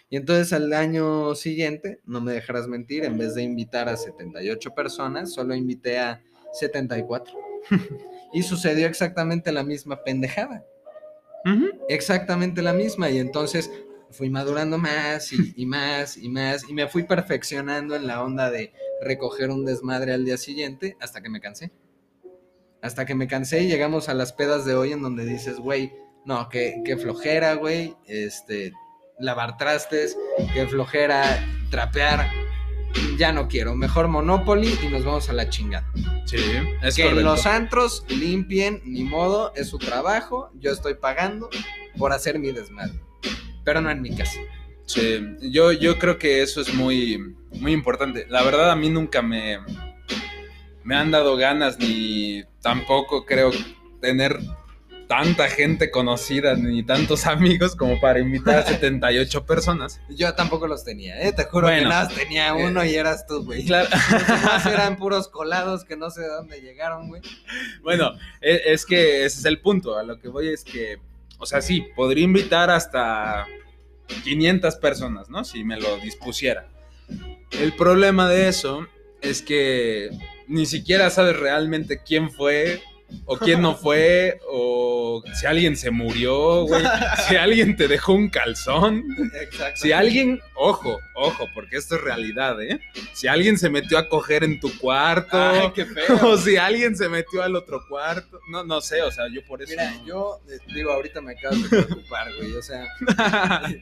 Y 0.09 0.17
entonces 0.17 0.53
al 0.53 0.73
año 0.73 1.35
siguiente, 1.35 2.01
no 2.05 2.21
me 2.21 2.33
dejarás 2.33 2.67
mentir, 2.67 3.05
en 3.05 3.19
vez 3.19 3.35
de 3.35 3.43
invitar 3.43 3.89
a 3.89 3.97
78 3.97 4.75
personas, 4.75 5.33
solo 5.33 5.55
invité 5.55 5.99
a 5.99 6.23
74. 6.53 7.35
y 8.33 8.43
sucedió 8.43 8.87
exactamente 8.87 9.53
la 9.53 9.63
misma 9.63 10.03
pendejada. 10.03 10.65
Exactamente 11.89 12.63
la 12.63 12.73
misma. 12.73 13.11
Y 13.11 13.19
entonces 13.19 13.71
fui 14.11 14.29
madurando 14.29 14.77
más 14.77 15.33
y, 15.33 15.55
y, 15.57 15.67
más 15.67 16.17
y 16.17 16.29
más 16.29 16.69
y 16.69 16.75
me 16.75 16.89
fui 16.89 17.05
perfeccionando 17.05 17.95
en 17.95 18.07
la 18.07 18.23
onda 18.23 18.51
de 18.51 18.73
recoger 19.01 19.51
un 19.51 19.65
desmadre 19.65 20.13
al 20.13 20.25
día 20.25 20.37
siguiente 20.37 20.97
hasta 21.01 21.23
que 21.23 21.31
me 21.31 21.41
cansé. 21.41 21.71
Hasta 22.83 23.05
que 23.05 23.15
me 23.15 23.27
cansé 23.27 23.63
y 23.63 23.69
llegamos 23.69 24.09
a 24.09 24.15
las 24.15 24.33
pedas 24.33 24.65
de 24.65 24.75
hoy 24.75 24.93
en 24.93 25.03
donde 25.03 25.25
dices, 25.25 25.59
güey, 25.59 25.93
no, 26.25 26.49
qué, 26.49 26.99
flojera, 27.01 27.55
güey, 27.55 27.95
este, 28.07 28.73
lavar 29.19 29.57
trastes, 29.57 30.17
qué 30.55 30.67
flojera, 30.67 31.47
trapear. 31.71 32.31
Ya 33.17 33.33
no 33.33 33.47
quiero, 33.47 33.77
mejor 33.77 34.09
Monopoly 34.09 34.77
y 34.83 34.89
nos 34.89 35.05
vamos 35.05 35.29
a 35.29 35.33
la 35.33 35.49
chingada. 35.49 35.87
Sí, 36.25 36.39
es 36.83 36.97
Que 36.97 37.13
los 37.13 37.47
antros 37.47 38.05
limpien, 38.09 38.83
ni 38.85 39.05
modo, 39.05 39.53
es 39.55 39.69
su 39.69 39.79
trabajo, 39.79 40.51
yo 40.55 40.73
estoy 40.73 40.95
pagando 40.95 41.49
por 41.99 42.13
hacer 42.13 42.41
mi 42.41 42.51
desmadre, 42.51 42.99
pero 43.65 43.81
no 43.81 43.91
en 43.91 44.03
mi 44.03 44.15
casa. 44.17 44.41
Sí, 44.87 45.21
yo, 45.41 45.71
yo 45.71 45.99
creo 46.01 46.19
que 46.19 46.43
eso 46.43 46.61
es 46.61 46.75
muy, 46.75 47.37
muy 47.53 47.73
importante. 47.73 48.27
La 48.29 48.43
verdad 48.43 48.73
a 48.73 48.77
mí 48.77 48.91
nunca 48.91 49.23
me, 49.23 49.61
me 50.85 50.97
han 50.97 51.11
dado 51.11 51.37
ganas 51.37 51.79
ni 51.79 52.45
tampoco 52.63 53.25
creo 53.25 53.51
tener 54.01 54.41
tanta 55.11 55.49
gente 55.49 55.91
conocida 55.91 56.55
ni 56.55 56.85
tantos 56.85 57.27
amigos 57.27 57.75
como 57.75 58.01
para 58.01 58.21
invitar 58.21 58.61
a 58.61 58.63
78 58.63 59.45
personas. 59.45 60.01
Yo 60.09 60.33
tampoco 60.35 60.69
los 60.69 60.85
tenía, 60.85 61.21
¿eh? 61.21 61.33
Te 61.33 61.45
juro 61.45 61.67
que 61.67 61.83
nada 61.83 62.09
tenía 62.09 62.51
eh, 62.51 62.65
uno 62.65 62.85
y 62.85 62.95
eras 62.95 63.27
tú, 63.27 63.45
güey. 63.45 63.65
Claro. 63.65 63.89
eran 64.73 64.97
puros 64.97 65.27
colados 65.27 65.85
que 65.85 65.97
no 65.97 66.11
sé 66.11 66.21
de 66.21 66.29
dónde 66.29 66.61
llegaron, 66.61 67.09
güey. 67.09 67.23
Bueno, 67.83 68.13
e, 68.41 68.63
es, 68.67 68.87
que 68.87 69.25
ese 69.25 69.41
es 69.41 69.45
el 69.47 69.61
punto. 69.61 69.99
A 69.99 70.05
lo 70.05 70.21
que 70.21 70.29
voy 70.29 70.49
es 70.49 70.63
que, 70.63 71.01
o 71.39 71.47
sea, 71.47 71.61
sí, 71.61 71.89
podría 71.97 72.23
invitar 72.23 72.71
hasta 72.71 73.49
500 74.23 74.77
personas, 74.77 75.29
¿no? 75.29 75.43
Si 75.43 75.65
me 75.65 75.77
lo 75.81 75.97
dispusiera. 75.97 76.69
El 77.51 77.75
problema 77.75 78.29
de 78.29 78.47
eso 78.47 78.87
es 79.23 79.43
que 79.43 80.11
ni 80.51 80.67
siquiera 80.67 81.09
sabes 81.11 81.39
realmente 81.39 82.01
quién 82.05 82.31
fue 82.31 82.83
o 83.25 83.37
quién 83.37 83.61
no 83.61 83.75
fue, 83.75 84.41
o 84.49 85.23
si 85.35 85.47
alguien 85.47 85.77
se 85.77 85.91
murió, 85.91 86.63
güey, 86.65 86.85
si 87.27 87.35
alguien 87.35 87.77
te 87.77 87.89
dejó 87.89 88.13
un 88.13 88.29
calzón, 88.29 89.05
si 89.75 89.91
alguien, 89.91 90.41
ojo, 90.55 90.97
ojo, 91.17 91.49
porque 91.55 91.77
esto 91.77 91.97
es 91.97 92.03
realidad, 92.03 92.63
¿eh? 92.63 92.81
Si 93.13 93.27
alguien 93.27 93.59
se 93.59 93.69
metió 93.69 93.99
a 93.99 94.09
coger 94.09 94.45
en 94.45 94.61
tu 94.61 94.77
cuarto, 94.79 95.37
Ay, 95.37 95.73
qué 95.75 95.87
feo. 95.87 96.19
o 96.29 96.37
si 96.37 96.57
alguien 96.57 96.97
se 96.97 97.09
metió 97.09 97.43
al 97.43 97.57
otro 97.57 97.83
cuarto, 97.89 98.41
no, 98.49 98.63
no 98.63 98.81
sé, 98.81 99.03
o 99.03 99.11
sea, 99.11 99.25
yo 99.33 99.45
por 99.45 99.61
eso... 99.61 99.73
Mira, 99.73 99.91
no- 99.91 100.07
yo 100.07 100.41
eh, 100.49 100.59
digo, 100.73 100.93
ahorita 100.93 101.21
me 101.21 101.33
acabo 101.33 101.57
de 101.57 101.69
preocupar, 101.69 102.33
güey. 102.37 102.53
O 102.55 102.63
sea, 102.63 102.87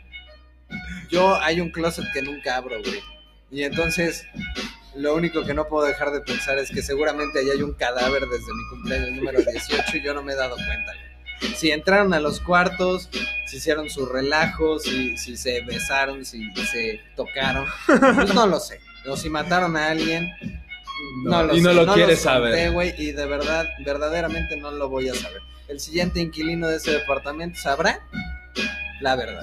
yo 1.10 1.34
hay 1.36 1.60
un 1.60 1.70
closet 1.70 2.06
que 2.12 2.22
nunca 2.22 2.56
abro, 2.56 2.80
güey. 2.82 3.00
Y 3.50 3.62
entonces, 3.62 4.26
lo 4.98 5.14
único 5.14 5.44
que 5.44 5.54
no 5.54 5.68
puedo 5.68 5.86
dejar 5.86 6.10
de 6.10 6.20
pensar 6.20 6.58
es 6.58 6.70
que 6.70 6.82
seguramente 6.82 7.38
ahí 7.40 7.50
hay 7.50 7.62
un 7.62 7.72
cadáver 7.74 8.22
desde 8.22 8.52
mi 8.54 8.68
cumpleaños 8.70 9.10
número 9.12 9.40
18 9.40 9.96
y 9.96 10.02
yo 10.02 10.14
no 10.14 10.22
me 10.22 10.32
he 10.32 10.36
dado 10.36 10.56
cuenta. 10.56 10.92
Si 11.56 11.70
entraron 11.70 12.12
a 12.14 12.20
los 12.20 12.40
cuartos, 12.40 13.08
si 13.46 13.56
hicieron 13.58 13.88
sus 13.90 14.08
relajos, 14.08 14.82
si, 14.82 15.16
si 15.16 15.36
se 15.36 15.60
besaron, 15.62 16.24
si 16.24 16.50
se 16.54 17.00
tocaron, 17.16 17.64
pues 17.86 18.34
no 18.34 18.46
lo 18.46 18.58
sé. 18.58 18.80
O 19.08 19.16
si 19.16 19.30
mataron 19.30 19.76
a 19.76 19.88
alguien, 19.90 20.30
no, 21.24 21.30
No, 21.30 21.42
lo 21.44 21.54
y 21.54 21.58
sé. 21.58 21.62
no 21.62 21.72
lo 21.74 21.84
los 21.84 21.94
quieres 21.94 22.18
conté, 22.18 22.22
saber. 22.24 22.72
güey, 22.72 22.92
y 22.98 23.12
de 23.12 23.26
verdad, 23.26 23.66
verdaderamente 23.84 24.56
no 24.56 24.72
lo 24.72 24.88
voy 24.88 25.08
a 25.08 25.14
saber. 25.14 25.40
El 25.68 25.78
siguiente 25.80 26.18
inquilino 26.20 26.66
de 26.66 26.76
ese 26.76 26.90
departamento 26.92 27.58
sabrá 27.60 28.00
la 29.00 29.14
verdad. 29.14 29.42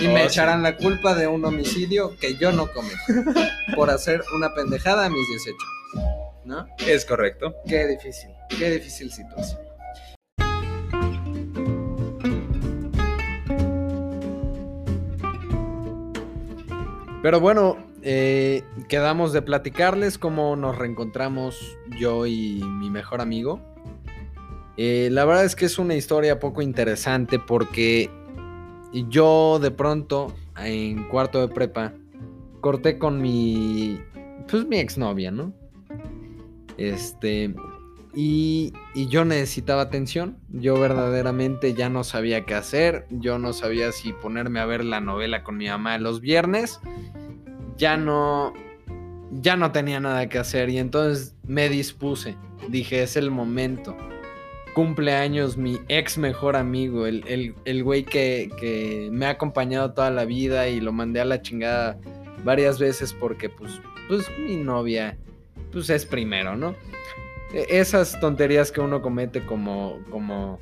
Y 0.00 0.08
me 0.08 0.24
echarán 0.24 0.62
la 0.62 0.76
culpa 0.76 1.14
de 1.14 1.26
un 1.26 1.44
homicidio 1.44 2.16
que 2.18 2.36
yo 2.36 2.52
no 2.52 2.70
cometí 2.72 2.96
por 3.76 3.90
hacer 3.90 4.22
una 4.36 4.54
pendejada 4.54 5.06
a 5.06 5.08
mis 5.08 5.28
18 5.28 5.56
años. 5.96 6.14
¿No? 6.44 6.66
Es 6.86 7.04
correcto. 7.04 7.54
Qué 7.66 7.86
difícil, 7.86 8.30
qué 8.58 8.70
difícil 8.70 9.10
situación. 9.10 9.60
Pero 17.22 17.40
bueno, 17.40 17.78
eh, 18.02 18.62
quedamos 18.86 19.32
de 19.32 19.40
platicarles 19.40 20.18
cómo 20.18 20.56
nos 20.56 20.76
reencontramos 20.76 21.78
yo 21.98 22.26
y 22.26 22.60
mi 22.62 22.90
mejor 22.90 23.22
amigo. 23.22 23.60
Eh, 24.76 25.08
la 25.10 25.24
verdad 25.24 25.46
es 25.46 25.56
que 25.56 25.64
es 25.64 25.78
una 25.78 25.94
historia 25.94 26.38
poco 26.38 26.60
interesante 26.60 27.38
porque 27.38 28.10
yo 29.08 29.58
de 29.60 29.70
pronto 29.70 30.34
en 30.58 31.08
cuarto 31.08 31.40
de 31.40 31.48
prepa 31.48 31.92
corté 32.60 32.98
con 32.98 33.20
mi 33.20 34.00
pues 34.48 34.66
mi 34.66 34.78
exnovia, 34.78 35.30
¿no? 35.30 35.52
Este 36.76 37.54
y, 38.14 38.72
y 38.94 39.08
yo 39.08 39.24
necesitaba 39.24 39.82
atención. 39.82 40.38
Yo 40.50 40.78
verdaderamente 40.78 41.74
ya 41.74 41.88
no 41.88 42.04
sabía 42.04 42.44
qué 42.44 42.54
hacer. 42.54 43.06
Yo 43.10 43.38
no 43.38 43.52
sabía 43.52 43.90
si 43.92 44.12
ponerme 44.12 44.60
a 44.60 44.66
ver 44.66 44.84
la 44.84 45.00
novela 45.00 45.42
con 45.42 45.56
mi 45.56 45.66
mamá 45.66 45.98
los 45.98 46.20
viernes. 46.20 46.80
Ya 47.76 47.96
no. 47.96 48.52
Ya 49.32 49.56
no 49.56 49.72
tenía 49.72 49.98
nada 49.98 50.28
que 50.28 50.38
hacer. 50.38 50.70
Y 50.70 50.78
entonces 50.78 51.34
me 51.44 51.68
dispuse. 51.68 52.36
Dije, 52.68 53.02
es 53.02 53.16
el 53.16 53.30
momento. 53.30 53.96
Cumpleaños, 54.74 55.56
mi 55.56 55.78
ex 55.88 56.18
mejor 56.18 56.56
amigo. 56.56 57.06
El, 57.06 57.24
el, 57.26 57.54
el 57.64 57.84
güey 57.84 58.04
que, 58.04 58.50
que 58.58 59.08
me 59.12 59.26
ha 59.26 59.30
acompañado 59.30 59.92
toda 59.94 60.10
la 60.10 60.24
vida. 60.24 60.68
Y 60.68 60.80
lo 60.80 60.92
mandé 60.92 61.20
a 61.20 61.24
la 61.24 61.40
chingada 61.40 61.98
varias 62.44 62.78
veces 62.78 63.12
porque, 63.12 63.48
pues, 63.48 63.80
pues 64.08 64.26
mi 64.38 64.56
novia. 64.56 65.16
Pues 65.72 65.90
es 65.90 66.04
primero, 66.04 66.56
¿no? 66.56 66.74
E- 67.52 67.66
esas 67.68 68.18
tonterías 68.20 68.70
que 68.70 68.80
uno 68.80 69.00
comete 69.00 69.44
como, 69.46 69.98
como, 70.10 70.60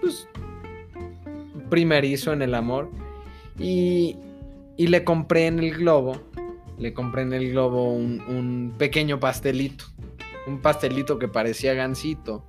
pues, 0.00 0.28
primerizo 1.70 2.32
en 2.32 2.42
el 2.42 2.54
amor. 2.54 2.90
Y, 3.58 4.16
y 4.78 4.86
le 4.86 5.04
compré 5.04 5.46
en 5.46 5.58
el 5.58 5.72
globo, 5.72 6.16
le 6.78 6.94
compré 6.94 7.22
en 7.22 7.34
el 7.34 7.50
globo 7.50 7.92
un, 7.92 8.20
un 8.22 8.74
pequeño 8.78 9.20
pastelito, 9.20 9.84
un 10.46 10.60
pastelito 10.60 11.18
que 11.18 11.28
parecía 11.28 11.74
gansito, 11.74 12.44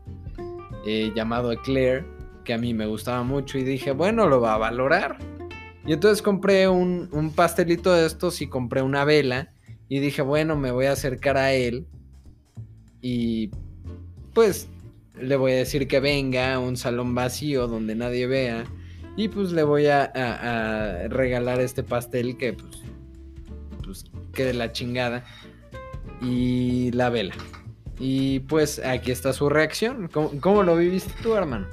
eh, 0.86 1.12
llamado 1.16 1.52
Eclair, 1.52 2.06
que 2.44 2.54
a 2.54 2.58
mí 2.58 2.74
me 2.74 2.86
gustaba 2.86 3.24
mucho 3.24 3.58
y 3.58 3.64
dije, 3.64 3.92
bueno, 3.92 4.28
lo 4.28 4.42
va 4.42 4.56
a 4.56 4.58
valorar. 4.58 5.18
Y 5.86 5.94
entonces 5.94 6.22
compré 6.22 6.68
un, 6.68 7.10
un 7.12 7.32
pastelito 7.32 7.92
de 7.94 8.06
estos 8.06 8.42
y 8.42 8.48
compré 8.48 8.82
una 8.82 9.04
vela 9.06 9.52
y 9.90 10.00
dije, 10.00 10.22
bueno, 10.22 10.56
me 10.56 10.72
voy 10.72 10.86
a 10.86 10.94
acercar 10.94 11.38
a 11.38 11.54
él 11.54 11.86
y 13.02 13.50
pues 14.34 14.68
le 15.20 15.36
voy 15.36 15.52
a 15.52 15.56
decir 15.56 15.88
que 15.88 16.00
venga 16.00 16.54
a 16.56 16.60
un 16.60 16.78
salón 16.78 17.14
vacío 17.16 17.68
donde 17.68 17.96
nadie 17.96 18.28
vea 18.28 18.64
y 19.18 19.28
pues 19.28 19.52
le 19.52 19.64
voy 19.64 19.88
a, 19.88 20.04
a- 20.16 21.08
regalar 21.10 21.60
este 21.60 21.84
pastel 21.84 22.38
que 22.38 22.54
pues, 22.54 22.82
pues 23.84 24.06
quede 24.34 24.54
la 24.54 24.72
chingada 24.72 25.24
y 26.22 26.92
la 26.92 27.10
vela. 27.10 27.36
Y 28.00 28.42
pues 28.42 28.80
aquí 28.80 29.12
está 29.12 29.34
su 29.34 29.50
reacción. 29.50 30.10
¿Cómo, 30.12 30.32
cómo 30.42 30.64
lo 30.64 30.76
viviste 30.76 31.14
tú, 31.22 31.36
hermano? 31.36 31.68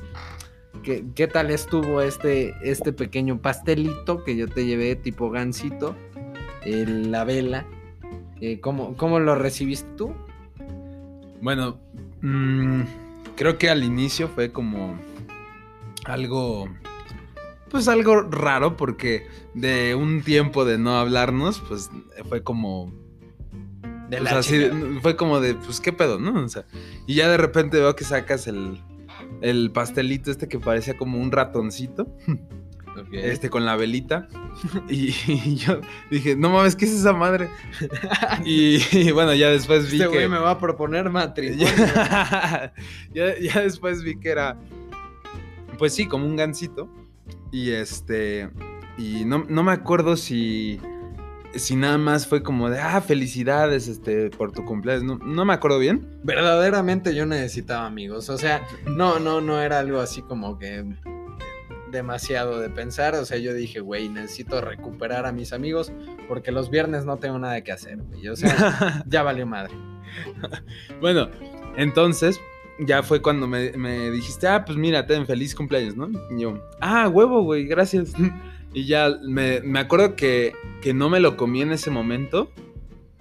¿Qué, 0.82 1.04
qué 1.14 1.26
tal 1.26 1.50
estuvo 1.50 2.00
este, 2.00 2.54
este 2.62 2.92
pequeño 2.92 3.40
pastelito 3.40 4.24
que 4.24 4.36
yo 4.36 4.48
te 4.48 4.64
llevé 4.66 4.96
tipo 4.96 5.30
gansito? 5.30 5.94
la 6.64 7.24
vela. 7.24 7.66
Eh, 8.40 8.60
¿cómo, 8.60 8.96
¿Cómo 8.96 9.20
lo 9.20 9.34
recibiste 9.34 9.88
tú? 9.96 10.14
Bueno, 11.40 11.78
mm, 12.22 12.82
creo 13.36 13.58
que 13.58 13.70
al 13.70 13.84
inicio 13.84 14.28
fue 14.28 14.52
como 14.52 14.98
algo, 16.04 16.68
pues 17.70 17.88
algo 17.88 18.22
raro 18.22 18.76
porque 18.76 19.26
de 19.54 19.94
un 19.94 20.22
tiempo 20.22 20.64
de 20.64 20.78
no 20.78 20.98
hablarnos, 20.98 21.62
pues 21.68 21.90
fue 22.28 22.42
como, 22.42 22.92
De 24.10 24.28
así, 24.28 24.52
chingada. 24.68 25.00
fue 25.00 25.16
como 25.16 25.40
de, 25.40 25.54
pues 25.54 25.80
qué 25.80 25.92
pedo, 25.92 26.18
¿no? 26.18 26.44
O 26.44 26.48
sea, 26.48 26.64
y 27.06 27.14
ya 27.14 27.28
de 27.28 27.36
repente 27.36 27.78
veo 27.78 27.94
que 27.96 28.04
sacas 28.04 28.46
el, 28.46 28.80
el 29.40 29.70
pastelito 29.72 30.30
este 30.30 30.48
que 30.48 30.58
parecía 30.58 30.96
como 30.96 31.18
un 31.20 31.30
ratoncito, 31.32 32.06
este 33.12 33.48
con 33.50 33.64
la 33.64 33.76
velita, 33.76 34.28
y, 34.88 35.14
y 35.26 35.54
yo 35.56 35.80
dije, 36.10 36.36
no 36.36 36.50
mames, 36.50 36.76
¿qué 36.76 36.84
es 36.84 36.92
esa 36.92 37.12
madre? 37.12 37.48
y, 38.44 38.78
y 38.96 39.10
bueno, 39.12 39.32
ya 39.34 39.48
después 39.50 39.90
vi 39.90 39.98
Este 39.98 40.10
que... 40.10 40.16
güey 40.16 40.28
me 40.28 40.38
va 40.38 40.50
a 40.52 40.58
proponer 40.58 41.08
matrimonio. 41.10 41.66
ya, 41.66 42.72
ya- 43.14 43.38
ya 43.38 43.60
después 43.60 44.02
vi 44.02 44.16
que 44.18 44.30
era, 44.30 44.58
pues 45.78 45.94
sí, 45.94 46.06
como 46.06 46.26
un 46.26 46.36
gansito. 46.36 46.92
Y 47.52 47.70
este, 47.70 48.50
y 48.98 49.24
no, 49.24 49.44
no 49.48 49.62
me 49.62 49.72
acuerdo 49.72 50.16
si, 50.16 50.78
si 51.54 51.76
nada 51.76 51.98
más 51.98 52.26
fue 52.26 52.42
como 52.42 52.70
de, 52.70 52.78
ah, 52.78 53.00
felicidades 53.00 53.88
este, 53.88 54.30
por 54.30 54.52
tu 54.52 54.64
cumpleaños. 54.64 55.04
No, 55.04 55.18
no 55.18 55.44
me 55.44 55.52
acuerdo 55.52 55.78
bien. 55.78 56.06
Verdaderamente 56.22 57.14
yo 57.14 57.26
necesitaba 57.26 57.86
amigos. 57.86 58.28
O 58.28 58.38
sea, 58.38 58.62
no, 58.86 59.18
no, 59.18 59.40
no 59.40 59.60
era 59.60 59.78
algo 59.80 60.00
así 60.00 60.22
como 60.22 60.58
que 60.58 60.84
demasiado 61.90 62.60
de 62.60 62.70
pensar. 62.70 63.14
O 63.16 63.24
sea, 63.24 63.38
yo 63.38 63.52
dije, 63.52 63.80
güey, 63.80 64.08
necesito 64.08 64.60
recuperar 64.60 65.26
a 65.26 65.32
mis 65.32 65.52
amigos 65.52 65.92
porque 66.28 66.52
los 66.52 66.70
viernes 66.70 67.04
no 67.04 67.16
tengo 67.18 67.38
nada 67.38 67.62
que 67.62 67.72
hacer, 67.72 67.98
güey. 67.98 68.28
O 68.28 68.36
sea, 68.36 69.04
ya 69.06 69.22
valió 69.22 69.46
madre. 69.46 69.74
bueno, 71.00 71.28
entonces 71.76 72.40
ya 72.78 73.02
fue 73.02 73.20
cuando 73.20 73.46
me, 73.46 73.72
me 73.72 74.10
dijiste, 74.10 74.48
ah, 74.48 74.64
pues 74.64 74.78
mira, 74.78 75.06
ten 75.06 75.26
feliz 75.26 75.54
cumpleaños, 75.54 75.96
¿no? 75.96 76.08
Y 76.30 76.42
yo, 76.42 76.64
ah, 76.80 77.08
huevo, 77.08 77.42
güey, 77.42 77.64
gracias. 77.64 78.12
Y 78.72 78.86
ya 78.86 79.08
me, 79.22 79.60
me 79.62 79.78
acuerdo 79.80 80.14
que, 80.16 80.52
que 80.80 80.94
no 80.94 81.08
me 81.08 81.20
lo 81.20 81.36
comí 81.36 81.62
en 81.62 81.72
ese 81.72 81.90
momento. 81.90 82.50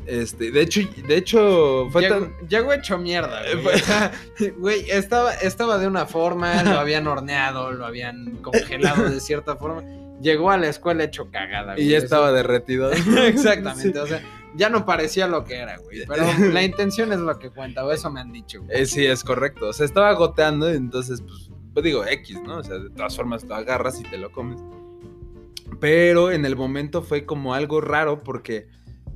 Este, 0.05 0.49
de 0.51 0.61
hecho, 0.61 0.81
de 1.07 1.17
hecho, 1.17 1.87
fue 1.91 2.01
Llegó, 2.03 2.15
tan. 2.21 2.47
llegó 2.47 2.73
hecho 2.73 2.97
mierda, 2.97 3.41
güey. 3.61 3.75
O 3.75 3.79
sea, 3.79 4.11
Güey, 4.57 4.89
estaba, 4.89 5.33
estaba 5.35 5.77
de 5.77 5.87
una 5.87 6.05
forma, 6.07 6.63
lo 6.63 6.79
habían 6.79 7.05
horneado, 7.07 7.71
lo 7.71 7.85
habían 7.85 8.37
congelado 8.37 9.09
de 9.09 9.19
cierta 9.19 9.55
forma. 9.55 9.83
Llegó 10.21 10.49
a 10.51 10.57
la 10.57 10.67
escuela 10.67 11.03
hecho 11.03 11.29
cagada, 11.31 11.73
güey. 11.73 11.85
Y 11.85 11.89
ya 11.91 11.97
Eso- 11.97 12.05
estaba 12.05 12.31
derretido. 12.31 12.91
Exactamente, 13.27 13.93
Sí. 13.93 13.97
o 13.99 14.07
sea, 14.07 14.21
ya 14.55 14.69
no 14.69 14.83
parecía 14.85 15.27
lo 15.27 15.43
que 15.45 15.55
era, 15.57 15.77
güey. 15.77 16.05
Pero 16.07 16.23
la 16.53 16.63
intención 16.63 17.11
es 17.13 17.19
lo 17.19 17.37
que 17.37 17.51
cuenta, 17.51 17.85
o 17.85 17.91
eso 17.91 18.09
me 18.09 18.19
han 18.19 18.31
dicho, 18.31 18.63
güey. 18.63 18.81
Eh, 18.81 18.85
sí, 18.87 19.05
es 19.05 19.23
correcto. 19.23 19.67
O 19.67 19.73
sea, 19.73 19.85
estaba 19.85 20.11
goteando, 20.13 20.69
entonces, 20.69 21.21
pues, 21.21 21.51
pues 21.73 21.83
digo, 21.83 22.03
X, 22.05 22.41
¿no? 22.45 22.57
O 22.57 22.63
sea, 22.63 22.79
de 22.79 22.89
todas 22.89 23.15
formas 23.15 23.43
lo 23.43 23.53
agarras 23.55 23.99
y 23.99 24.03
te 24.03 24.17
lo 24.17 24.31
comes. 24.31 24.59
Pero 25.79 26.31
en 26.31 26.45
el 26.45 26.55
momento 26.55 27.01
fue 27.01 27.25
como 27.25 27.53
algo 27.53 27.81
raro 27.81 28.23
porque 28.23 28.67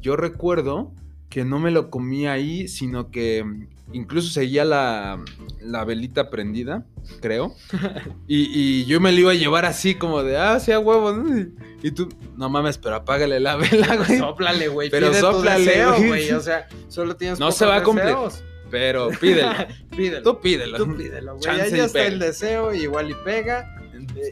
yo 0.02 0.16
recuerdo 0.16 0.94
que 1.30 1.44
no 1.46 1.60
me 1.60 1.72
lo 1.72 1.90
comía 1.90 2.34
ahí, 2.34 2.68
sino 2.68 3.10
que 3.10 3.44
incluso 3.92 4.30
seguía 4.30 4.64
la, 4.64 5.24
la 5.62 5.84
velita 5.84 6.30
prendida, 6.30 6.86
creo. 7.22 7.56
Y, 8.28 8.50
y, 8.54 8.86
yo 8.86 9.00
me 9.02 9.12
lo 9.12 9.20
iba 9.20 9.32
a 9.32 9.36
llevar 9.36 9.66
así 9.66 9.96
como 9.96 10.24
de, 10.24 10.38
ah, 10.38 10.60
sí, 10.60 10.72
a 10.72 10.80
huevo. 10.80 11.12
¿no? 11.12 11.48
Y 11.82 11.92
tú, 11.92 12.10
no 12.38 12.50
mames, 12.50 12.78
pero 12.78 12.96
apágale 12.96 13.40
la 13.40 13.58
vela, 13.58 13.98
güey. 13.98 14.18
Sóplale, 14.18 14.68
güey. 14.70 14.90
Pero 14.90 15.10
Pide 15.10 15.20
tu 15.20 15.26
sóplale, 15.26 15.66
deseo, 15.66 15.96
güey. 16.08 16.32
O 16.32 16.40
sea, 16.40 16.68
solo 16.88 17.16
tienes 17.16 17.40
No 17.40 17.52
se 17.52 17.66
va 17.66 17.78
a 17.78 17.84
cumplir. 17.84 18.08
deseos. 18.08 18.44
Pero 18.72 19.10
pídelo. 19.20 19.52
Pídelo. 19.96 20.24
Tú 20.24 20.40
pídelo. 20.42 20.78
Tú 20.78 20.96
pídelo, 20.96 21.38
güey. 21.38 21.62
Ahí 21.62 21.72
y 21.76 21.80
está 21.80 22.06
el 22.06 22.18
deseo, 22.18 22.74
igual 22.74 23.12
y 23.12 23.14
pega. 23.26 23.83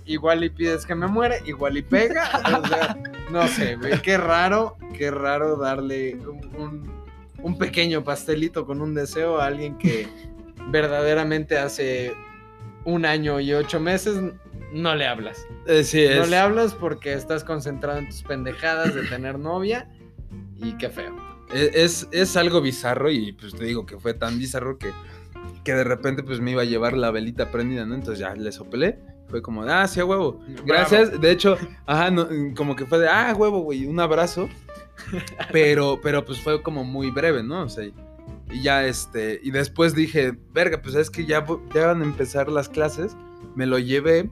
Igual 0.05 0.43
y 0.43 0.49
pides 0.49 0.85
que 0.85 0.95
me 0.95 1.07
muere, 1.07 1.41
igual 1.45 1.77
y 1.77 1.81
pega. 1.81 2.29
O 2.61 2.67
sea, 2.67 2.97
no 3.31 3.47
sé, 3.47 3.75
güey. 3.75 4.01
Qué 4.01 4.17
raro, 4.17 4.77
qué 4.97 5.11
raro 5.11 5.55
darle 5.57 6.15
un, 6.15 6.55
un- 6.57 7.01
un 7.43 7.57
pequeño 7.57 8.03
pastelito 8.03 8.65
con 8.67 8.81
un 8.81 8.93
deseo 8.93 9.39
a 9.41 9.47
alguien 9.47 9.77
que 9.77 10.07
verdaderamente 10.69 11.57
hace 11.57 12.13
un 12.85 13.05
año 13.05 13.39
y 13.39 13.53
ocho 13.53 13.79
meses 13.79 14.17
no 14.73 14.95
le 14.95 15.05
hablas. 15.07 15.45
Sí, 15.83 16.05
No 16.15 16.23
es- 16.23 16.29
le 16.29 16.37
hablas 16.37 16.73
porque 16.73 17.13
estás 17.13 17.43
concentrado 17.43 17.99
en 17.99 18.07
tus 18.07 18.23
pendejadas 18.23 18.93
de 18.95 19.03
tener 19.03 19.39
novia 19.39 19.89
y 20.57 20.73
qué 20.77 20.89
feo. 20.89 21.15
Es, 21.53 21.75
es, 21.75 22.07
es 22.11 22.37
algo 22.37 22.61
bizarro 22.61 23.09
y 23.11 23.33
pues 23.33 23.53
te 23.53 23.65
digo 23.65 23.85
que 23.85 23.99
fue 23.99 24.13
tan 24.13 24.37
bizarro 24.39 24.77
que, 24.77 24.91
que 25.63 25.73
de 25.73 25.83
repente 25.83 26.23
pues 26.23 26.39
me 26.39 26.51
iba 26.51 26.61
a 26.61 26.65
llevar 26.65 26.95
la 26.95 27.11
velita 27.11 27.51
prendida, 27.51 27.85
¿no? 27.85 27.95
Entonces 27.95 28.19
ya 28.19 28.33
le 28.35 28.51
soplé. 28.51 28.99
Fue 29.31 29.41
como, 29.41 29.63
ah, 29.63 29.87
sí, 29.87 29.99
a 29.99 30.05
huevo. 30.05 30.39
Gracias. 30.65 31.19
De 31.19 31.31
hecho, 31.31 31.57
ajá, 31.85 32.11
no, 32.11 32.27
como 32.55 32.75
que 32.75 32.85
fue 32.85 32.99
de, 32.99 33.07
ah, 33.07 33.33
huevo, 33.35 33.61
güey, 33.61 33.85
un 33.85 33.99
abrazo. 33.99 34.49
Pero, 35.51 35.99
pero 36.03 36.23
pues 36.23 36.39
fue 36.39 36.61
como 36.61 36.83
muy 36.83 37.09
breve, 37.09 37.41
¿no? 37.41 37.63
O 37.63 37.69
sea, 37.69 37.85
y 38.51 38.61
ya 38.61 38.85
este, 38.85 39.39
y 39.41 39.51
después 39.51 39.95
dije, 39.95 40.37
verga, 40.53 40.81
pues 40.81 40.95
es 40.95 41.09
que 41.09 41.25
ya, 41.25 41.45
ya 41.73 41.87
van 41.87 42.01
a 42.01 42.05
empezar 42.05 42.49
las 42.49 42.69
clases. 42.69 43.15
Me 43.55 43.65
lo 43.65 43.79
llevé 43.79 44.29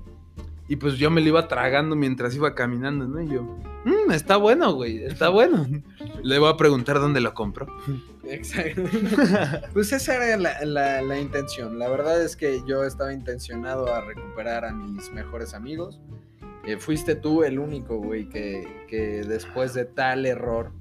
y 0.69 0.75
pues 0.77 0.95
yo 0.95 1.09
me 1.11 1.19
lo 1.19 1.27
iba 1.27 1.47
tragando 1.49 1.95
mientras 1.97 2.33
iba 2.35 2.55
caminando, 2.55 3.05
¿no? 3.07 3.21
Y 3.21 3.27
yo, 3.27 3.41
"Mm, 3.85 4.11
está 4.11 4.37
bueno, 4.37 4.71
güey, 4.73 5.03
está 5.03 5.27
bueno. 5.29 5.65
Le 6.23 6.39
voy 6.39 6.49
a 6.49 6.55
preguntar 6.57 6.99
dónde 6.99 7.19
lo 7.19 7.33
compró. 7.33 7.67
Exacto. 8.23 8.83
Pues 9.73 9.91
esa 9.91 10.15
era 10.15 10.37
la, 10.37 10.63
la- 10.63 11.01
la 11.01 11.19
intención. 11.19 11.79
La 11.79 11.89
verdad 11.89 12.21
es 12.23 12.35
que 12.35 12.61
yo 12.67 12.83
estaba 12.83 13.11
intencionado 13.13 13.93
a 13.93 14.01
recuperar 14.01 14.63
a 14.65 14.71
mis 14.73 15.11
mejores 15.11 15.53
amigos. 15.53 15.99
Eh, 16.65 16.77
fuiste 16.77 17.15
tú 17.15 17.43
el 17.43 17.57
único, 17.57 17.97
güey, 17.97 18.29
que, 18.29 18.85
que 18.87 19.23
después 19.23 19.73
de 19.73 19.85
tal 19.85 20.25
error, 20.25 20.71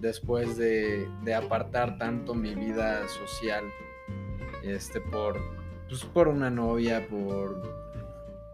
después 0.00 0.56
de, 0.56 1.06
de 1.24 1.34
apartar 1.34 1.98
tanto 1.98 2.34
mi 2.34 2.54
vida 2.54 3.06
social, 3.08 3.64
este, 4.64 5.00
por, 5.00 5.36
pues, 5.88 6.04
por 6.04 6.28
una 6.28 6.50
novia, 6.50 7.06
por 7.08 7.87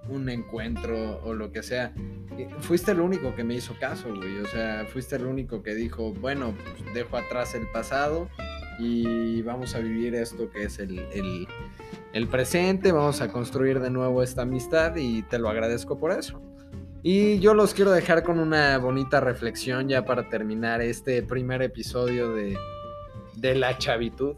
un 0.09 0.29
encuentro 0.29 1.21
o 1.25 1.33
lo 1.35 1.51
que 1.53 1.63
sea, 1.63 1.93
eh, 2.39 2.49
fuiste 2.61 2.91
el 2.93 3.01
único 3.01 3.35
que 3.35 3.45
me 3.45 3.55
hizo 3.55 3.75
caso, 3.79 4.15
güey. 4.15 4.39
O 4.39 4.47
sea, 4.47 4.85
fuiste 4.93 5.17
el 5.17 5.27
único 5.27 5.63
que 5.63 5.75
dijo, 5.75 6.13
bueno, 6.15 6.55
pues 6.63 6.95
dejo 6.95 7.17
atrás 7.17 7.55
el 7.55 7.67
pasado 7.69 8.29
y 8.79 9.41
vamos 9.43 9.75
a 9.75 9.79
vivir 9.79 10.15
esto 10.15 10.51
que 10.51 10.65
es 10.65 10.79
el, 10.79 10.99
el- 12.13 12.29
presente, 12.29 12.93
vamos 12.93 13.21
a 13.21 13.29
construir 13.31 13.81
de 13.81 13.91
nuevo 13.91 14.23
esta 14.23 14.43
amistad 14.43 14.97
y 14.97 15.23
te 15.23 15.39
lo 15.39 15.49
agradezco 15.49 15.99
por 15.99 16.13
eso. 16.13 16.41
Y 17.03 17.39
yo 17.41 17.53
los 17.55 17.75
quiero 17.75 17.91
dejar 17.91 18.23
con 18.23 18.39
una 18.39 18.79
bonita 18.79 19.21
reflexión 19.21 19.89
ya 19.89 20.05
para 20.05 20.29
terminar 20.31 20.81
este 20.81 21.23
primer 21.23 21.61
episodio 21.63 22.33
de, 22.35 22.57
de 23.37 23.55
la 23.55 23.77
chavitud. 23.79 24.37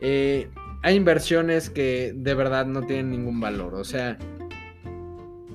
Eh, 0.00 0.48
hay 0.82 0.94
inversiones 0.94 1.68
que 1.70 2.12
de 2.14 2.34
verdad 2.34 2.64
no 2.66 2.82
tienen 2.82 3.10
ningún 3.10 3.40
valor, 3.40 3.74
o 3.74 3.84
sea, 3.84 4.16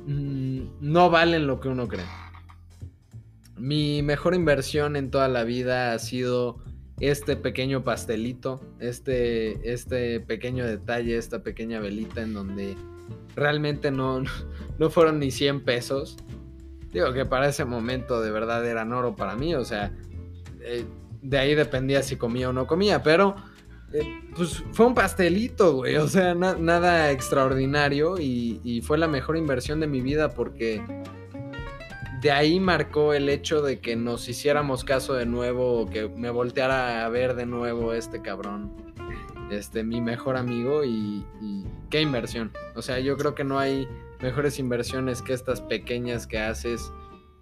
no 0.05 1.09
valen 1.09 1.47
lo 1.47 1.59
que 1.59 1.69
uno 1.69 1.87
cree. 1.87 2.05
Mi 3.57 4.01
mejor 4.01 4.35
inversión 4.35 4.95
en 4.95 5.11
toda 5.11 5.27
la 5.27 5.43
vida 5.43 5.93
ha 5.93 5.99
sido 5.99 6.57
este 6.99 7.35
pequeño 7.35 7.83
pastelito, 7.83 8.61
este, 8.79 9.71
este 9.73 10.19
pequeño 10.19 10.65
detalle, 10.65 11.17
esta 11.17 11.43
pequeña 11.43 11.79
velita 11.79 12.21
en 12.21 12.33
donde 12.33 12.75
realmente 13.35 13.91
no, 13.91 14.23
no 14.79 14.89
fueron 14.89 15.19
ni 15.19 15.31
100 15.31 15.63
pesos. 15.63 16.17
Digo 16.91 17.11
que 17.13 17.25
para 17.25 17.47
ese 17.47 17.65
momento 17.65 18.21
de 18.21 18.31
verdad 18.31 18.65
eran 18.67 18.93
oro 18.93 19.15
para 19.15 19.35
mí, 19.35 19.55
o 19.55 19.65
sea, 19.65 19.91
eh, 20.61 20.85
de 21.21 21.37
ahí 21.37 21.55
dependía 21.55 22.03
si 22.03 22.17
comía 22.17 22.49
o 22.49 22.53
no 22.53 22.67
comía, 22.67 23.01
pero 23.01 23.35
eh, 23.93 24.21
pues 24.35 24.63
fue 24.71 24.85
un 24.87 24.95
pastelito, 24.95 25.75
güey, 25.75 25.95
o 25.97 26.07
sea, 26.07 26.33
na- 26.35 26.55
nada 26.55 27.11
extraordinario 27.11 28.19
y, 28.19 28.59
y 28.63 28.81
fue 28.81 28.97
la 28.97 29.07
mejor 29.07 29.37
inversión 29.37 29.79
de 29.79 29.87
mi 29.87 30.01
vida 30.01 30.29
porque 30.29 30.81
de 32.21 32.31
ahí 32.31 32.59
marcó 32.59 33.13
el 33.13 33.27
hecho 33.29 33.61
de 33.61 33.79
que 33.79 33.95
nos 33.95 34.29
hiciéramos 34.29 34.83
caso 34.83 35.13
de 35.13 35.25
nuevo, 35.25 35.81
o 35.81 35.89
que 35.89 36.07
me 36.07 36.29
volteara 36.29 37.05
a 37.05 37.09
ver 37.09 37.35
de 37.35 37.45
nuevo 37.45 37.93
este 37.93 38.21
cabrón, 38.21 38.71
este, 39.51 39.83
mi 39.83 39.99
mejor 39.99 40.37
amigo 40.37 40.83
y, 40.85 41.25
y 41.41 41.65
qué 41.89 42.01
inversión. 42.01 42.51
O 42.75 42.81
sea, 42.81 42.99
yo 42.99 43.17
creo 43.17 43.35
que 43.35 43.43
no 43.43 43.59
hay 43.59 43.87
mejores 44.21 44.57
inversiones 44.57 45.21
que 45.21 45.33
estas 45.33 45.59
pequeñas 45.59 46.25
que 46.25 46.39
haces 46.39 46.91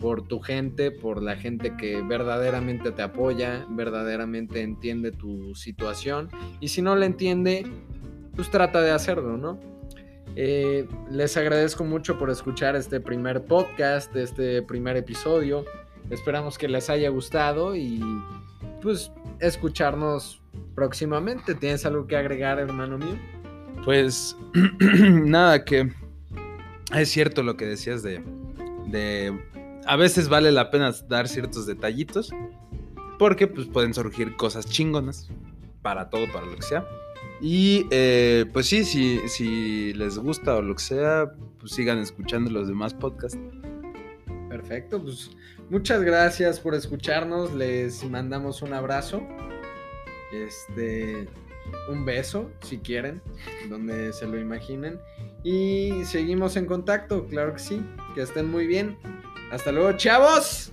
por 0.02 0.28
tu 0.28 0.39
gente, 0.39 0.89
por 0.89 1.22
la 1.22 1.38
gente 1.38 1.78
que 1.78 2.02
verdaderamente 2.02 2.91
te 2.91 3.04
apoya, 3.04 3.66
verdaderamente 3.70 4.62
entiende 4.62 5.12
tu 5.12 5.54
situación 5.54 6.30
y 6.60 6.70
si 6.70 6.82
no 6.82 6.95
la 6.95 7.06
entiende, 7.06 7.66
pues 8.36 8.49
trata 8.49 8.82
de 8.82 8.91
hacerlo, 8.91 9.38
¿no? 9.38 9.60
Eh, 10.36 10.88
les 11.10 11.38
agradezco 11.38 11.84
mucho 11.84 12.18
por 12.18 12.30
escuchar 12.30 12.76
este 12.76 12.99
primer 12.99 13.43
podcast, 13.45 14.16
este 14.16 14.62
primer 14.62 14.97
episodio. 14.97 15.66
Esperamos 16.10 16.58
que 16.58 16.68
les 16.68 16.89
haya 16.89 17.10
gustado 17.10 17.76
y 17.76 18.02
pues 18.82 19.12
escucharnos 19.39 20.41
próximamente. 20.74 21.54
¿Tienes 21.54 21.86
algo 21.86 22.08
que 22.08 22.16
agregar, 22.16 22.60
hermano 22.60 22.97
mío? 22.97 23.18
Pues 23.84 24.38
nada, 24.99 25.64
que 25.66 25.91
es 26.95 27.10
cierto 27.10 27.43
lo 27.43 27.58
que 27.58 27.66
decías 27.66 28.02
de, 28.02 28.24
de 28.88 29.38
a 29.86 29.96
veces 29.96 30.30
vale 30.30 30.52
la 30.52 30.72
pena 30.72 30.94
dar 31.08 31.28
ciertos 31.28 31.66
detallitos 31.66 32.32
porque 33.18 33.48
pues 33.48 33.68
pueden 33.68 33.94
surgir 33.94 34.36
cosas 34.36 34.66
chingonas 34.66 35.30
para 35.82 36.10
todo, 36.10 36.32
para 36.32 36.46
lo 36.46 36.56
que 36.56 36.64
sea. 36.64 36.88
Y 37.40 37.88
eh, 37.90 38.46
pues 38.54 38.68
sí, 38.68 38.84
si, 38.86 39.20
si 39.28 39.94
les 39.94 40.18
gusta 40.18 40.56
o 40.56 40.62
lo 40.62 40.76
que 40.76 40.84
sea, 40.84 41.32
pues 41.60 41.74
sigan 41.74 42.00
escuchando 42.00 42.52
los 42.52 42.68
demás 42.68 42.94
podcasts. 42.94 43.40
Perfecto, 44.50 45.02
pues 45.02 45.32
muchas 45.70 46.04
gracias 46.04 46.60
por 46.60 46.76
escucharnos. 46.76 47.54
Les 47.54 48.04
mandamos 48.10 48.62
un 48.62 48.74
abrazo. 48.74 49.22
Este, 50.34 51.28
un 51.90 52.06
beso, 52.06 52.52
si 52.62 52.78
quieren, 52.78 53.22
donde 53.70 54.14
se 54.14 54.28
lo 54.28 54.40
imaginen. 54.40 55.00
Y 55.44 56.06
seguimos 56.06 56.56
en 56.58 56.66
contacto, 56.66 57.26
claro 57.28 57.54
que 57.54 57.60
sí. 57.60 57.82
Que 58.14 58.22
estén 58.22 58.50
muy 58.50 58.68
bien. 58.68 58.98
Hasta 59.52 59.72
luego, 59.72 59.91
chavos. 59.97 60.72